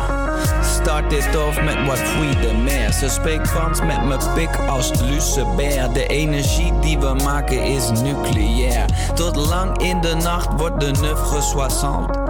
Start 0.62 1.10
dit 1.10 1.36
off 1.46 1.62
met 1.62 1.86
wat 1.86 1.98
freedom 1.98 2.62
meer. 2.62 2.92
Ze 2.92 3.08
spreekt 3.08 3.48
Frans 3.48 3.80
met 3.80 4.04
mijn 4.04 4.20
pik 4.34 4.56
als 4.68 4.90
Lucebert. 5.00 5.94
De 5.94 6.06
energie 6.06 6.72
die 6.80 6.98
we 6.98 7.14
maken 7.24 7.62
is 7.62 7.90
nucleair. 7.90 8.84
Tot 9.14 9.36
lang 9.36 9.82
in 9.82 10.00
de 10.00 10.14
nacht 10.14 10.48
wordt 10.56 10.80
de 10.80 10.90
neuf 11.00 11.20
gesoissant. 11.20 12.27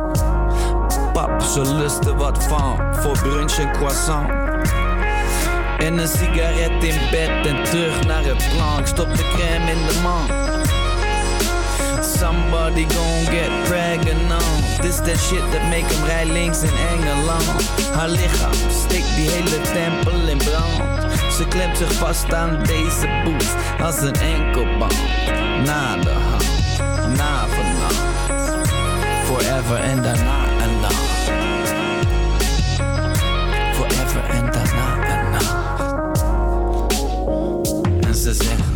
Ze 1.19 1.75
lusten 1.75 2.17
wat 2.17 2.45
van. 2.45 2.95
Voor 2.95 3.19
brunch 3.19 3.59
en 3.59 3.73
croissant. 3.73 4.31
En 5.79 5.99
een 5.99 6.09
sigaret 6.09 6.85
in 6.85 7.01
bed 7.11 7.47
en 7.47 7.65
terug 7.65 8.07
naar 8.07 8.25
het 8.25 8.49
plank. 8.55 8.87
Stop 8.87 9.17
de 9.17 9.25
crème 9.35 9.71
in 9.71 9.87
de 9.87 10.01
man. 10.03 10.27
Somebody 12.19 12.87
gon' 12.95 13.25
get 13.25 13.51
pregnant. 13.65 14.81
This 14.81 14.97
that 14.97 15.19
shit 15.19 15.53
that 15.53 15.63
make 15.63 15.95
hem 15.95 16.05
rij 16.05 16.27
links 16.27 16.63
in 16.63 16.77
Engeland. 16.91 17.71
Haar 17.93 18.09
lichaam 18.09 18.53
steekt 18.71 19.15
die 19.15 19.31
hele 19.31 19.61
tempel 19.61 20.29
in 20.29 20.39
brand. 20.39 21.13
Ze 21.33 21.47
klemt 21.49 21.77
zich 21.77 21.93
vast 21.93 22.35
aan 22.35 22.63
deze 22.63 23.23
boost 23.25 23.55
als 23.83 24.01
een 24.01 24.15
enkelband. 24.15 24.99
Na 25.65 25.97
de 25.97 26.11
hand, 26.11 27.17
na. 27.17 27.47
Forever 29.25 29.77
en 29.77 30.03
daarna 30.03 30.48
En 38.29 38.35
ze 38.35 38.68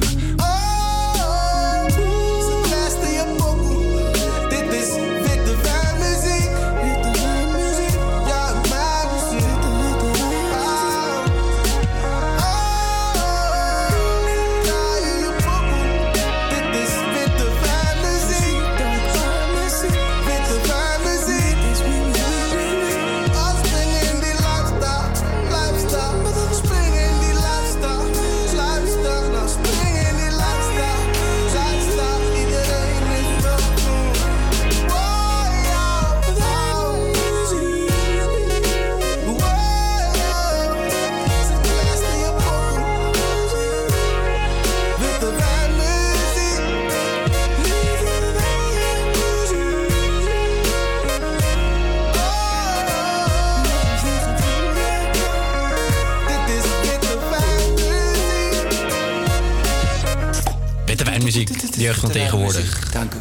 muziek. 61.22 61.74
De 61.74 61.80
jeugd 61.80 62.00
van 62.00 62.10
tegenwoordig. 62.10 62.90
Dank 62.92 63.12
u. 63.14 63.16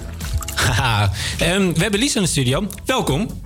Haha. 0.56 1.11
Ehm, 1.38 1.73
we 1.73 1.82
hebben 1.82 1.99
Lisa 1.99 2.15
in 2.15 2.23
de 2.23 2.30
studio. 2.30 2.68
Welkom. 2.86 3.41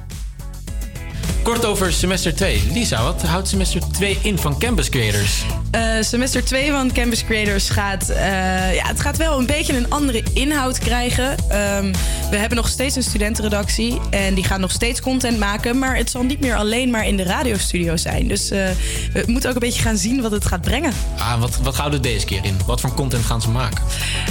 Kort 1.44 1.66
over 1.66 1.94
semester 1.94 2.36
2. 2.36 2.62
Lisa, 2.72 3.04
wat 3.04 3.22
houdt 3.22 3.48
semester 3.48 3.82
2 3.92 4.18
in 4.22 4.38
van 4.38 4.60
Campus 4.60 4.90
Creators? 4.90 5.44
Eh, 5.76 5.82
semester 6.02 6.46
2 6.46 6.72
van 6.72 6.92
Campus 6.92 7.26
Creators 7.26 7.70
gaat, 7.70 8.10
eh, 8.10 8.76
ja, 8.76 8.88
het 8.88 9.00
gaat 9.00 9.18
wel 9.18 9.40
een 9.40 9.46
beetje 9.46 9.78
een 9.78 9.90
andere 9.90 10.24
inhoud 10.34 10.80
krijgen. 10.80 11.36
Ehm, 11.50 11.94
we 12.30 12.38
hebben 12.38 12.58
nog 12.58 12.68
steeds 12.68 12.96
een 12.96 13.04
studentenredactie 13.04 14.00
en 14.10 14.34
die 14.34 14.44
gaan 14.44 14.60
nog 14.60 14.72
steeds 14.72 15.02
content 15.02 15.40
maken. 15.40 15.80
Maar 15.80 15.98
het 15.98 16.10
zal 16.10 16.24
niet 16.24 16.40
meer 16.40 16.56
alleen 16.56 16.90
maar 16.90 17.08
in 17.08 17.18
de 17.18 17.24
radiostudio 17.24 17.98
zijn. 17.98 18.28
Dus 18.28 18.52
eh, 18.52 18.68
we 19.14 19.24
moeten 19.28 19.50
ook 19.50 19.56
een 19.56 19.62
beetje 19.62 19.82
gaan 19.82 19.98
zien 19.98 20.22
wat 20.22 20.32
het 20.32 20.46
gaat 20.46 20.62
brengen. 20.62 20.94
Ah, 21.18 21.40
wat, 21.40 21.58
wat 21.58 21.76
houden 21.76 22.02
we 22.02 22.08
deze 22.08 22.26
keer 22.26 22.46
in? 22.46 22.58
Wat 22.66 22.82
voor 22.82 22.94
content 22.94 23.26
gaan 23.26 23.42
ze 23.42 23.50
maken? 23.50 23.84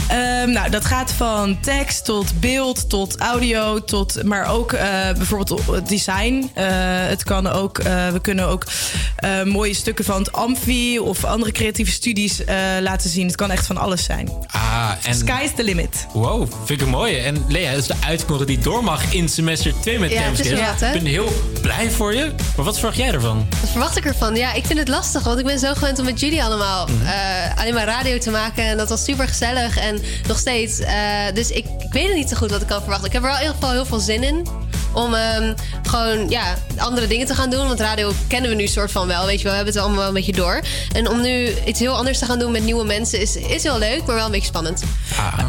Ehm, 0.08 0.50
nou, 0.50 0.70
dat 0.70 0.84
gaat 0.84 1.12
van 1.12 1.60
tekst 1.60 2.04
tot 2.04 2.40
beeld 2.40 2.88
tot 2.88 3.16
audio, 3.16 3.84
tot, 3.84 4.22
maar 4.22 4.50
ook 4.50 4.70
bijvoorbeeld 5.16 5.66
het 5.66 5.88
design. 5.88 6.50
Het 6.54 7.22
kan 7.22 7.46
ook, 7.46 7.82
we 8.12 8.18
kunnen 8.22 8.46
ook 8.46 8.64
mooie 9.44 9.74
stukken 9.74 10.04
van 10.04 10.18
het 10.18 10.32
Amfi 10.32 10.98
of 10.98 11.24
andere 11.35 11.52
creatieve 11.52 11.90
studies 11.90 12.44
eh, 12.44 12.56
laten 12.81 13.11
zien. 13.11 13.27
Het 13.27 13.36
kan 13.36 13.51
echt 13.51 13.66
van 13.66 13.77
alles 13.77 14.05
zijn. 14.05 14.28
Ah, 14.47 14.90
en... 15.02 15.15
Sky's 15.15 15.51
the 15.56 15.65
limit. 15.65 16.06
Wow, 16.12 16.52
vind 16.65 16.81
ik 16.81 16.86
een 16.86 16.93
mooie. 16.93 17.16
En 17.16 17.44
Lea, 17.48 17.70
dat 17.70 17.81
is 17.81 17.86
de 17.86 17.94
uitkomst 18.06 18.47
die 18.47 18.59
door 18.59 18.85
mag 18.85 19.12
in 19.12 19.28
semester 19.28 19.74
2 19.81 19.98
met 19.98 20.11
Ja, 20.12 20.23
is 20.27 20.40
Ik 20.40 20.93
ben 20.93 21.06
heel 21.06 21.32
blij 21.62 21.90
voor 21.90 22.15
je. 22.15 22.32
Maar 22.56 22.65
wat 22.65 22.74
verwacht 22.74 22.97
jij 22.97 23.12
ervan? 23.12 23.47
Wat 23.61 23.70
verwacht 23.70 23.97
ik 23.97 24.05
ervan? 24.05 24.36
Ja, 24.36 24.52
ik 24.52 24.66
vind 24.66 24.78
het 24.78 24.89
lastig, 24.89 25.23
want 25.23 25.39
ik 25.39 25.44
ben 25.44 25.59
zo 25.59 25.74
gewend 25.74 25.98
om 25.98 26.05
met 26.05 26.20
jullie 26.20 26.43
allemaal 26.44 26.86
Mhm. 26.86 27.06
eh, 27.06 27.59
alleen 27.61 27.74
maar 27.74 27.86
radio 27.86 28.19
te 28.19 28.31
maken. 28.31 28.65
En 28.65 28.77
dat 28.77 28.89
was 28.89 29.05
super 29.05 29.28
gezellig 29.28 29.77
en 29.78 30.01
nog 30.28 30.39
steeds. 30.39 30.78
Eh, 30.78 30.94
dus 31.35 31.51
ik, 31.51 31.65
ik 31.78 31.93
weet 31.93 32.06
het 32.06 32.16
niet 32.16 32.28
zo 32.28 32.36
goed 32.36 32.51
wat 32.51 32.61
ik 32.61 32.66
kan 32.66 32.81
verwachten. 32.81 33.06
Ik 33.06 33.12
heb 33.12 33.23
er 33.23 33.28
wel 33.28 33.36
in 33.36 33.43
ieder 33.43 33.56
geval 33.61 33.73
heel 33.74 33.86
veel 33.86 33.98
zin 34.01 34.23
in. 34.23 34.47
Om 34.94 35.14
ehm, 35.14 35.54
gewoon 35.82 36.28
ja, 36.28 36.54
andere 36.76 37.06
dingen 37.06 37.26
te 37.26 37.34
gaan 37.34 37.50
doen. 37.50 37.66
Want 37.66 37.80
radio 37.80 38.12
kennen 38.28 38.50
we 38.50 38.56
nu 38.56 38.66
soort 38.66 38.92
van 38.92 39.06
wel. 39.06 39.26
Weet 39.26 39.38
je 39.38 39.42
wel, 39.42 39.50
we 39.50 39.56
hebben 39.56 39.74
het 39.74 39.82
allemaal 39.82 39.98
wel 39.98 40.08
een 40.08 40.14
beetje 40.14 40.32
door. 40.32 40.60
En 40.92 41.08
om 41.08 41.20
nu 41.20 41.48
iets 41.66 41.80
heel 41.80 41.96
anders 41.96 42.18
te 42.18 42.24
gaan 42.24 42.38
doen 42.38 42.52
met 42.52 42.64
nieuwe 42.64 42.84
mensen 42.84 43.20
is, 43.20 43.36
is 43.36 43.62
heel 43.62 43.78
leuk, 43.78 44.06
maar 44.06 44.14
wel 44.14 44.24
een 44.24 44.30
beetje 44.30 44.46
spannend. 44.46 44.82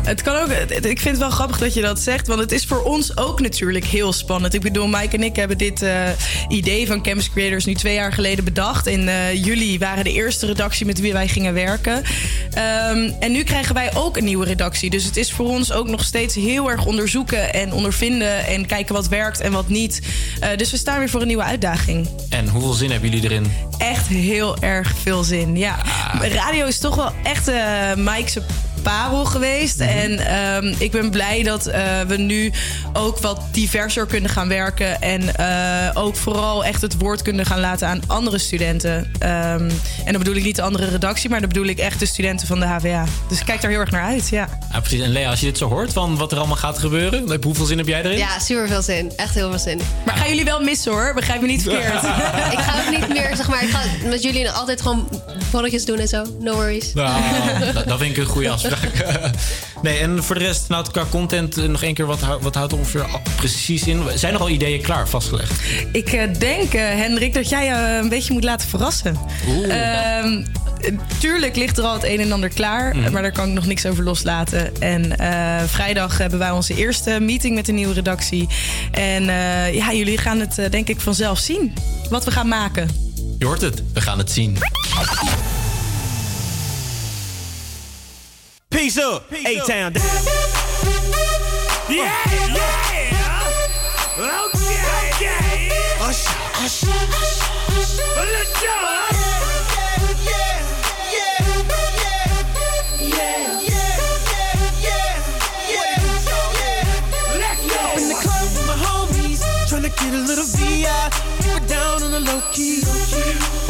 Het 0.03 0.21
kan 0.21 0.35
ook, 0.35 0.49
ik 0.69 0.99
vind 0.99 1.03
het 1.03 1.17
wel 1.17 1.29
grappig 1.29 1.57
dat 1.57 1.73
je 1.73 1.81
dat 1.81 1.99
zegt, 1.99 2.27
want 2.27 2.39
het 2.39 2.51
is 2.51 2.65
voor 2.65 2.83
ons 2.83 3.17
ook 3.17 3.41
natuurlijk 3.41 3.85
heel 3.85 4.13
spannend. 4.13 4.53
Ik 4.53 4.61
bedoel, 4.61 4.87
Mike 4.87 5.15
en 5.15 5.23
ik 5.23 5.35
hebben 5.35 5.57
dit 5.57 5.81
eh, 5.81 6.09
idee 6.47 6.87
van 6.87 7.03
Campus 7.03 7.29
Creators 7.29 7.65
nu 7.65 7.73
twee 7.73 7.93
jaar 7.93 8.13
geleden 8.13 8.43
bedacht. 8.43 8.87
In 8.87 9.09
eh, 9.09 9.43
juli 9.43 9.77
waren 9.77 10.03
de 10.03 10.11
eerste 10.11 10.45
redactie 10.45 10.85
met 10.85 10.99
wie 10.99 11.13
wij 11.13 11.27
gingen 11.27 11.53
werken. 11.53 12.03
Ehm, 12.51 13.11
en 13.19 13.31
nu 13.31 13.43
krijgen 13.43 13.73
wij 13.73 13.95
ook 13.95 14.17
een 14.17 14.23
nieuwe 14.23 14.45
redactie. 14.45 14.89
Dus 14.89 15.03
het 15.03 15.17
is 15.17 15.31
voor 15.31 15.45
ons 15.45 15.71
ook 15.71 15.87
nog 15.87 16.03
steeds 16.03 16.35
heel 16.35 16.69
erg 16.69 16.85
onderzoeken 16.85 17.53
en 17.53 17.73
ondervinden 17.73 18.45
en 18.45 18.65
kijken 18.65 18.95
wat 18.95 19.07
werkt 19.07 19.34
en 19.39 19.51
wat 19.51 19.67
niet. 19.67 20.01
Eh, 20.39 20.57
dus 20.57 20.71
we 20.71 20.77
staan 20.77 20.99
weer 20.99 21.09
voor 21.09 21.21
een 21.21 21.27
nieuwe 21.27 21.43
uitdaging. 21.43 22.07
En 22.29 22.47
hoeveel 22.47 22.73
zin 22.73 22.91
hebben 22.91 23.09
jullie 23.09 23.25
erin? 23.25 23.51
Echt 23.77 24.07
heel 24.07 24.57
erg 24.57 24.93
veel 25.01 25.23
zin. 25.23 25.57
Ja, 25.57 25.77
radio 26.21 26.65
is 26.65 26.79
toch 26.79 26.95
wel 26.95 27.11
echt 27.23 27.47
eh 27.47 27.93
Mike's 27.95 28.37
parel 28.85 29.25
geweest. 29.25 29.79
En 29.79 30.19
ehm, 30.19 30.73
ik 30.77 30.91
ben 30.91 31.09
blij 31.09 31.43
dat 31.43 31.65
eh, 31.65 32.01
we 32.07 32.17
nu 32.17 32.51
ook 32.93 33.19
wat 33.19 33.41
diverser 33.51 34.05
kunnen 34.05 34.29
gaan 34.29 34.47
werken. 34.47 35.01
En 35.01 35.35
eh, 35.35 36.03
ook 36.03 36.15
vooral 36.15 36.65
echt 36.65 36.81
het 36.81 36.97
woord 36.97 37.21
kunnen 37.21 37.45
gaan 37.45 37.59
laten 37.59 37.87
aan 37.87 38.01
andere 38.07 38.37
studenten. 38.37 39.11
Ehm, 39.19 39.69
en 40.05 40.11
dan 40.11 40.17
bedoel 40.17 40.35
ik 40.35 40.43
niet 40.43 40.55
de 40.55 40.61
andere 40.61 40.89
redactie, 40.89 41.29
maar 41.29 41.39
dan 41.39 41.49
bedoel 41.49 41.65
ik 41.65 41.77
echt 41.79 41.99
de 41.99 42.05
studenten 42.05 42.47
van 42.47 42.59
de 42.59 42.65
HVA. 42.65 43.05
Dus 43.29 43.39
ik 43.39 43.45
kijk 43.45 43.61
daar 43.61 43.71
heel 43.71 43.79
erg 43.79 43.91
naar 43.91 44.03
uit, 44.03 44.29
ja. 44.29 44.49
Ja, 44.71 44.79
precies. 44.79 45.01
En 45.01 45.09
Lea, 45.09 45.29
als 45.29 45.39
je 45.39 45.45
dit 45.45 45.57
zo 45.57 45.69
hoort 45.69 45.93
van 45.93 46.17
wat 46.17 46.31
er 46.31 46.37
allemaal 46.37 46.55
gaat 46.55 46.79
gebeuren, 46.79 47.43
hoeveel 47.43 47.65
zin 47.65 47.77
heb 47.77 47.87
jij 47.87 48.03
erin? 48.03 48.17
Ja, 48.17 48.39
super 48.39 48.67
veel 48.67 48.81
zin. 48.81 49.11
Echt 49.15 49.33
heel 49.33 49.49
veel 49.49 49.59
zin. 49.59 49.81
Maar 50.05 50.17
gaan 50.17 50.29
jullie 50.29 50.45
wel 50.45 50.61
missen 50.61 50.91
hoor, 50.91 51.13
begrijp 51.15 51.41
me 51.41 51.47
niet 51.47 51.61
verkeerd. 51.61 52.03
ik 52.57 52.59
ga 52.59 52.83
ook 52.83 52.99
niet 52.99 53.07
meer, 53.07 53.35
zeg 53.35 53.47
maar, 53.47 53.63
ik 53.63 53.69
ga 53.69 53.79
met 54.09 54.23
jullie 54.23 54.49
altijd 54.49 54.81
gewoon 54.81 55.09
bolletjes 55.51 55.85
doen 55.85 55.99
en 55.99 56.07
zo. 56.07 56.23
No 56.39 56.53
worries. 56.55 56.93
Nou, 56.93 57.21
dat, 57.73 57.87
dat 57.87 57.99
vind 57.99 58.11
ik 58.11 58.17
een 58.17 58.25
goede 58.25 58.49
afspraak. 58.49 58.73
nee, 59.81 59.97
en 59.97 60.23
voor 60.23 60.35
de 60.39 60.45
rest, 60.45 60.69
nou, 60.69 60.85
qua 60.91 61.05
content, 61.09 61.57
eh, 61.57 61.63
nog 61.63 61.83
één 61.83 61.93
keer, 61.93 62.05
wat, 62.05 62.19
wat 62.41 62.55
houdt 62.55 62.71
er 62.71 62.77
ongeveer 62.77 63.05
precies 63.35 63.87
in? 63.87 64.01
Zijn 64.15 64.33
er 64.33 64.39
al 64.39 64.49
ideeën 64.49 64.81
klaar, 64.81 65.07
vastgelegd? 65.07 65.61
Ik 65.91 66.07
eh, 66.13 66.33
denk, 66.39 66.73
eh, 66.73 66.81
Hendrik, 66.81 67.33
dat 67.33 67.49
jij 67.49 67.65
je 67.65 67.99
een 68.01 68.09
beetje 68.09 68.33
moet 68.33 68.43
laten 68.43 68.67
verrassen. 68.69 69.17
Ehm, 69.67 70.43
eh, 70.81 70.91
tuurlijk 71.19 71.55
ligt 71.55 71.77
er 71.77 71.83
al 71.83 71.93
het 71.93 72.03
een 72.03 72.19
en 72.19 72.31
ander 72.31 72.49
klaar, 72.49 72.95
Mhm. 72.95 73.11
maar 73.11 73.21
daar 73.21 73.31
kan 73.31 73.47
ik 73.47 73.53
nog 73.53 73.65
niks 73.65 73.85
over 73.85 74.03
loslaten. 74.03 74.81
En 74.81 75.15
vrijdag 75.69 76.17
hebben 76.17 76.39
wij 76.39 76.51
onze 76.51 76.75
eerste 76.75 77.19
meeting 77.19 77.55
met 77.55 77.65
de 77.65 77.71
nieuwe 77.71 77.93
redactie. 77.93 78.47
En 78.91 79.23
ja, 79.73 79.93
jullie 79.93 80.17
gaan 80.17 80.39
het 80.39 80.59
denk 80.71 80.87
ik 80.87 80.99
vanzelf 81.01 81.39
zien, 81.39 81.73
wat 82.09 82.25
we 82.25 82.31
gaan 82.31 82.47
maken. 82.47 82.89
Je 83.39 83.45
hoort 83.45 83.61
het, 83.61 83.83
we 83.93 84.01
gaan 84.01 84.17
het 84.17 84.31
zien. 84.31 84.57
Peace 88.75 88.97
up, 88.97 89.31
A-Town. 89.31 89.93
Yeah, 91.87 92.11
yeah. 92.51 92.67
Okay, 94.19 94.75
okay. 95.15 95.71
Hush, 95.95 96.25
hush, 96.59 96.83
hush. 96.83 97.39
Let's 98.17 98.51
go. 98.59 98.73
Up 107.79 107.97
in 107.97 108.03
the 108.09 108.15
club 108.19 108.47
with 108.51 108.67
my 108.67 108.75
homies, 108.75 109.39
tryna 109.69 109.91
get 109.95 110.11
a 110.13 110.21
little 110.27 110.43
VI. 110.43 111.09
Keep 111.39 111.63
it 111.63 111.67
down 111.69 112.03
on 112.03 112.11
the 112.11 112.19
low 112.19 112.41
key. 112.51 112.83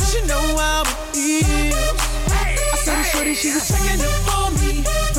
She 0.02 0.20
know 0.26 0.58
how 0.58 0.82
it 0.82 1.16
is. 1.16 1.76
I 2.74 2.76
saw 2.76 2.96
the 2.96 3.04
shorty, 3.04 3.36
she 3.36 3.54
was 3.54 3.68
checking 3.68 4.02
up 4.02 4.38
on 4.40 4.45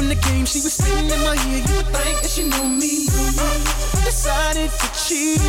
From 0.07 0.15
the 0.15 0.23
game, 0.23 0.47
she 0.47 0.61
was 0.63 0.73
sitting 0.73 1.11
in 1.11 1.21
my 1.27 1.35
ear. 1.51 1.67
You 1.67 1.77
would 1.83 1.91
think 1.91 2.23
that 2.23 2.31
she 2.31 2.45
knew 2.47 2.69
me. 2.79 3.11
Decided 4.07 4.71
to 4.71 4.87
cheat. 4.95 5.43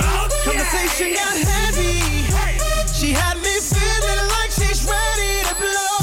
Oh, 0.00 0.24
Conversation 0.40 1.12
got 1.12 1.36
heavy. 1.36 2.00
She 2.96 3.12
had 3.12 3.36
me 3.44 3.60
feeling 3.60 4.24
like 4.40 4.48
she's 4.56 4.88
ready 4.88 5.44
to 5.44 5.54
blow. 5.60 6.00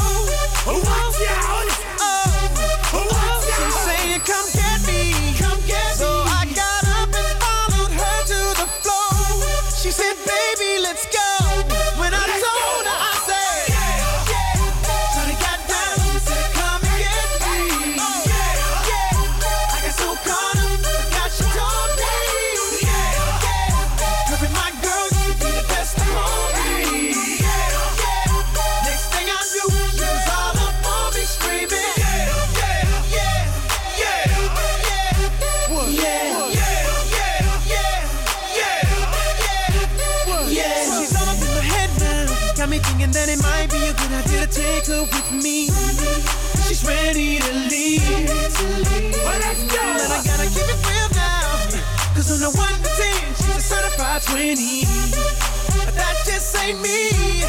Oh, 0.70 0.78
watch 0.78 1.26
out! 1.26 1.74
Oh, 2.06 3.02
oh 3.02 3.42
she's 3.50 3.78
saying, 3.82 4.22
"Come 4.30 4.46
get 4.54 4.78
me, 4.86 5.34
come 5.42 5.58
get 5.66 5.98
so 5.98 6.06
me." 6.06 6.30
So 6.30 6.38
I 6.38 6.46
got 6.54 6.84
up 7.02 7.10
and 7.10 7.34
followed 7.42 7.94
her 7.98 8.18
to 8.30 8.42
the 8.62 8.68
floor. 8.86 9.42
She 9.74 9.90
said, 9.90 10.14
"Baby, 10.22 10.86
let's 10.86 11.08
go." 11.10 11.41
20. 54.28 54.82
But 55.78 55.96
that 55.96 56.16
just 56.26 56.56
ain't 56.64 56.82
me. 56.82 57.41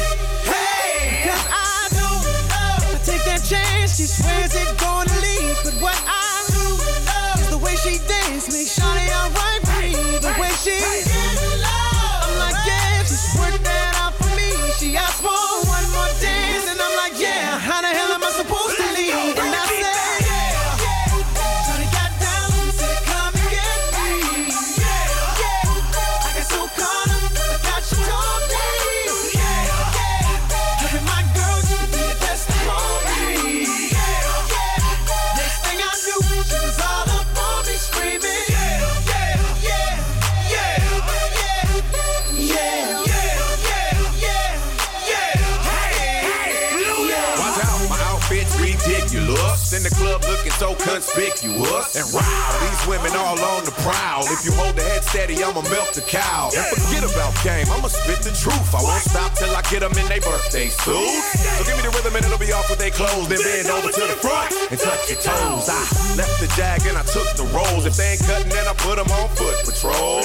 Conspicuous. 51.13 51.95
And 51.95 52.07
wow, 52.13 52.49
these 52.61 52.81
women 52.87 53.11
all 53.15 53.37
on 53.39 53.65
the 53.65 53.75
prowl. 53.85 54.25
If 54.33 54.45
you 54.45 54.51
hold 54.53 54.75
the 54.75 54.81
head 54.81 55.03
steady, 55.03 55.37
I'ma 55.43 55.61
milk 55.69 55.93
the 55.93 56.01
cow. 56.01 56.49
And 56.53 56.65
forget 56.73 57.05
about 57.05 57.33
game, 57.43 57.67
I'ma 57.69 57.87
spit 57.87 58.25
the 58.25 58.33
truth. 58.33 58.73
I 58.73 58.81
won't 58.81 59.01
stop 59.01 59.33
till 59.37 59.53
I 59.55 59.61
get 59.69 59.81
them 59.81 59.93
in 59.93 60.05
their 60.09 60.21
birthday 60.21 60.69
suits. 60.69 61.45
So 61.57 61.61
give 61.65 61.77
me 61.77 61.83
the 61.83 61.93
rhythm 61.93 62.15
and 62.15 62.25
it'll 62.25 62.41
be 62.41 62.51
off 62.51 62.69
with 62.69 62.79
their 62.79 62.91
clothes. 62.91 63.29
Then 63.29 63.41
bend 63.41 63.69
over 63.69 63.89
to 63.93 64.03
the 64.09 64.17
front 64.17 64.53
and 64.71 64.79
touch 64.79 65.09
your 65.09 65.21
toes. 65.21 65.69
I 65.69 65.81
left 66.17 66.41
the 66.41 66.49
jag 66.57 66.85
and 66.89 66.97
I 66.97 67.03
took 67.05 67.29
the 67.37 67.45
rolls. 67.53 67.85
If 67.85 67.95
they 67.97 68.17
ain't 68.17 68.25
cutting, 68.25 68.49
then 68.49 68.65
I 68.67 68.73
put 68.73 68.97
them 68.97 69.09
on 69.13 69.29
foot 69.37 69.57
patrol. 69.65 70.21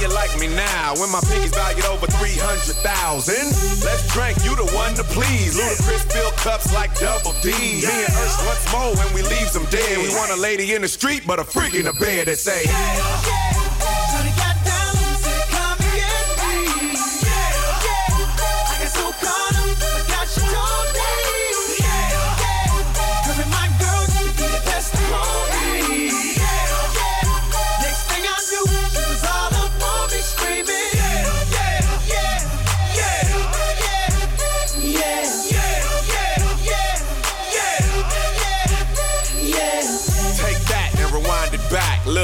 You 0.00 0.08
like 0.14 0.30
me 0.38 0.46
now 0.46 0.94
when 0.94 1.10
my 1.10 1.20
pinky's 1.26 1.50
valued 1.50 1.84
over 1.86 2.06
300,000? 2.06 3.34
Let's 3.82 4.06
drink, 4.14 4.38
you 4.44 4.54
the 4.54 4.70
one 4.72 4.94
to 4.94 5.02
please. 5.02 5.58
Ludacris 5.58 6.06
fill 6.12 6.30
cups 6.38 6.72
like 6.72 6.94
double 7.00 7.32
D. 7.42 7.50
Me 7.50 7.82
and 7.82 8.14
Ursh 8.14 8.46
once 8.46 8.72
more 8.72 8.94
when 8.94 9.12
we 9.12 9.22
leaves 9.22 9.52
them 9.52 9.64
dead. 9.70 9.98
We 9.98 10.14
want 10.14 10.30
a 10.30 10.36
lady 10.36 10.74
in 10.74 10.82
the 10.82 10.88
street, 10.88 11.24
but 11.26 11.40
a 11.40 11.44
freak 11.44 11.74
in 11.74 11.86
the 11.86 11.92
bed 11.94 12.28
that 12.28 12.38
say, 12.38 12.62
Take 12.62 13.47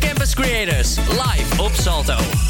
Campus 0.00 0.34
Creators 0.34 0.96
live 0.96 1.62
op 1.62 1.74
Salto. 1.74 2.43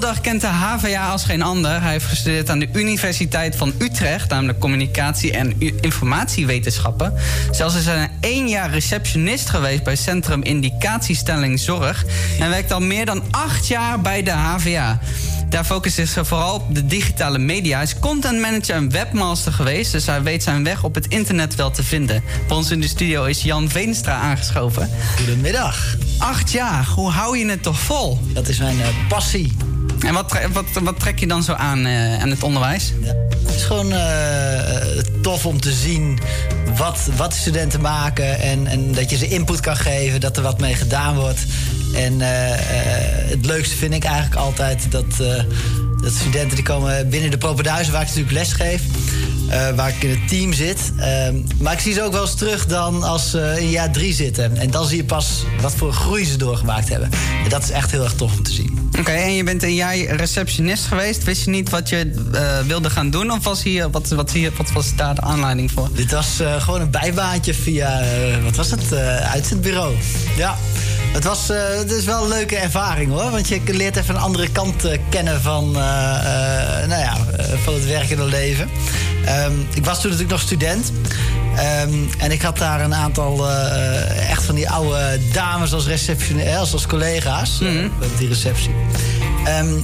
Donderdag 0.00 0.24
kent 0.24 0.40
de 0.40 0.46
HVA 0.46 1.10
als 1.10 1.24
geen 1.24 1.42
ander. 1.42 1.82
Hij 1.82 1.90
heeft 1.90 2.04
gestudeerd 2.04 2.50
aan 2.50 2.58
de 2.58 2.68
Universiteit 2.72 3.56
van 3.56 3.72
Utrecht, 3.78 4.30
namelijk 4.30 4.58
communicatie 4.58 5.32
en 5.32 5.60
informatiewetenschappen. 5.80 7.14
Zelfs 7.50 7.76
is 7.76 7.86
hij 7.86 8.10
één 8.20 8.48
jaar 8.48 8.70
receptionist 8.70 9.48
geweest 9.48 9.82
bij 9.82 9.96
Centrum 9.96 10.42
Indicatiestelling 10.42 11.60
Zorg. 11.60 12.04
En 12.38 12.50
werkt 12.50 12.72
al 12.72 12.80
meer 12.80 13.06
dan 13.06 13.22
acht 13.30 13.68
jaar 13.68 14.00
bij 14.00 14.22
de 14.22 14.30
HVA. 14.30 15.00
Daar 15.48 15.64
focust 15.64 15.96
hij 15.96 16.06
zich 16.06 16.26
vooral 16.26 16.54
op 16.54 16.74
de 16.74 16.86
digitale 16.86 17.38
media. 17.38 17.74
Hij 17.74 17.84
is 17.84 17.98
content 17.98 18.40
manager 18.40 18.74
en 18.74 18.90
webmaster 18.90 19.52
geweest, 19.52 19.92
dus 19.92 20.06
hij 20.06 20.22
weet 20.22 20.42
zijn 20.42 20.64
weg 20.64 20.84
op 20.84 20.94
het 20.94 21.06
internet 21.06 21.54
wel 21.54 21.70
te 21.70 21.82
vinden. 21.82 22.22
Bij 22.48 22.56
ons 22.56 22.70
in 22.70 22.80
de 22.80 22.88
studio 22.88 23.24
is 23.24 23.42
Jan 23.42 23.68
Veenstra 23.68 24.14
aangeschoven. 24.14 24.90
Goedemiddag. 25.16 25.96
Acht 26.18 26.52
jaar, 26.52 26.86
hoe 26.86 27.10
hou 27.10 27.38
je 27.38 27.48
het 27.48 27.62
toch 27.62 27.80
vol? 27.80 28.20
Dat 28.32 28.48
is 28.48 28.58
mijn 28.58 28.80
eh, 28.80 28.88
passie. 29.08 29.55
En 30.00 30.14
wat, 30.14 30.38
wat, 30.52 30.64
wat 30.82 31.00
trek 31.00 31.18
je 31.18 31.26
dan 31.26 31.42
zo 31.42 31.52
aan 31.52 31.86
eh, 31.86 32.20
aan 32.22 32.30
het 32.30 32.42
onderwijs? 32.42 32.92
Het 33.46 33.54
is 33.54 33.64
gewoon 33.64 33.92
eh, 33.92 35.02
tof 35.22 35.46
om 35.46 35.60
te 35.60 35.72
zien 35.72 36.18
wat, 36.76 37.08
wat 37.16 37.34
studenten 37.34 37.80
maken. 37.80 38.40
En, 38.40 38.66
en 38.66 38.92
dat 38.92 39.10
je 39.10 39.16
ze 39.16 39.28
input 39.28 39.60
kan 39.60 39.76
geven, 39.76 40.20
dat 40.20 40.36
er 40.36 40.42
wat 40.42 40.60
mee 40.60 40.74
gedaan 40.74 41.16
wordt. 41.16 41.40
En 41.94 42.20
eh, 42.20 42.52
eh, 42.52 43.30
het 43.30 43.46
leukste 43.46 43.76
vind 43.76 43.94
ik 43.94 44.04
eigenlijk 44.04 44.34
altijd 44.34 44.90
dat, 44.90 45.20
eh, 45.20 45.42
dat 46.06 46.14
studenten 46.14 46.56
die 46.56 46.64
komen 46.64 47.08
binnen 47.08 47.30
de 47.30 47.38
propenduizen, 47.38 47.92
waar 47.92 48.02
ik 48.02 48.08
natuurlijk 48.08 48.34
les 48.34 48.52
geef. 48.52 48.80
eh, 49.50 49.68
waar 49.74 49.88
ik 49.88 50.02
in 50.02 50.10
het 50.10 50.28
team 50.28 50.52
zit. 50.52 50.92
Ehm, 50.98 51.36
maar 51.58 51.72
ik 51.72 51.78
zie 51.78 51.92
ze 51.92 52.02
ook 52.02 52.12
wel 52.12 52.20
eens 52.22 52.34
terug 52.34 52.66
dan 52.66 53.02
als 53.02 53.30
ze 53.30 53.56
in 53.58 53.70
jaar 53.70 53.92
drie 53.92 54.14
zitten. 54.14 54.56
En 54.56 54.70
dan 54.70 54.86
zie 54.86 54.96
je 54.96 55.04
pas 55.04 55.44
wat 55.60 55.74
voor 55.74 55.92
groei 55.92 56.24
ze 56.24 56.36
doorgemaakt 56.36 56.88
hebben. 56.88 57.10
En 57.44 57.48
dat 57.48 57.62
is 57.62 57.70
echt 57.70 57.90
heel 57.90 58.02
erg 58.02 58.14
tof 58.14 58.36
om 58.36 58.42
te 58.42 58.52
zien. 58.52 58.88
Oké, 58.98 59.10
en 59.10 59.34
je 59.34 59.44
bent 59.44 59.62
een 59.62 59.74
jaar 59.74 59.96
receptionist 59.96 60.84
geweest. 60.84 61.24
Wist 61.24 61.44
je 61.44 61.50
niet 61.50 61.70
wat 61.70 61.88
je 61.88 62.26
eh, 62.32 62.58
wilde 62.66 62.90
gaan 62.90 63.10
doen? 63.10 63.30
Of 63.30 63.44
was 63.44 63.62
hier, 63.62 63.90
wat, 63.90 64.08
wat, 64.08 64.32
hier, 64.32 64.52
wat 64.56 64.72
was 64.72 64.94
daar 64.96 65.14
de 65.14 65.20
aanleiding 65.20 65.70
voor? 65.70 65.88
Dit 65.92 66.10
was 66.10 66.40
eh, 66.40 66.60
gewoon 66.62 66.80
een 66.80 66.90
bijbaantje 66.90 67.54
via, 67.54 68.02
wat 68.44 68.56
was 68.56 68.70
het, 68.70 68.94
uitzendbureau. 69.32 69.94
Ja, 70.36 70.56
het, 71.12 71.24
was, 71.24 71.50
eh, 71.50 71.76
het 71.76 71.90
is 71.90 72.04
wel 72.04 72.22
een 72.22 72.28
leuke 72.28 72.56
ervaring 72.56 73.10
hoor. 73.10 73.30
Want 73.30 73.48
je 73.48 73.60
leert 73.64 73.96
even 73.96 74.14
een 74.14 74.20
andere 74.20 74.48
kant 74.48 74.84
eh, 74.84 74.98
kennen 75.08 75.40
van, 75.40 75.66
eh, 75.66 76.86
nou 76.86 77.00
ja, 77.00 77.16
van 77.64 77.74
het 77.74 77.86
werkende 77.86 78.24
leven. 78.24 78.68
Ehm, 79.24 79.52
ik 79.74 79.84
was 79.84 80.00
toen 80.00 80.10
natuurlijk 80.10 80.38
nog 80.38 80.40
student. 80.40 80.92
Ehm, 81.56 81.94
en 82.18 82.30
ik 82.30 82.42
had 82.42 82.58
daar 82.58 82.80
een 82.80 82.94
aantal 82.94 83.48
echt 84.28 84.44
van 84.44 84.54
die 84.54 84.70
oude 84.70 85.20
dames 85.32 85.72
als, 85.72 85.88
als, 86.58 86.72
als 86.72 86.86
collega's 86.86 87.60
op 88.02 88.18
die 88.18 88.28
receptie. 88.28 88.74
Ehm, 89.44 89.74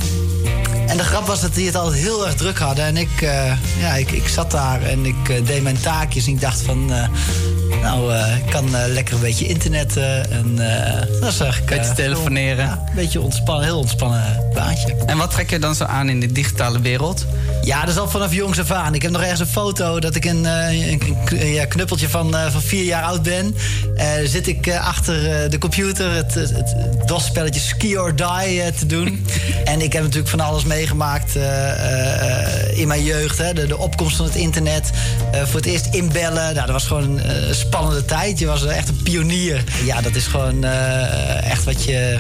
en 0.92 0.98
de 0.98 1.04
grap 1.04 1.26
was 1.26 1.40
dat 1.40 1.54
die 1.54 1.66
het 1.66 1.74
altijd 1.74 2.02
heel 2.02 2.26
erg 2.26 2.34
druk 2.34 2.58
hadden. 2.58 2.84
En 2.84 2.96
ik, 2.96 3.22
eh, 3.22 3.52
ja, 3.78 3.94
ik, 3.94 4.10
ik 4.10 4.28
zat 4.28 4.50
daar 4.50 4.82
en 4.82 5.06
ik 5.06 5.28
eh, 5.28 5.46
deed 5.46 5.62
mijn 5.62 5.80
taakjes. 5.80 6.26
En 6.26 6.32
ik 6.32 6.40
dacht 6.40 6.62
van, 6.62 6.92
eh, 6.92 7.08
nou, 7.82 8.14
ik 8.14 8.50
kan 8.50 8.70
lekker 8.92 9.14
een 9.14 9.20
beetje 9.20 9.46
internetten. 9.46 10.30
En 10.30 10.56
dat 11.10 11.18
was 11.20 11.40
eigenlijk... 11.40 11.76
Beetje 11.76 11.94
telefoneren. 11.94 12.64
ja, 12.64 12.84
een 12.88 12.94
beetje 12.94 13.20
ontspannen, 13.20 13.64
heel 13.64 13.78
ontspannen 13.78 14.50
baantje. 14.54 14.96
En 15.06 15.16
wat 15.16 15.30
trek 15.30 15.50
je 15.50 15.58
dan 15.58 15.74
zo 15.74 15.84
aan 15.84 16.08
in 16.08 16.20
de 16.20 16.32
digitale 16.32 16.80
wereld? 16.80 17.26
Ja, 17.62 17.80
dat 17.80 17.88
is 17.88 17.98
al 17.98 18.08
vanaf 18.08 18.34
jongs 18.34 18.60
af 18.60 18.70
aan. 18.70 18.94
Ik 18.94 19.02
heb 19.02 19.10
nog 19.10 19.20
ergens 19.20 19.40
een 19.40 19.46
foto 19.46 20.00
dat 20.00 20.14
ik 20.14 20.24
een, 20.24 20.44
een, 20.44 21.16
een 21.24 21.52
ja, 21.52 21.64
knuppeltje 21.64 22.08
van, 22.08 22.34
van 22.50 22.62
vier 22.62 22.84
jaar 22.84 23.02
oud 23.02 23.22
ben. 23.22 23.56
Zit 24.24 24.46
ik 24.46 24.76
achter 24.76 25.50
de 25.50 25.58
computer 25.58 26.10
het, 26.10 26.34
het, 26.34 26.50
het 26.50 26.76
DOS-spelletje 27.06 27.60
Ski 27.60 27.98
or 27.98 28.16
Die 28.16 28.72
te 28.72 28.86
doen. 28.86 29.26
en 29.64 29.80
ik 29.80 29.92
heb 29.92 30.02
natuurlijk 30.02 30.30
van 30.30 30.40
alles 30.40 30.64
meegemaakt 30.82 31.36
eh, 31.36 32.70
eh, 32.70 32.78
in 32.78 32.88
mijn 32.88 33.02
jeugd. 33.02 33.38
Hè. 33.38 33.52
De, 33.52 33.66
de 33.66 33.78
opkomst 33.78 34.16
van 34.16 34.26
het 34.26 34.34
internet. 34.34 34.90
Eh, 35.32 35.42
voor 35.42 35.60
het 35.60 35.66
eerst 35.68 35.86
inbellen. 35.90 36.54
Nou, 36.54 36.54
dat 36.54 36.70
was 36.70 36.84
gewoon 36.84 37.18
een 37.18 37.54
spannende 37.54 38.04
tijd. 38.04 38.38
Je 38.38 38.46
was 38.46 38.66
echt 38.66 38.88
een 38.88 39.02
pionier. 39.02 39.64
Ja, 39.84 40.00
dat 40.00 40.14
is 40.14 40.26
gewoon 40.26 40.64
echt 41.44 41.64
wat 41.64 41.84
je... 41.84 42.18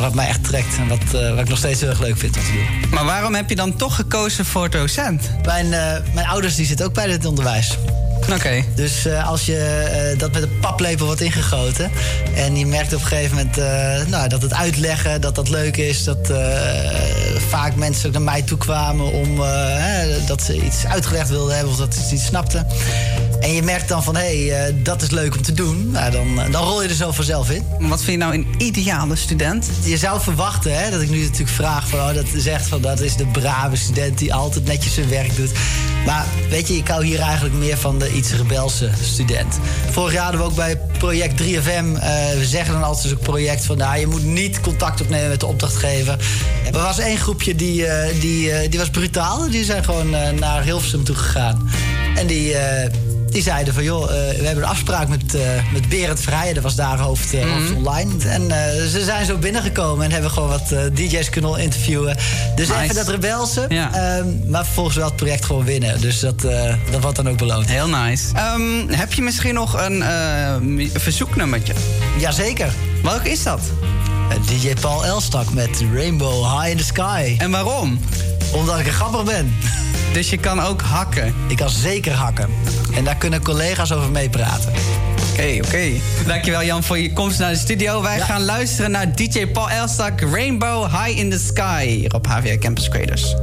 Wat 0.00 0.14
mij 0.14 0.28
echt 0.28 0.44
trekt 0.44 0.76
en 0.78 0.88
wat, 0.88 1.22
wat 1.30 1.38
ik 1.38 1.48
nog 1.48 1.58
steeds 1.58 1.80
heel 1.80 1.88
erg 1.88 2.00
leuk 2.00 2.18
vind 2.18 2.36
om 2.36 2.42
te 2.42 2.52
doen. 2.52 2.90
Maar 2.90 3.04
waarom 3.04 3.34
heb 3.34 3.48
je 3.48 3.56
dan 3.56 3.76
toch 3.76 3.94
gekozen 3.94 4.44
voor 4.44 4.70
docent? 4.70 5.30
Mijn, 5.44 5.68
mijn 6.14 6.26
ouders 6.26 6.54
die 6.54 6.66
zitten 6.66 6.86
ook 6.86 6.94
bij 6.94 7.10
het 7.10 7.24
onderwijs. 7.24 7.76
Oké. 8.28 8.64
Dus 8.74 9.06
eh, 9.06 9.28
als 9.28 9.46
je 9.46 9.56
eh, 9.56 10.18
dat 10.18 10.32
met 10.32 10.42
een 10.42 10.58
paplepel 10.60 11.06
wordt 11.06 11.20
ingegoten... 11.20 11.90
en 12.34 12.56
je 12.56 12.66
merkt 12.66 12.94
op 12.94 13.00
een 13.00 13.06
gegeven 13.06 13.36
moment 13.36 13.58
eh, 13.58 14.06
nou, 14.06 14.28
dat 14.28 14.42
het 14.42 14.54
uitleggen, 14.54 15.20
dat 15.20 15.34
dat 15.34 15.48
leuk 15.48 15.76
is... 15.76 16.04
dat 16.04 16.32
vaak 17.48 17.74
mensen 17.74 18.12
naar 18.12 18.22
mij 18.22 18.42
toe 18.42 18.58
kwamen 18.58 19.12
om 19.12 19.40
hè, 19.40 20.24
dat 20.24 20.42
ze 20.42 20.64
iets 20.64 20.86
uitgelegd 20.86 21.28
wilden 21.28 21.54
hebben... 21.54 21.72
of 21.72 21.78
dat 21.78 21.94
ze 21.94 22.00
iets 22.00 22.10
niet 22.10 22.20
snapten. 22.20 22.66
En 23.40 23.52
je 23.52 23.62
merkt 23.62 23.88
dan 23.88 24.02
van, 24.02 24.16
hé, 24.16 24.46
hey, 24.46 24.66
eh, 24.66 24.74
dat 24.82 25.02
is 25.02 25.10
leuk 25.10 25.36
om 25.36 25.42
te 25.42 25.52
doen. 25.52 25.90
Nou, 25.90 26.10
dan, 26.10 26.50
dan 26.50 26.64
rol 26.64 26.82
je 26.82 26.88
er 26.88 26.94
zo 26.94 27.10
vanzelf 27.10 27.50
in. 27.50 27.64
Wat 27.78 28.02
vind 28.02 28.06
je 28.06 28.16
nou 28.16 28.34
een 28.34 28.46
ideale 28.58 29.16
student? 29.16 29.68
Je 29.84 29.96
zou 29.96 30.20
verwachten 30.20 30.78
hè, 30.78 30.90
dat 30.90 31.00
ik 31.00 31.10
nu 31.10 31.22
natuurlijk 31.22 31.50
vraag 31.50 31.88
van... 31.88 31.98
Oh, 31.98 32.14
dat 32.14 32.26
zegt 32.36 32.68
van 32.68 32.80
dat 32.80 33.00
is 33.00 33.16
de 33.16 33.26
brave 33.26 33.76
student 33.76 34.18
die 34.18 34.34
altijd 34.34 34.64
netjes 34.64 34.94
zijn 34.94 35.08
werk 35.08 35.36
doet. 35.36 35.50
Maar 36.06 36.26
weet 36.50 36.68
je, 36.68 36.74
ik 36.74 36.88
hou 36.88 37.04
hier 37.04 37.20
eigenlijk 37.20 37.54
meer 37.54 37.78
van 37.78 37.98
de 37.98 38.12
iets 38.12 38.32
rebelse 38.32 38.90
student. 39.02 39.58
Vorig 39.90 40.12
jaar 40.12 40.22
hadden 40.22 40.40
we 40.40 40.46
ook 40.46 40.56
bij 40.56 40.76
project 40.98 41.42
3FM... 41.42 41.46
eh, 41.46 42.38
we 42.38 42.44
zeggen 42.44 42.72
dan 42.72 42.82
altijd 42.82 43.08
zo'n 43.08 43.18
project 43.18 43.64
van... 43.64 43.76
Nou, 43.76 43.98
je 43.98 44.06
moet 44.06 44.24
niet 44.24 44.60
contact 44.60 45.00
opnemen 45.00 45.28
met 45.28 45.40
de 45.40 45.46
opdrachtgever. 45.46 46.18
Er 46.72 46.80
was 46.80 46.98
één 46.98 47.18
groepje 47.18 47.54
die, 47.54 47.86
eh, 47.86 48.20
die, 48.20 48.52
eh, 48.52 48.70
die 48.70 48.78
was 48.78 48.90
brutaal. 48.90 49.50
Die 49.50 49.64
zijn 49.64 49.84
gewoon 49.84 50.14
eh, 50.14 50.30
naar 50.30 50.62
Hilversum 50.62 51.04
toe 51.04 51.16
gegaan. 51.16 51.70
En 52.14 52.26
die... 52.26 52.54
die 53.30 53.42
zeiden 53.42 53.74
van, 53.74 53.82
joh, 53.84 54.02
eh, 54.02 54.38
we 54.38 54.46
hebben 54.46 54.64
een 54.64 54.70
afspraak 54.70 55.08
met, 55.08 55.34
eh 55.34 55.40
met 55.72 55.88
Berend 55.88 56.20
Vrijen. 56.20 56.54
Dat 56.54 56.62
was 56.62 56.74
daar 56.74 56.98
hoofd, 56.98 57.34
eh, 57.34 57.52
hoofd 57.52 57.72
online. 57.72 58.10
En 58.24 58.50
ze 58.90 59.04
zijn 59.04 59.26
zo 59.26 59.36
binnengekomen 59.38 60.04
en 60.04 60.10
hebben 60.10 60.30
gewoon 60.30 60.48
wat 60.48 60.68
DJ's 60.92 61.30
kunnen 61.30 61.58
interviewen. 61.58 62.16
Dus 62.56 62.68
Nice. 62.68 62.80
even 62.80 62.94
dat 62.94 63.08
rebelse. 63.08 63.64
Ja. 63.68 63.94
ehm, 63.94 64.26
maar 64.46 64.64
vervolgens 64.64 64.96
wel 64.96 65.06
het 65.06 65.16
project 65.16 65.44
gewoon 65.44 65.64
winnen. 65.64 66.00
Dus 66.00 66.20
dat, 66.20 66.40
dat 66.90 67.00
wordt 67.00 67.16
dan 67.16 67.28
ook 67.28 67.38
beloond. 67.38 67.66
Heel 67.68 67.88
nice. 67.88 68.24
Ehm, 68.34 68.88
heb 68.88 69.12
je 69.12 69.22
misschien 69.22 69.54
nog 69.54 69.80
een 69.80 70.90
verzoeknummertje? 70.94 71.72
Jazeker. 72.18 72.72
Welk 73.02 73.24
is 73.24 73.42
dat? 73.42 73.60
DJ 74.46 74.74
Paul 74.80 75.04
Elstak 75.04 75.52
met 75.52 75.84
Rainbow 75.94 76.58
High 76.58 76.70
in 76.70 76.76
the 76.76 76.84
Sky. 76.84 77.34
En 77.38 77.50
waarom? 77.50 78.00
Omdat 78.52 78.78
ik 78.78 78.86
een 78.86 78.92
grapper 78.92 79.24
ben. 79.24 79.54
Dus 80.12 80.30
je 80.30 80.36
kan 80.36 80.60
ook 80.60 80.80
hakken? 80.80 81.34
Ik 81.48 81.56
kan 81.56 81.70
zeker 81.70 82.12
hakken. 82.12 82.48
En 82.94 83.04
daar 83.04 83.16
kunnen 83.16 83.42
collega's 83.42 83.92
over 83.92 84.10
meepraten. 84.10 84.72
Oké, 85.32 85.58
oké. 85.66 85.90
Dankjewel 86.26 86.64
Jan 86.64 86.82
voor 86.82 86.98
je 86.98 87.12
komst 87.12 87.38
naar 87.38 87.52
de 87.52 87.58
studio. 87.58 88.02
Wij 88.02 88.20
gaan 88.20 88.44
luisteren 88.44 88.90
naar 88.90 89.16
DJ 89.16 89.46
Paul 89.46 89.70
Elstak, 89.70 90.20
Rainbow 90.20 90.90
High 90.90 91.18
in 91.18 91.30
the 91.30 91.38
Sky, 91.38 91.86
hier 91.86 92.14
op 92.14 92.26
HVA 92.26 92.58
Campus 92.58 92.88
Creators. 92.88 93.34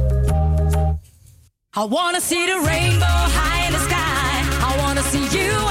I 1.76 1.86
wanna 1.88 2.20
see 2.20 2.46
the 2.46 2.60
rainbow 2.64 3.28
high 3.28 3.66
in 3.66 3.72
the 3.72 3.84
sky. 3.88 4.42
I 4.72 4.80
wanna 4.80 5.02
see 5.10 5.38
you 5.38 5.67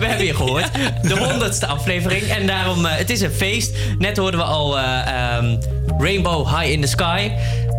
we 0.00 0.06
hebben 0.06 0.26
je 0.26 0.34
gehoord. 0.34 0.70
De 1.02 1.18
honderdste 1.18 1.66
aflevering. 1.66 2.22
En 2.22 2.46
daarom, 2.46 2.86
eh, 2.86 2.96
het 2.96 3.10
is 3.10 3.20
een 3.20 3.32
feest. 3.32 3.72
Net 3.98 4.16
hoorden 4.16 4.40
we 4.40 4.46
al 4.46 4.78
eh, 4.78 5.06
ehm, 5.06 5.56
Rainbow 5.98 6.48
High 6.48 6.70
in 6.70 6.80
the 6.80 6.86
Sky. 6.86 7.30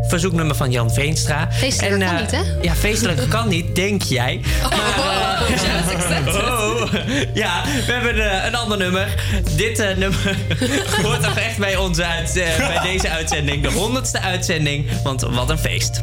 Verzoeknummer 0.07 0.55
van 0.55 0.71
Jan 0.71 0.91
Veenstra. 0.91 1.47
Feestelijker 1.51 1.99
kan 1.99 2.15
eh, 2.15 2.21
niet, 2.21 2.31
hè? 2.31 2.41
Ja, 2.61 2.75
feestelijker 2.75 3.27
kan 3.27 3.47
niet, 3.47 3.75
denk 3.75 4.01
jij. 4.01 4.41
Oh, 4.63 4.71
ja, 7.33 7.63
we 7.85 7.91
hebben 7.91 8.45
een 8.45 8.55
ander 8.55 8.77
nummer. 8.77 9.07
Dit 9.55 9.77
nummer 9.77 10.37
hoort 11.03 11.23
toch 11.23 11.37
echt 11.37 11.57
bij, 11.57 11.75
onze 11.75 12.05
uit, 12.05 12.33
bij 12.57 12.79
deze 12.83 13.09
uitzending. 13.09 13.63
De 13.63 13.71
honderdste 13.71 14.19
uitzending, 14.19 14.85
want 15.03 15.21
wat 15.21 15.49
een 15.49 15.57
feest. 15.57 16.01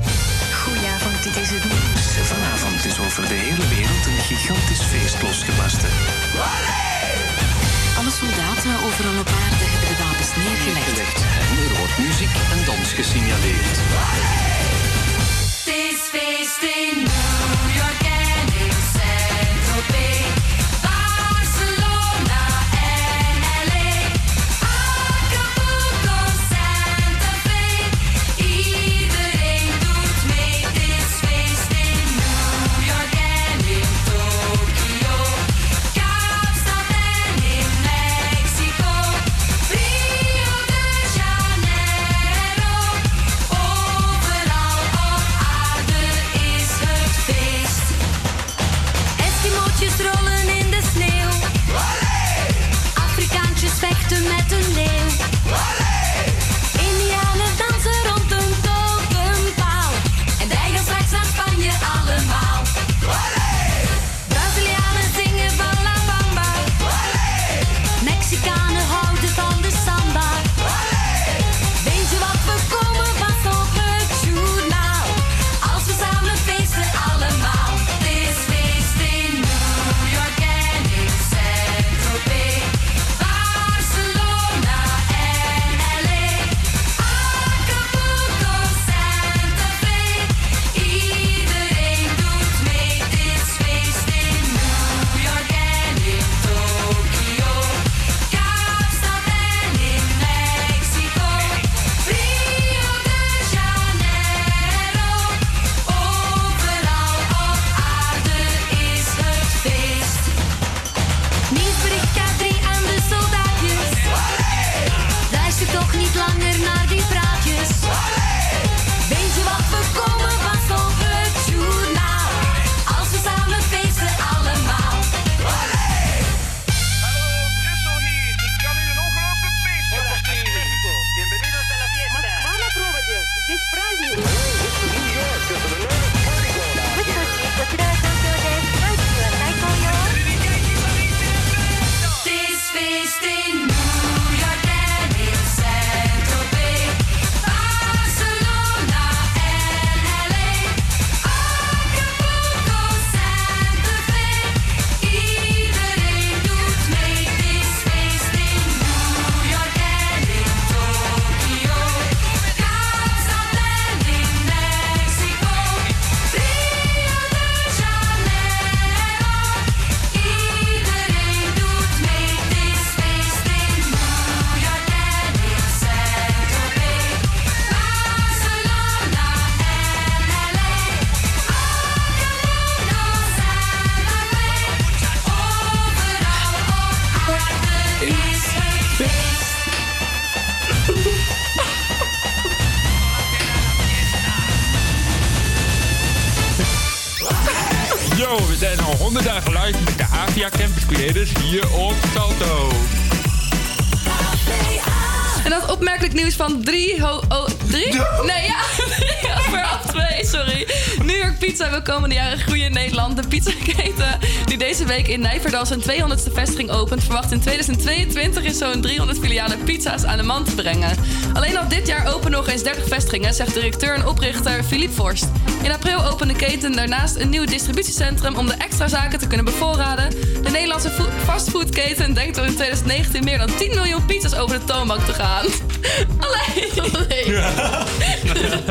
Week 215.04 215.08
in 215.08 215.20
Nijverdal 215.20 215.66
zijn 215.66 215.80
200ste 215.80 216.32
vestiging 216.32 216.70
opent... 216.70 217.04
verwacht 217.04 217.32
in 217.32 217.40
2022 217.40 218.44
in 218.44 218.54
zo'n 218.54 218.80
300 218.80 219.18
filialen 219.18 219.62
pizza's 219.62 220.04
aan 220.04 220.16
de 220.16 220.22
man 220.22 220.44
te 220.44 220.54
brengen. 220.54 220.96
Alleen 221.32 221.58
al 221.58 221.68
dit 221.68 221.86
jaar 221.86 222.14
openen 222.14 222.30
nog 222.30 222.48
eens 222.48 222.62
30 222.62 222.88
vestigingen... 222.88 223.34
zegt 223.34 223.54
directeur 223.54 223.94
en 223.94 224.06
oprichter 224.06 224.64
Philippe 224.64 224.94
Forst. 224.94 225.26
In 225.62 225.72
april 225.72 226.04
opende 226.04 226.32
de 226.32 226.38
keten 226.38 226.72
daarnaast 226.72 227.16
een 227.16 227.28
nieuw 227.28 227.44
distributiecentrum... 227.44 228.36
om 228.36 228.46
de 228.46 228.54
extra 228.54 228.88
zaken 228.88 229.18
te 229.18 229.26
kunnen 229.26 229.44
bevoorraden. 229.44 230.10
De 230.42 230.50
Nederlandse 230.50 230.90
fo- 230.90 231.10
fastfoodketen 231.24 232.14
denkt 232.14 232.36
er 232.36 232.44
in 232.44 232.54
2019 232.54 233.24
meer 233.24 233.38
dan 233.38 233.50
10 233.56 233.74
miljoen 233.74 234.04
pizza's 234.04 234.34
over 234.34 234.58
de 234.58 234.64
toonbank 234.64 235.00
te 235.00 235.12
gaan. 235.12 235.46
Alleen. 236.26 236.76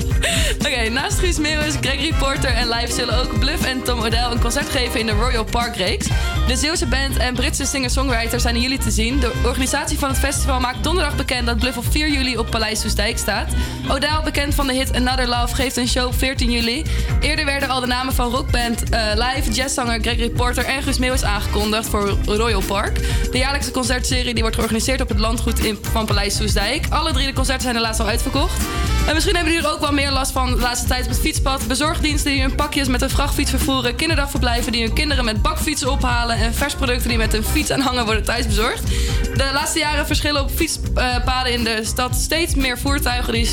Oké, 0.65 0.89
naast 0.89 1.19
Guus 1.19 1.37
Meeuwis, 1.37 1.75
Gregory 1.81 2.13
Porter 2.19 2.53
en 2.53 2.69
Live 2.69 2.93
zullen 2.93 3.19
ook 3.19 3.39
Bluff 3.39 3.65
en 3.65 3.83
Tom 3.83 3.99
Odell 3.99 4.31
een 4.31 4.39
concert 4.39 4.69
geven 4.69 4.99
in 4.99 5.05
de 5.05 5.11
Royal 5.11 5.43
Park 5.43 5.75
reeks. 5.75 6.07
De 6.47 6.55
Zeeuwse 6.55 6.85
band 6.85 7.17
en 7.17 7.33
Britse 7.33 7.65
singer-songwriter 7.65 8.39
zijn 8.39 8.55
in 8.55 8.79
te 8.79 8.91
zien. 8.91 9.19
De 9.19 9.31
organisatie 9.45 9.99
van 9.99 10.09
het 10.09 10.17
festival 10.17 10.59
maakt 10.59 10.83
donderdag 10.83 11.15
bekend 11.15 11.45
dat 11.45 11.57
Bluff 11.57 11.77
op 11.77 11.85
4 11.89 12.09
juli 12.09 12.37
op 12.37 12.49
Paleis 12.49 12.79
Soestdijk 12.79 13.17
staat. 13.17 13.53
Odaal, 13.89 14.23
bekend 14.23 14.55
van 14.55 14.67
de 14.67 14.73
hit 14.73 14.95
Another 14.95 15.27
Love, 15.27 15.55
geeft 15.55 15.77
een 15.77 15.87
show 15.87 16.07
op 16.07 16.17
14 16.17 16.51
juli. 16.51 16.83
Eerder 17.19 17.45
werden 17.45 17.69
al 17.69 17.79
de 17.79 17.87
namen 17.87 18.13
van 18.13 18.31
rockband 18.31 18.89
eh, 18.89 19.01
Live, 19.13 19.51
jazzzanger 19.51 19.99
Gregory 20.01 20.29
Porter 20.29 20.65
en 20.65 20.83
Guus 20.83 20.97
Meeuwis 20.97 21.23
aangekondigd 21.23 21.89
voor 21.89 22.17
Royal 22.25 22.61
Park. 22.61 22.99
De 23.31 23.37
jaarlijkse 23.37 23.71
concertserie 23.71 24.33
die 24.33 24.41
wordt 24.41 24.55
georganiseerd 24.55 25.01
op 25.01 25.09
het 25.09 25.19
landgoed 25.19 25.59
in, 25.59 25.77
van 25.81 26.05
Paleis 26.05 26.35
Soestdijk. 26.35 26.85
Alle 26.89 27.11
drie 27.13 27.27
de 27.27 27.33
concerten 27.33 27.63
zijn 27.63 27.75
helaas 27.75 27.99
al 27.99 28.07
uitverkocht. 28.07 28.61
En 29.07 29.13
misschien 29.13 29.35
hebben 29.35 29.53
jullie 29.53 29.67
er 29.67 29.73
ook 29.73 29.81
wel 29.81 29.91
meer 29.91 30.11
last 30.11 30.31
van 30.31 30.49
de 30.51 30.61
laatste 30.61 30.87
tijd 30.87 31.07
met 31.07 31.19
fietspad. 31.19 31.67
Bezorgdiensten 31.67 32.31
die 32.31 32.41
hun 32.41 32.55
pakjes 32.55 32.87
met 32.87 33.01
een 33.01 33.09
vrachtfiets 33.09 33.49
vervoeren. 33.49 33.95
Kinderdagverblijven 33.95 34.71
die 34.71 34.83
hun 34.83 34.93
kinderen 34.93 35.25
met 35.25 35.41
bakfietsen 35.41 35.91
ophalen 35.91 36.37
eh, 36.41 36.47
en 36.47 36.53
versproducten 36.53 37.09
die 37.09 37.17
met 37.17 37.33
een 37.33 37.43
fiets 37.43 37.71
aanhanger 37.71 38.05
worden 38.05 38.23
thuisbezorgd. 38.23 38.87
De 39.33 39.49
laatste 39.53 39.79
jaren 39.79 40.05
verschillen 40.05 40.41
op 40.41 40.51
fietspaden 40.51 41.53
in 41.53 41.63
de 41.63 41.79
stad 41.83 42.15
steeds 42.15 42.55
meer 42.55 42.77
voertuigen 42.77 43.33
die 43.33 43.49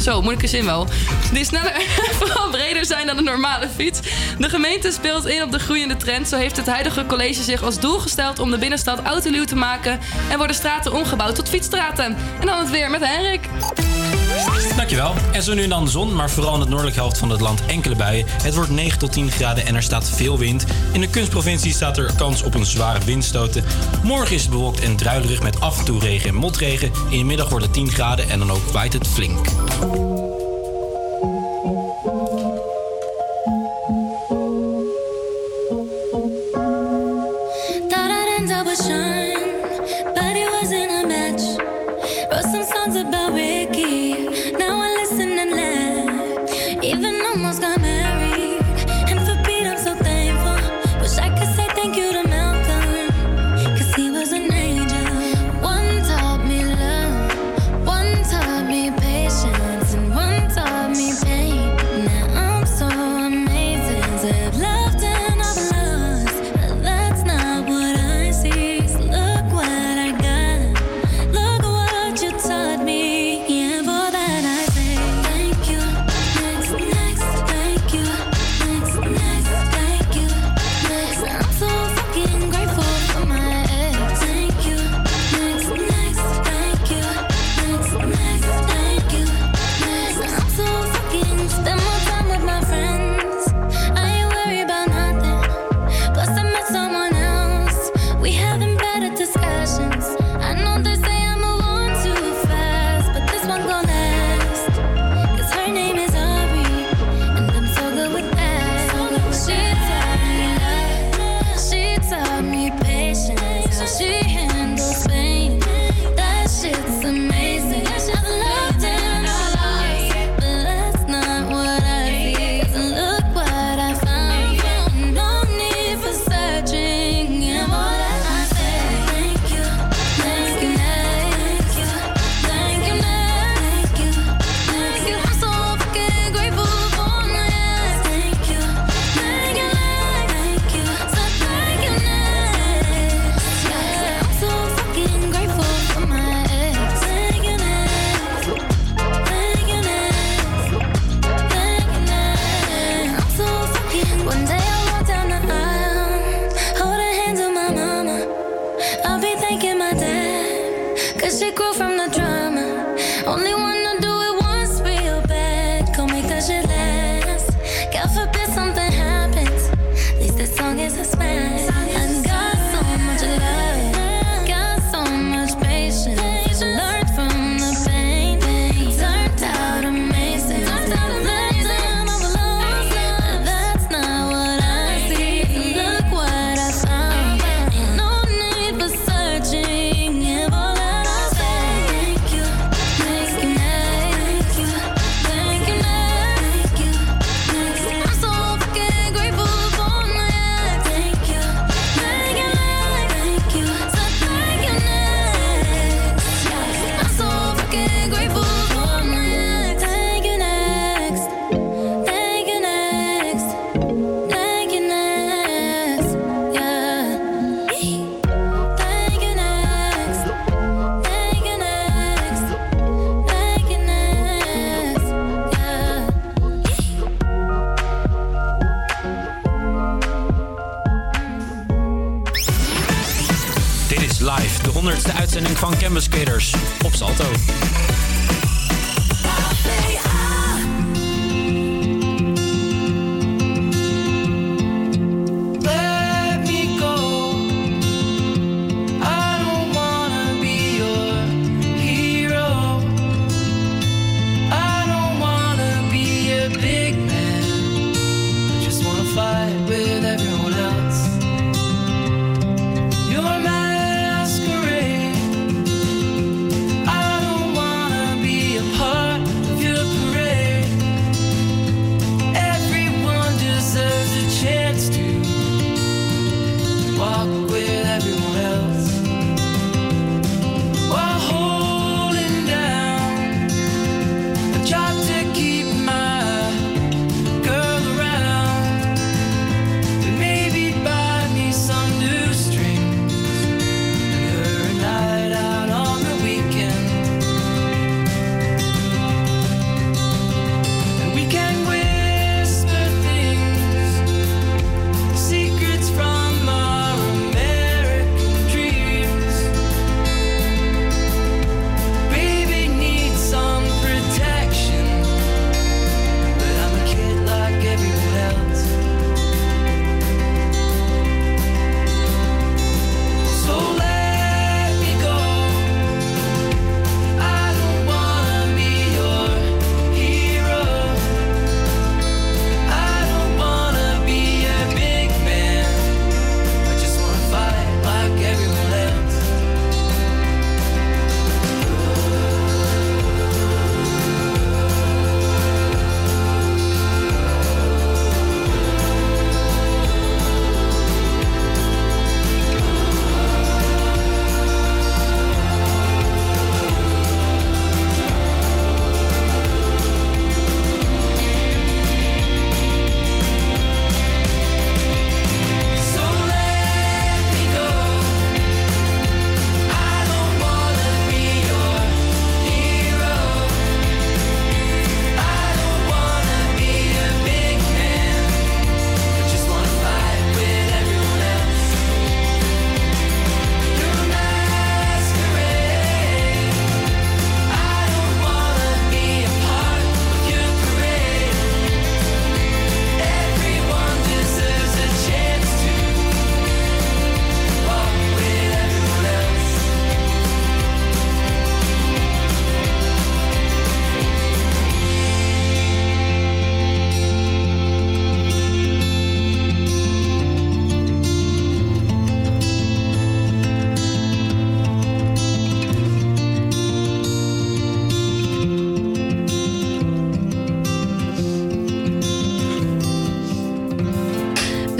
zo, 0.00 0.20
moeilijke 0.20 0.48
zin 0.48 0.64
wel. 0.64 0.86
Die 1.32 1.44
sneller 1.44 1.72
en 1.72 1.82
vooral 2.20 2.50
breder 2.50 2.84
zijn 2.84 3.06
dan 3.06 3.18
een 3.18 3.24
normale 3.24 3.68
fiets. 3.76 4.00
De 4.38 4.48
gemeente 4.48 4.90
speelt 4.90 5.26
in 5.26 5.42
op 5.42 5.52
de 5.52 5.58
groeiende 5.58 5.96
trend. 5.96 6.28
Zo 6.28 6.36
heeft 6.36 6.56
het 6.56 6.66
huidige 6.66 7.06
college 7.06 7.42
zich 7.42 7.62
als 7.62 7.80
doel 7.80 7.98
gesteld 7.98 8.38
om 8.38 8.50
de 8.50 8.58
binnenstad 8.58 9.02
autoluw 9.02 9.44
te 9.44 9.56
maken. 9.56 10.00
En 10.30 10.36
worden 10.36 10.56
straten 10.56 10.92
omgebouwd 10.92 11.34
tot 11.34 11.48
fietsstraten. 11.48 12.16
En 12.40 12.46
dan 12.46 12.58
het 12.58 12.70
weer 12.70 12.90
met 12.90 13.06
Henrik. 13.06 13.48
Dankjewel. 14.76 15.14
En 15.32 15.42
zo 15.42 15.54
nu 15.54 15.68
dan 15.68 15.84
de 15.84 15.90
zon, 15.90 16.14
maar 16.14 16.30
vooral 16.30 16.54
in 16.54 16.60
het 16.60 16.68
noordelijke 16.68 17.00
helft 17.00 17.18
van 17.18 17.30
het 17.30 17.40
land 17.40 17.66
enkele 17.66 17.94
buien. 17.94 18.26
Het 18.28 18.54
wordt 18.54 18.70
9 18.70 18.98
tot 18.98 19.12
10 19.12 19.30
graden 19.30 19.66
en 19.66 19.74
er 19.74 19.82
staat 19.82 20.10
veel 20.10 20.38
wind. 20.38 20.64
In 20.92 21.00
de 21.00 21.08
kunstprovincie 21.08 21.72
staat 21.72 21.98
er 21.98 22.14
kans 22.16 22.42
op 22.42 22.54
een 22.54 22.66
zware 22.66 23.04
windstoten. 23.04 23.64
Morgen 24.02 24.34
is 24.34 24.42
het 24.42 24.50
bewolkt 24.50 24.80
en 24.80 24.96
druilerig 24.96 25.42
met 25.42 25.60
af 25.60 25.78
en 25.78 25.84
toe 25.84 26.00
regen 26.00 26.28
en 26.28 26.34
motregen. 26.34 26.92
In 27.08 27.18
de 27.18 27.24
middag 27.24 27.48
wordt 27.48 27.64
het 27.64 27.74
10 27.74 27.90
graden 27.90 28.28
en 28.28 28.38
dan 28.38 28.50
ook 28.50 28.70
waait 28.72 28.92
het 28.92 29.08
flink. 29.08 29.46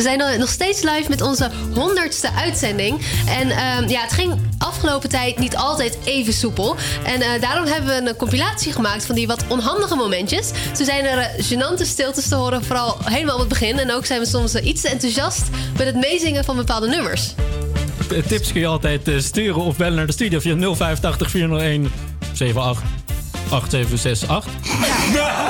We 0.03 0.09
zijn 0.09 0.19
nog- 0.19 0.37
nog 0.37 0.49
steeds 0.49 0.83
live 0.83 1.09
met 1.09 1.21
onze 1.21 1.51
honderdste 1.75 2.33
uitzending. 2.33 3.01
En 3.27 3.51
ehm, 3.51 3.89
ja, 3.89 4.01
het 4.01 4.13
ging 4.13 4.35
afgelopen 4.59 5.09
tijd 5.09 5.39
niet 5.39 5.57
altijd 5.57 5.99
even 6.05 6.33
soepel. 6.33 6.77
En 7.05 7.21
eh, 7.21 7.41
daarom 7.41 7.67
hebben 7.67 8.03
we 8.05 8.11
een 8.11 8.17
compilatie 8.17 8.73
gemaakt 8.73 9.07
van 9.07 9.15
die 9.15 9.27
wat 9.27 9.45
onhandige 9.49 9.95
momentjes. 9.95 10.51
Zo 10.77 10.85
zijn 10.85 11.05
er 11.05 11.19
eh, 11.19 11.45
gênante 11.45 11.83
stiltes 11.87 12.29
te 12.29 12.35
horen, 12.35 12.65
vooral 12.65 12.97
helemaal 13.05 13.35
op 13.35 13.41
het 13.41 13.49
begin. 13.49 13.79
En 13.79 13.93
ook 13.93 14.07
zijn 14.07 14.21
we 14.21 14.27
soms 14.27 14.55
iets 14.55 14.81
te 14.81 14.89
enthousiast 14.89 15.43
met 15.77 15.87
het 15.87 15.97
meezingen 15.97 16.45
van 16.45 16.57
bepaalde 16.57 16.89
nummers. 16.89 17.35
Tips 18.29 18.53
kun 18.53 18.61
je 18.61 18.67
altijd 18.67 19.09
eh, 19.09 19.19
sturen 19.19 19.63
of 19.63 19.77
bellen 19.77 19.95
naar 19.97 20.07
de 20.07 20.13
studio 20.13 20.41
via 20.41 20.57
085 20.75 21.31
401 21.31 21.93
78 22.33 22.83
8768. 23.51 24.51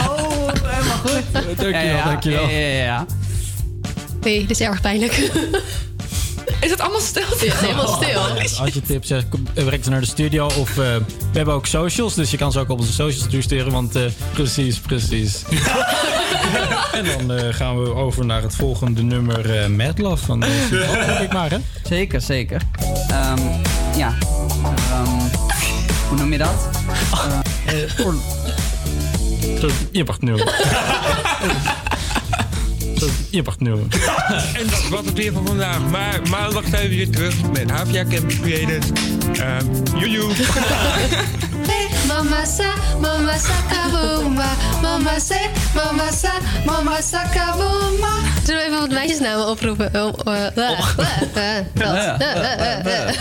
Oh, 0.08 0.48
helemaal 0.64 0.98
goed. 0.98 1.22
Dankjewel, 1.58 2.04
dankjewel. 2.04 2.48
Ja, 2.48 2.58
ja, 2.58 2.82
ja. 2.84 3.06
Nee, 4.22 4.40
dit 4.46 4.50
is 4.50 4.60
erg 4.60 4.80
pijnlijk. 4.80 5.12
Is 6.60 6.70
het 6.70 6.80
allemaal 6.80 7.00
stil? 7.00 7.22
Ja, 7.40 7.54
helemaal 7.56 8.02
stil. 8.02 8.20
Als 8.64 8.74
je 8.74 8.80
tips 8.82 9.08
hebt, 9.08 9.28
kom- 9.28 9.46
eh, 9.54 9.64
breng 9.64 9.84
ze 9.84 9.90
naar 9.90 10.00
de 10.00 10.06
studio. 10.06 10.44
Of 10.46 10.68
eh, 10.70 10.74
we 10.76 11.02
hebben 11.32 11.54
ook 11.54 11.66
socials, 11.66 12.14
dus 12.14 12.30
je 12.30 12.36
kan 12.36 12.52
ze 12.52 12.58
ook 12.58 12.68
op 12.70 12.78
onze 12.78 12.92
socials 12.92 13.26
toesturen. 13.30 13.72
Want 13.72 13.96
eh, 13.96 14.02
precies, 14.32 14.78
precies. 14.78 15.42
en 16.98 17.04
dan 17.04 17.36
eh, 17.38 17.54
gaan 17.54 17.82
we 17.82 17.94
over 17.94 18.26
naar 18.26 18.42
het 18.42 18.54
volgende 18.54 19.02
nummer 19.02 19.58
eh 19.60 19.66
Mad 19.68 19.98
Love 19.98 20.24
van 20.24 20.40
deze 20.40 20.86
ik 21.22 21.32
maar, 21.32 21.50
hè? 21.50 21.58
Zeker, 21.88 22.20
zeker. 22.20 22.60
Ehm, 23.08 23.38
ja. 23.96 24.14
Ehm, 24.90 25.08
hoe 26.08 26.18
noem 26.18 26.32
je 26.32 26.38
dat? 26.38 26.68
Eh, 27.66 27.74
Je 29.92 30.04
mag 30.04 30.20
nul. 30.20 30.38
Je 33.30 33.42
mag 33.44 33.58
nul. 33.58 33.86
En 34.54 34.66
dat 34.66 34.88
was 34.90 35.04
het 35.04 35.14
weer 35.14 35.32
van 35.32 35.46
vandaag. 35.46 35.78
Maar 35.90 36.20
maandag 36.30 36.64
zijn 36.70 36.88
we 36.88 36.94
weer 36.94 37.10
terug 37.10 37.34
met 37.52 37.70
Havia 37.70 38.04
Campus 38.04 38.40
Creators. 38.40 38.86
Uh, 39.40 39.56
joejoe. 40.00 40.32
Mama 42.08 42.44
sa, 42.44 42.72
mama 43.00 43.32
sakabomba. 43.38 44.50
Mama 44.82 45.18
se, 45.18 45.40
mama 45.74 46.10
sa, 46.12 46.32
mama 46.66 47.00
sakabomba. 47.00 48.12
Zullen 48.44 48.60
we 48.60 48.66
even 48.66 48.78
wat 48.80 48.90
meisjesnamen 48.90 49.48
oproepen? 49.48 49.90
Oh, 49.94 50.12
eh, 50.24 50.56
eh, 50.56 50.70
eh, 51.58 51.64
dat. 51.74 51.94
Eh, 51.94 52.20
eh, 52.20 53.08
eh. 53.08 53.14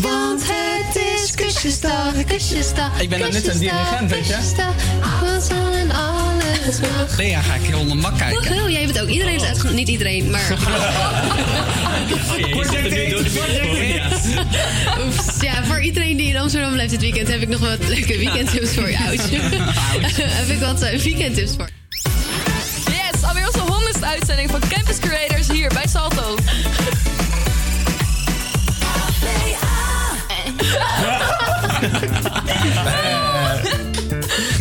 Want 0.00 0.42
het 0.44 0.96
is 0.96 1.30
kusjesdag, 1.34 2.24
kusjesdag. 2.24 3.00
Ik 3.00 3.08
ben 3.08 3.18
net 3.18 3.48
een 3.48 3.58
dirigent, 3.58 4.10
weet 4.10 4.26
je? 4.26 4.32
kusjesdag. 4.32 4.74
We 5.20 5.40
zullen 5.48 5.90
alles 5.90 6.80
mag. 6.80 7.16
Nee, 7.16 7.30
ja, 7.30 7.40
ga 7.40 7.54
ik 7.54 7.62
heel 7.62 7.78
onder 7.78 7.96
mak 7.96 8.18
kijken. 8.18 8.52
Woehoe, 8.52 8.70
jij 8.70 8.86
bent 8.86 9.00
ook. 9.00 9.08
Iedereen 9.08 9.32
heeft 9.32 9.44
uitgenodigd. 9.44 9.78
Niet 9.78 9.88
iedereen, 9.88 10.30
maar... 10.30 10.56
Oeps, 15.04 15.40
ja, 15.40 15.64
voor 15.64 15.80
iedereen 15.80 16.16
die 16.16 16.28
in 16.28 16.36
Amsterdam 16.36 16.72
blijft 16.72 16.90
dit 16.90 17.00
weekend... 17.00 17.28
heb 17.28 17.40
ik 17.40 17.48
nog 17.48 17.60
wat 17.60 17.88
leuke 17.88 18.18
weekendtips 18.18 18.74
voor 18.74 18.90
je. 18.90 18.98
Ouch. 19.08 19.30
heb 20.18 20.48
ik 20.48 20.60
wat 20.60 20.82
eh, 20.82 20.98
weekendtips 20.98 21.54
voor 21.56 21.68
Yes, 22.84 23.22
alweer 23.22 23.46
onze 23.46 23.60
honderdste 23.72 24.06
uitzending 24.06 24.50
van 24.50 24.60
Campus 24.68 24.98
Creators 24.98 25.48
hier 25.48 25.68
bij 25.68 25.86
Salto. 25.88 26.36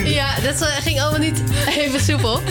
Ja, 0.05 0.27
dat 0.43 0.67
ging 0.83 1.01
allemaal 1.01 1.19
niet 1.19 1.41
even 1.77 1.99
soepel. 1.99 2.41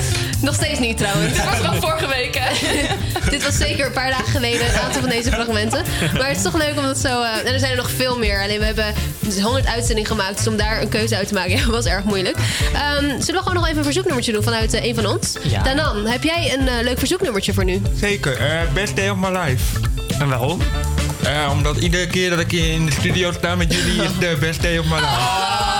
Nog 0.41 0.55
steeds 0.55 0.79
niet 0.79 0.97
trouwens. 0.97 1.33
Dit 1.35 1.45
was 1.45 1.61
wel 1.61 1.75
vorige 1.75 2.07
week, 2.07 2.39
hè? 2.39 2.51
Dit 3.31 3.45
was 3.45 3.57
zeker 3.57 3.87
een 3.87 3.93
paar 3.93 4.11
dagen 4.11 4.27
geleden, 4.27 4.67
een 4.69 4.81
aantal 4.81 5.01
van 5.01 5.11
deze 5.11 5.31
fragmenten. 5.31 5.83
Maar 6.19 6.29
het 6.29 6.37
is 6.37 6.43
toch 6.43 6.55
leuk 6.57 6.77
om 6.79 6.83
dat 6.85 6.99
zo... 6.99 7.23
eh, 7.23 7.39
en 7.47 7.53
er 7.53 7.59
zijn 7.59 7.71
er 7.71 7.77
nog 7.77 7.91
veel 7.91 8.19
meer. 8.19 8.43
Alleen 8.43 8.59
we 8.59 8.65
hebben 8.65 8.95
dus 9.21 9.41
100 9.41 9.67
uitzendingen 9.67 10.11
gemaakt. 10.11 10.37
Dus 10.37 10.47
om 10.47 10.57
daar 10.57 10.81
een 10.81 10.89
keuze 10.89 11.17
uit 11.17 11.29
te 11.29 11.35
maken 11.35 11.51
ja, 11.57 11.67
was 11.67 11.85
erg 11.85 12.05
moeilijk. 12.05 12.37
Ehm, 12.75 13.05
zullen 13.05 13.19
we 13.35 13.39
gewoon 13.39 13.55
nog 13.55 13.65
even 13.65 13.79
een 13.79 13.85
verzoeknummertje 13.85 14.33
doen 14.33 14.43
vanuit 14.43 14.75
eh, 14.75 14.85
een 14.85 14.95
van 14.95 15.07
ons? 15.07 15.33
Ja. 15.43 15.63
Danan, 15.63 16.07
heb 16.07 16.23
jij 16.23 16.55
een 16.59 16.69
eh, 16.69 16.75
leuk 16.83 16.99
verzoeknummertje 16.99 17.53
voor 17.55 17.65
nu? 17.65 17.83
Zeker. 17.95 18.37
eh, 18.41 18.61
best 18.75 18.97
day 18.97 19.09
of 19.09 19.17
my 19.17 19.29
life. 19.39 19.63
En 20.19 20.29
waarom? 20.29 20.61
Omdat 21.51 21.77
iedere 21.77 22.07
keer 22.07 22.31
dat 22.31 22.39
ik 22.39 22.53
in 22.53 22.87
de 22.87 22.93
studio 22.93 23.33
sta 23.33 23.55
met 23.55 23.75
jullie 23.75 24.03
is 24.03 24.19
de 24.19 24.37
best 24.41 24.63
day 24.63 24.79
of 24.79 24.85
my 24.85 24.95
life. 24.95 25.76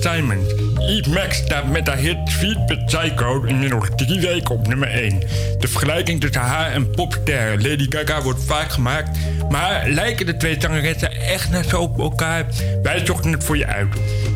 Simon, 0.00 0.46
If 0.78 1.06
Max 1.06 1.36
staat 1.36 1.66
met 1.70 1.86
haar 1.86 1.96
hit 1.96 2.16
Sweet 2.24 2.66
But 2.66 2.84
Psycho 2.86 3.40
nog 3.40 3.88
drie 3.88 4.20
weken 4.20 4.54
op 4.54 4.68
nummer 4.68 4.88
1. 4.88 5.18
De 5.58 5.68
vergelijking 5.68 6.20
tussen 6.20 6.40
haar 6.40 6.72
en 6.72 6.90
popster 6.90 7.62
Lady 7.62 7.86
Gaga 7.88 8.22
wordt 8.22 8.44
vaak 8.44 8.70
gemaakt, 8.70 9.18
maar 9.48 9.88
lijken 9.88 10.26
de 10.26 10.36
twee 10.36 10.56
zangeressen 10.58 11.20
echt 11.20 11.50
net 11.50 11.68
zo 11.68 11.80
op 11.80 11.98
elkaar? 11.98 12.46
Wij 12.82 13.06
zochten 13.06 13.32
het 13.32 13.44
voor 13.44 13.56
je 13.56 13.66
uit. 13.66 13.88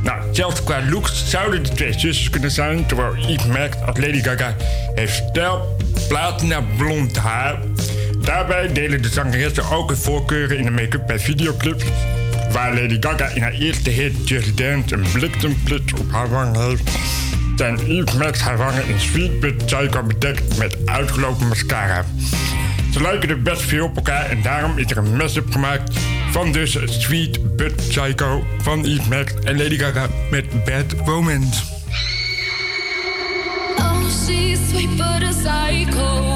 Nou, 0.02 0.22
zelfs 0.30 0.64
qua 0.64 0.80
looks 0.90 1.30
zouden 1.30 1.62
de 1.62 1.68
twee 1.68 1.92
zusjes 1.92 2.30
kunnen 2.30 2.50
zijn, 2.50 2.86
terwijl 2.86 3.14
Eve 3.14 3.48
Max 3.48 3.76
als 3.86 3.98
Lady 3.98 4.22
Gaga 4.22 4.54
heeft 4.94 5.24
stijl, 5.28 5.76
platina 6.08 6.62
blond 6.76 7.16
haar. 7.16 7.58
Daarbij 8.22 8.72
delen 8.72 9.02
de 9.02 9.08
zangeressen 9.08 9.70
ook 9.70 9.88
hun 9.88 9.98
voorkeuren 9.98 10.58
in 10.58 10.64
de 10.64 10.70
make-up 10.70 11.06
bij 11.06 11.18
videoclips 11.18 11.84
waar 12.52 12.74
Lady 12.74 12.96
Gaga 13.00 13.28
in 13.28 13.42
haar 13.42 13.52
eerste 13.52 13.90
hit 13.90 14.28
Just 14.28 14.56
Dance 14.56 14.94
een 14.94 15.06
bliksemflits 15.12 15.92
op 15.92 16.12
haar 16.12 16.28
wang 16.28 16.56
heeft, 16.56 16.90
zijn 17.56 17.78
Yves 17.86 18.14
Max 18.14 18.40
haar 18.40 18.56
wangen 18.56 18.88
in 18.88 19.00
sweet 19.00 19.40
wit 19.40 20.06
bedekt 20.06 20.58
met 20.58 20.76
uitgelopen 20.84 21.48
mascara. 21.48 22.04
Ze 22.92 23.02
lijken 23.02 23.28
er 23.28 23.42
best 23.42 23.62
veel 23.62 23.84
op 23.84 23.96
elkaar 23.96 24.30
en 24.30 24.42
daarom 24.42 24.78
is 24.78 24.90
er 24.90 24.96
een 24.96 25.16
mess-up 25.16 25.52
gemaakt 25.52 25.98
van 26.30 26.52
dus 26.52 26.78
Sweet 26.84 27.56
But 27.56 27.76
Psycho 27.76 28.44
van 28.58 28.84
Yves 28.84 29.08
Max 29.08 29.34
en 29.44 29.56
Lady 29.56 29.78
Gaga 29.78 30.08
met 30.30 30.64
Bad 30.64 30.84
Romance. 31.04 31.62
Oh, 33.78 34.08
sweet 34.08 34.96
but 34.96 35.28
psycho. 35.28 36.31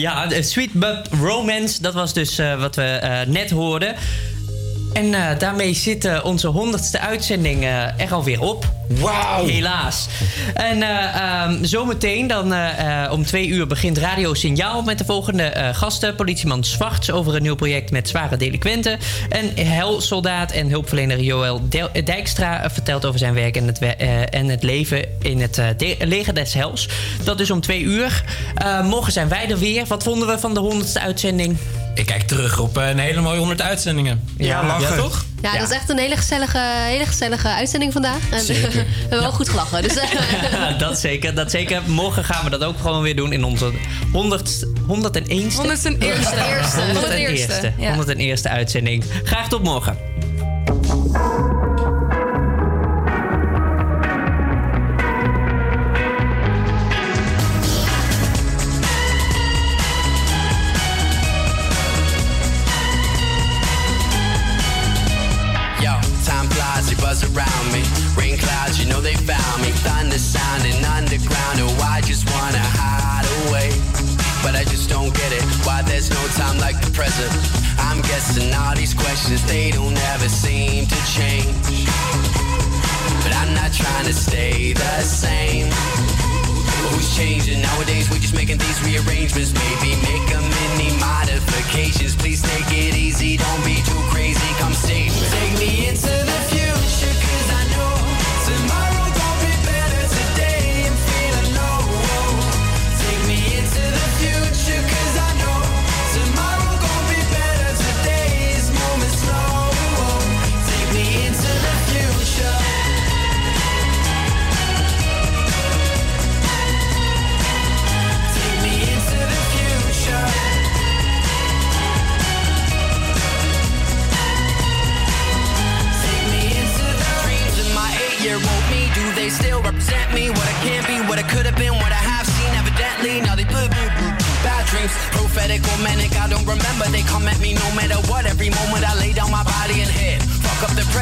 Ja, 0.00 0.42
Sweet 0.42 0.72
But 0.72 1.08
Romance, 1.20 1.82
dat 1.82 1.94
was 1.94 2.12
dus 2.12 2.38
eh, 2.38 2.60
wat 2.60 2.76
we 2.76 2.82
eh, 2.82 3.26
net 3.26 3.50
hoorden. 3.50 3.94
En 4.92 5.14
eh, 5.14 5.38
daarmee 5.38 5.74
zit 5.74 6.04
eh, 6.04 6.20
onze 6.24 6.46
honderdste 6.48 7.00
uitzending 7.00 7.62
eh, 7.62 8.00
er 8.00 8.12
alweer 8.12 8.40
op. 8.40 8.64
Wauw! 8.88 9.46
Helaas. 9.46 10.06
En 10.54 10.82
eh, 10.82 11.14
ehm, 11.14 11.64
zometeen 11.64 12.26
dan 12.26 12.54
om 13.10 13.24
twee 13.24 13.46
uur 13.46 13.66
begint 13.66 13.98
Radio 13.98 14.34
Signaal 14.34 14.82
met 14.82 14.98
de 14.98 15.04
volgende 15.04 15.72
gasten. 15.72 16.14
Politieman 16.14 16.64
Zwarts 16.64 17.10
over 17.10 17.34
een 17.34 17.42
nieuw 17.42 17.54
project 17.54 17.90
met 17.90 18.08
zware 18.08 18.36
delinquenten. 18.36 18.98
En 19.28 19.66
helsoldaat 19.66 20.52
en 20.52 20.68
hulpverlener 20.68 21.20
Joël 21.20 21.60
Dijkstra 22.04 22.70
vertelt 22.70 23.04
over 23.04 23.18
zijn 23.18 23.34
werk 23.34 23.56
en 23.56 23.66
het, 23.66 23.78
we- 23.78 23.86
en 24.30 24.46
het 24.48 24.62
leven 24.62 25.04
in 25.22 25.40
het 25.40 25.54
de- 25.76 25.96
leger 25.98 26.34
des 26.34 26.54
hels. 26.54 26.88
Dat 27.24 27.38
dus 27.38 27.50
om 27.50 27.60
twee 27.60 27.80
uur. 27.82 28.24
Morgen 28.84 29.12
zijn 29.12 29.28
wij 29.28 29.50
er 29.50 29.58
weer. 29.58 29.86
Wat 29.86 30.02
vonden 30.02 30.28
we 30.28 30.38
van 30.38 30.54
de 30.54 30.60
honderdste 30.60 31.00
uitzending? 31.00 31.56
Ik 31.94 32.06
kijk 32.06 32.22
terug 32.22 32.58
op 32.58 32.78
eh, 32.78 32.88
een 32.88 32.98
hele 32.98 33.20
mooie 33.20 33.38
100 33.38 33.62
uitzendingen. 33.62 34.28
Ja, 34.36 34.78
toch? 34.96 35.24
Ja, 35.42 35.58
dat 35.58 35.68
is 35.68 35.74
echt 35.74 35.88
een 35.88 35.98
hele 35.98 36.16
gezellige, 36.16 36.58
hele 36.84 37.06
gezellige 37.06 37.48
uitzending 37.48 37.92
vandaag. 37.92 38.30
En 38.30 38.40
Zeker. 38.40 38.72
we 38.72 38.84
hebben 39.00 39.20
wel 39.20 39.32
goed 39.32 39.48
gelachen. 39.48 39.82
Dus, 39.82 39.96
eh, 39.96 40.08
dat 40.78 40.98
zeker, 40.98 41.34
dat 41.34 41.50
zeker. 41.50 41.82
Morgen 41.86 42.24
gaan 42.24 42.44
we 42.44 42.50
dat 42.50 42.64
ook 42.64 42.78
gewoon 42.80 43.02
weer 43.02 43.16
doen 43.16 43.32
in 43.32 43.44
onze 43.44 43.70
100, 44.12 44.66
101ste? 44.66 44.86
101ste. 44.86 45.56
101ste. 45.56 45.98
101ste, 46.94 47.72
ja. 47.78 47.96
101ste 47.96 48.50
uitzending. 48.50 49.04
Graag 49.24 49.48
tot 49.48 49.62
morgen. 49.62 49.96
They 69.00 69.14
found 69.14 69.62
me. 69.62 69.70
Thunder 69.82 70.18
sounding 70.18 70.84
underground, 70.84 71.60
oh, 71.60 71.88
I 71.88 72.00
just 72.02 72.28
wanna 72.32 72.60
hide 72.60 73.26
away. 73.46 73.70
But 74.42 74.54
I 74.56 74.64
just 74.64 74.88
don't 74.88 75.12
get 75.14 75.32
it, 75.32 75.42
why 75.64 75.82
there's 75.82 76.10
no 76.10 76.22
time 76.36 76.58
like 76.58 76.80
the 76.80 76.90
present. 76.92 77.32
I'm 77.78 78.00
guessing 78.02 78.52
all 78.54 78.74
these 78.74 78.94
questions, 78.94 79.44
they 79.46 79.70
don't 79.70 79.96
ever 80.14 80.28
seem 80.28 80.86
to 80.86 80.98
change. 81.16 81.88
But 83.22 83.32
I'm 83.36 83.52
not 83.54 83.72
trying 83.72 84.06
to 84.06 84.14
stay 84.14 84.72
the 84.72 85.00
same. 85.02 85.68
Who's 86.90 87.16
changing? 87.16 87.62
Nowadays 87.62 88.10
we're 88.10 88.18
just 88.18 88.34
making 88.34 88.58
these 88.58 88.80
rearrangements. 88.84 89.52
Maybe 89.52 89.96
make 90.02 90.28
a 90.32 90.40
mini 90.40 90.90
modifications. 90.98 92.16
Please 92.16 92.42
take 92.42 92.68
it 92.72 92.96
easy, 92.96 93.36
don't 93.36 93.64
be 93.64 93.76
too 93.82 94.02
crazy. 94.10 94.50
Come 94.58 94.74
me. 94.88 95.08
Take 95.08 95.58
me 95.58 95.88
into 95.88 96.08
the 96.08 96.29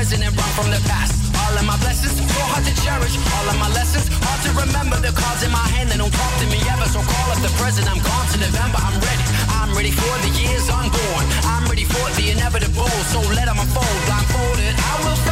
present 0.09 0.25
and 0.25 0.37
run 0.41 0.53
from 0.57 0.71
the 0.73 0.81
past. 0.89 1.13
All 1.37 1.53
of 1.53 1.65
my 1.69 1.77
blessings, 1.85 2.17
so 2.17 2.41
hard 2.49 2.65
to 2.65 2.73
cherish. 2.81 3.13
All 3.37 3.47
of 3.53 3.57
my 3.61 3.69
lessons, 3.77 4.09
hard 4.25 4.41
to 4.49 4.51
remember. 4.57 4.97
The 5.05 5.13
cards 5.13 5.45
in 5.45 5.53
my 5.53 5.67
hand, 5.77 5.93
they 5.93 5.99
don't 6.01 6.13
talk 6.13 6.33
to 6.41 6.47
me 6.49 6.57
ever. 6.65 6.89
So 6.89 7.05
call 7.05 7.29
up 7.29 7.41
the 7.45 7.53
present. 7.61 7.85
I'm 7.93 8.01
gone 8.01 8.27
to 8.33 8.39
November. 8.41 8.81
I'm 8.81 8.97
ready. 9.05 9.25
I'm 9.53 9.71
ready 9.77 9.93
for 9.93 10.15
the 10.25 10.33
years 10.41 10.65
unborn. 10.73 11.25
I'm 11.45 11.69
ready 11.69 11.85
for 11.85 12.05
the 12.17 12.33
inevitable. 12.33 12.89
So 13.13 13.21
let 13.37 13.53
them 13.53 13.61
unfold. 13.61 14.01
Blindfolded, 14.09 14.75
I 14.81 14.93
will 15.05 15.28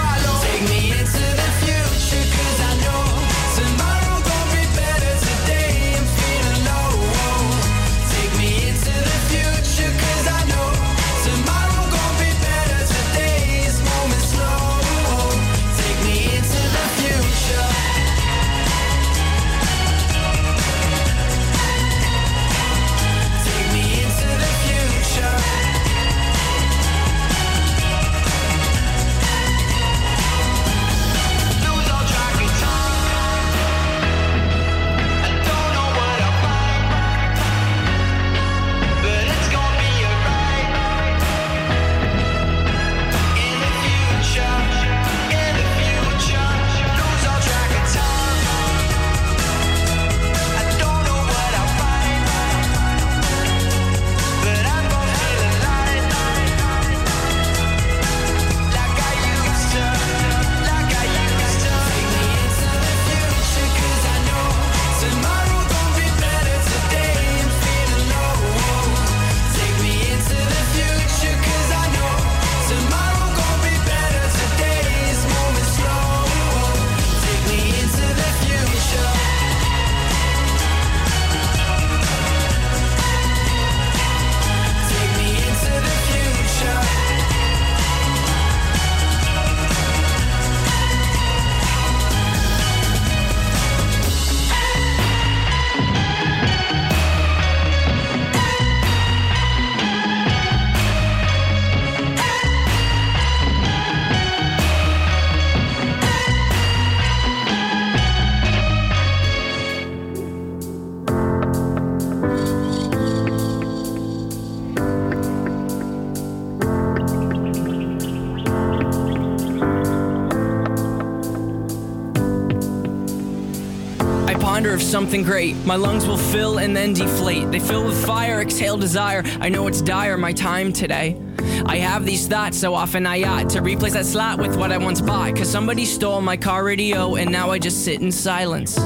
something 124.96 125.22
great. 125.22 125.54
My 125.66 125.76
lungs 125.76 126.06
will 126.06 126.16
fill 126.16 126.58
and 126.58 126.74
then 126.74 126.94
deflate. 126.94 127.50
They 127.50 127.60
fill 127.60 127.84
with 127.84 128.06
fire, 128.06 128.40
exhale 128.40 128.78
desire. 128.78 129.22
I 129.42 129.50
know 129.50 129.66
it's 129.66 129.82
dire, 129.82 130.16
my 130.16 130.32
time 130.32 130.72
today. 130.72 131.20
I 131.66 131.76
have 131.76 132.06
these 132.06 132.26
thoughts 132.26 132.56
so 132.56 132.74
often 132.74 133.06
I 133.06 133.22
ought 133.24 133.50
to 133.50 133.60
replace 133.60 133.92
that 133.92 134.06
slot 134.06 134.38
with 134.38 134.56
what 134.56 134.72
I 134.72 134.78
once 134.78 135.02
bought. 135.02 135.36
Cause 135.36 135.50
somebody 135.50 135.84
stole 135.84 136.22
my 136.22 136.38
car 136.38 136.64
radio 136.64 137.16
and 137.16 137.30
now 137.30 137.50
I 137.50 137.58
just 137.58 137.84
sit 137.84 138.00
in 138.00 138.10
silence. 138.10 138.78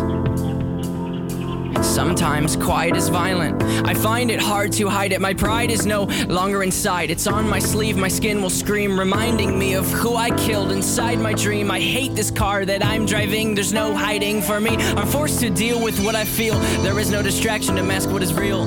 Sometimes 2.00 2.56
quiet 2.56 2.96
is 2.96 3.10
violent. 3.10 3.62
I 3.86 3.92
find 3.92 4.30
it 4.30 4.40
hard 4.40 4.72
to 4.72 4.88
hide 4.88 5.12
it. 5.12 5.20
My 5.20 5.34
pride 5.34 5.70
is 5.70 5.84
no 5.84 6.04
longer 6.28 6.62
inside. 6.62 7.10
It's 7.10 7.26
on 7.26 7.46
my 7.46 7.58
sleeve, 7.58 7.98
my 7.98 8.08
skin 8.08 8.40
will 8.40 8.48
scream, 8.48 8.98
reminding 8.98 9.58
me 9.58 9.74
of 9.74 9.86
who 9.92 10.16
I 10.16 10.30
killed 10.30 10.72
inside 10.72 11.18
my 11.18 11.34
dream. 11.34 11.70
I 11.70 11.78
hate 11.78 12.14
this 12.14 12.30
car 12.30 12.64
that 12.64 12.82
I'm 12.82 13.04
driving. 13.04 13.54
There's 13.54 13.74
no 13.74 13.94
hiding 13.94 14.40
for 14.40 14.62
me. 14.62 14.76
I'm 14.96 15.06
forced 15.08 15.40
to 15.40 15.50
deal 15.50 15.78
with 15.78 16.02
what 16.02 16.14
I 16.14 16.24
feel. 16.24 16.58
There 16.82 16.98
is 16.98 17.10
no 17.10 17.22
distraction 17.22 17.76
to 17.76 17.82
mask 17.82 18.08
what 18.08 18.22
is 18.22 18.32
real. 18.32 18.62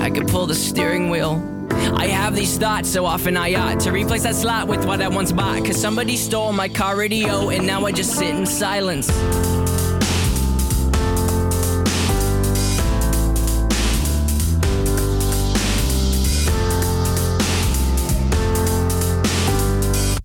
I 0.00 0.10
could 0.10 0.28
pull 0.28 0.44
the 0.44 0.54
steering 0.54 1.08
wheel. 1.08 1.42
I 1.96 2.08
have 2.08 2.36
these 2.36 2.58
thoughts 2.58 2.90
so 2.90 3.06
often 3.06 3.38
I 3.38 3.54
ought 3.54 3.80
to 3.80 3.90
replace 3.90 4.24
that 4.24 4.34
slot 4.34 4.68
with 4.68 4.84
what 4.84 5.00
I 5.00 5.08
once 5.08 5.32
bought. 5.32 5.64
Cause 5.64 5.80
somebody 5.80 6.18
stole 6.18 6.52
my 6.52 6.68
car 6.68 6.94
radio 6.94 7.48
and 7.48 7.66
now 7.66 7.86
I 7.86 7.92
just 7.92 8.18
sit 8.18 8.34
in 8.34 8.44
silence. 8.44 9.08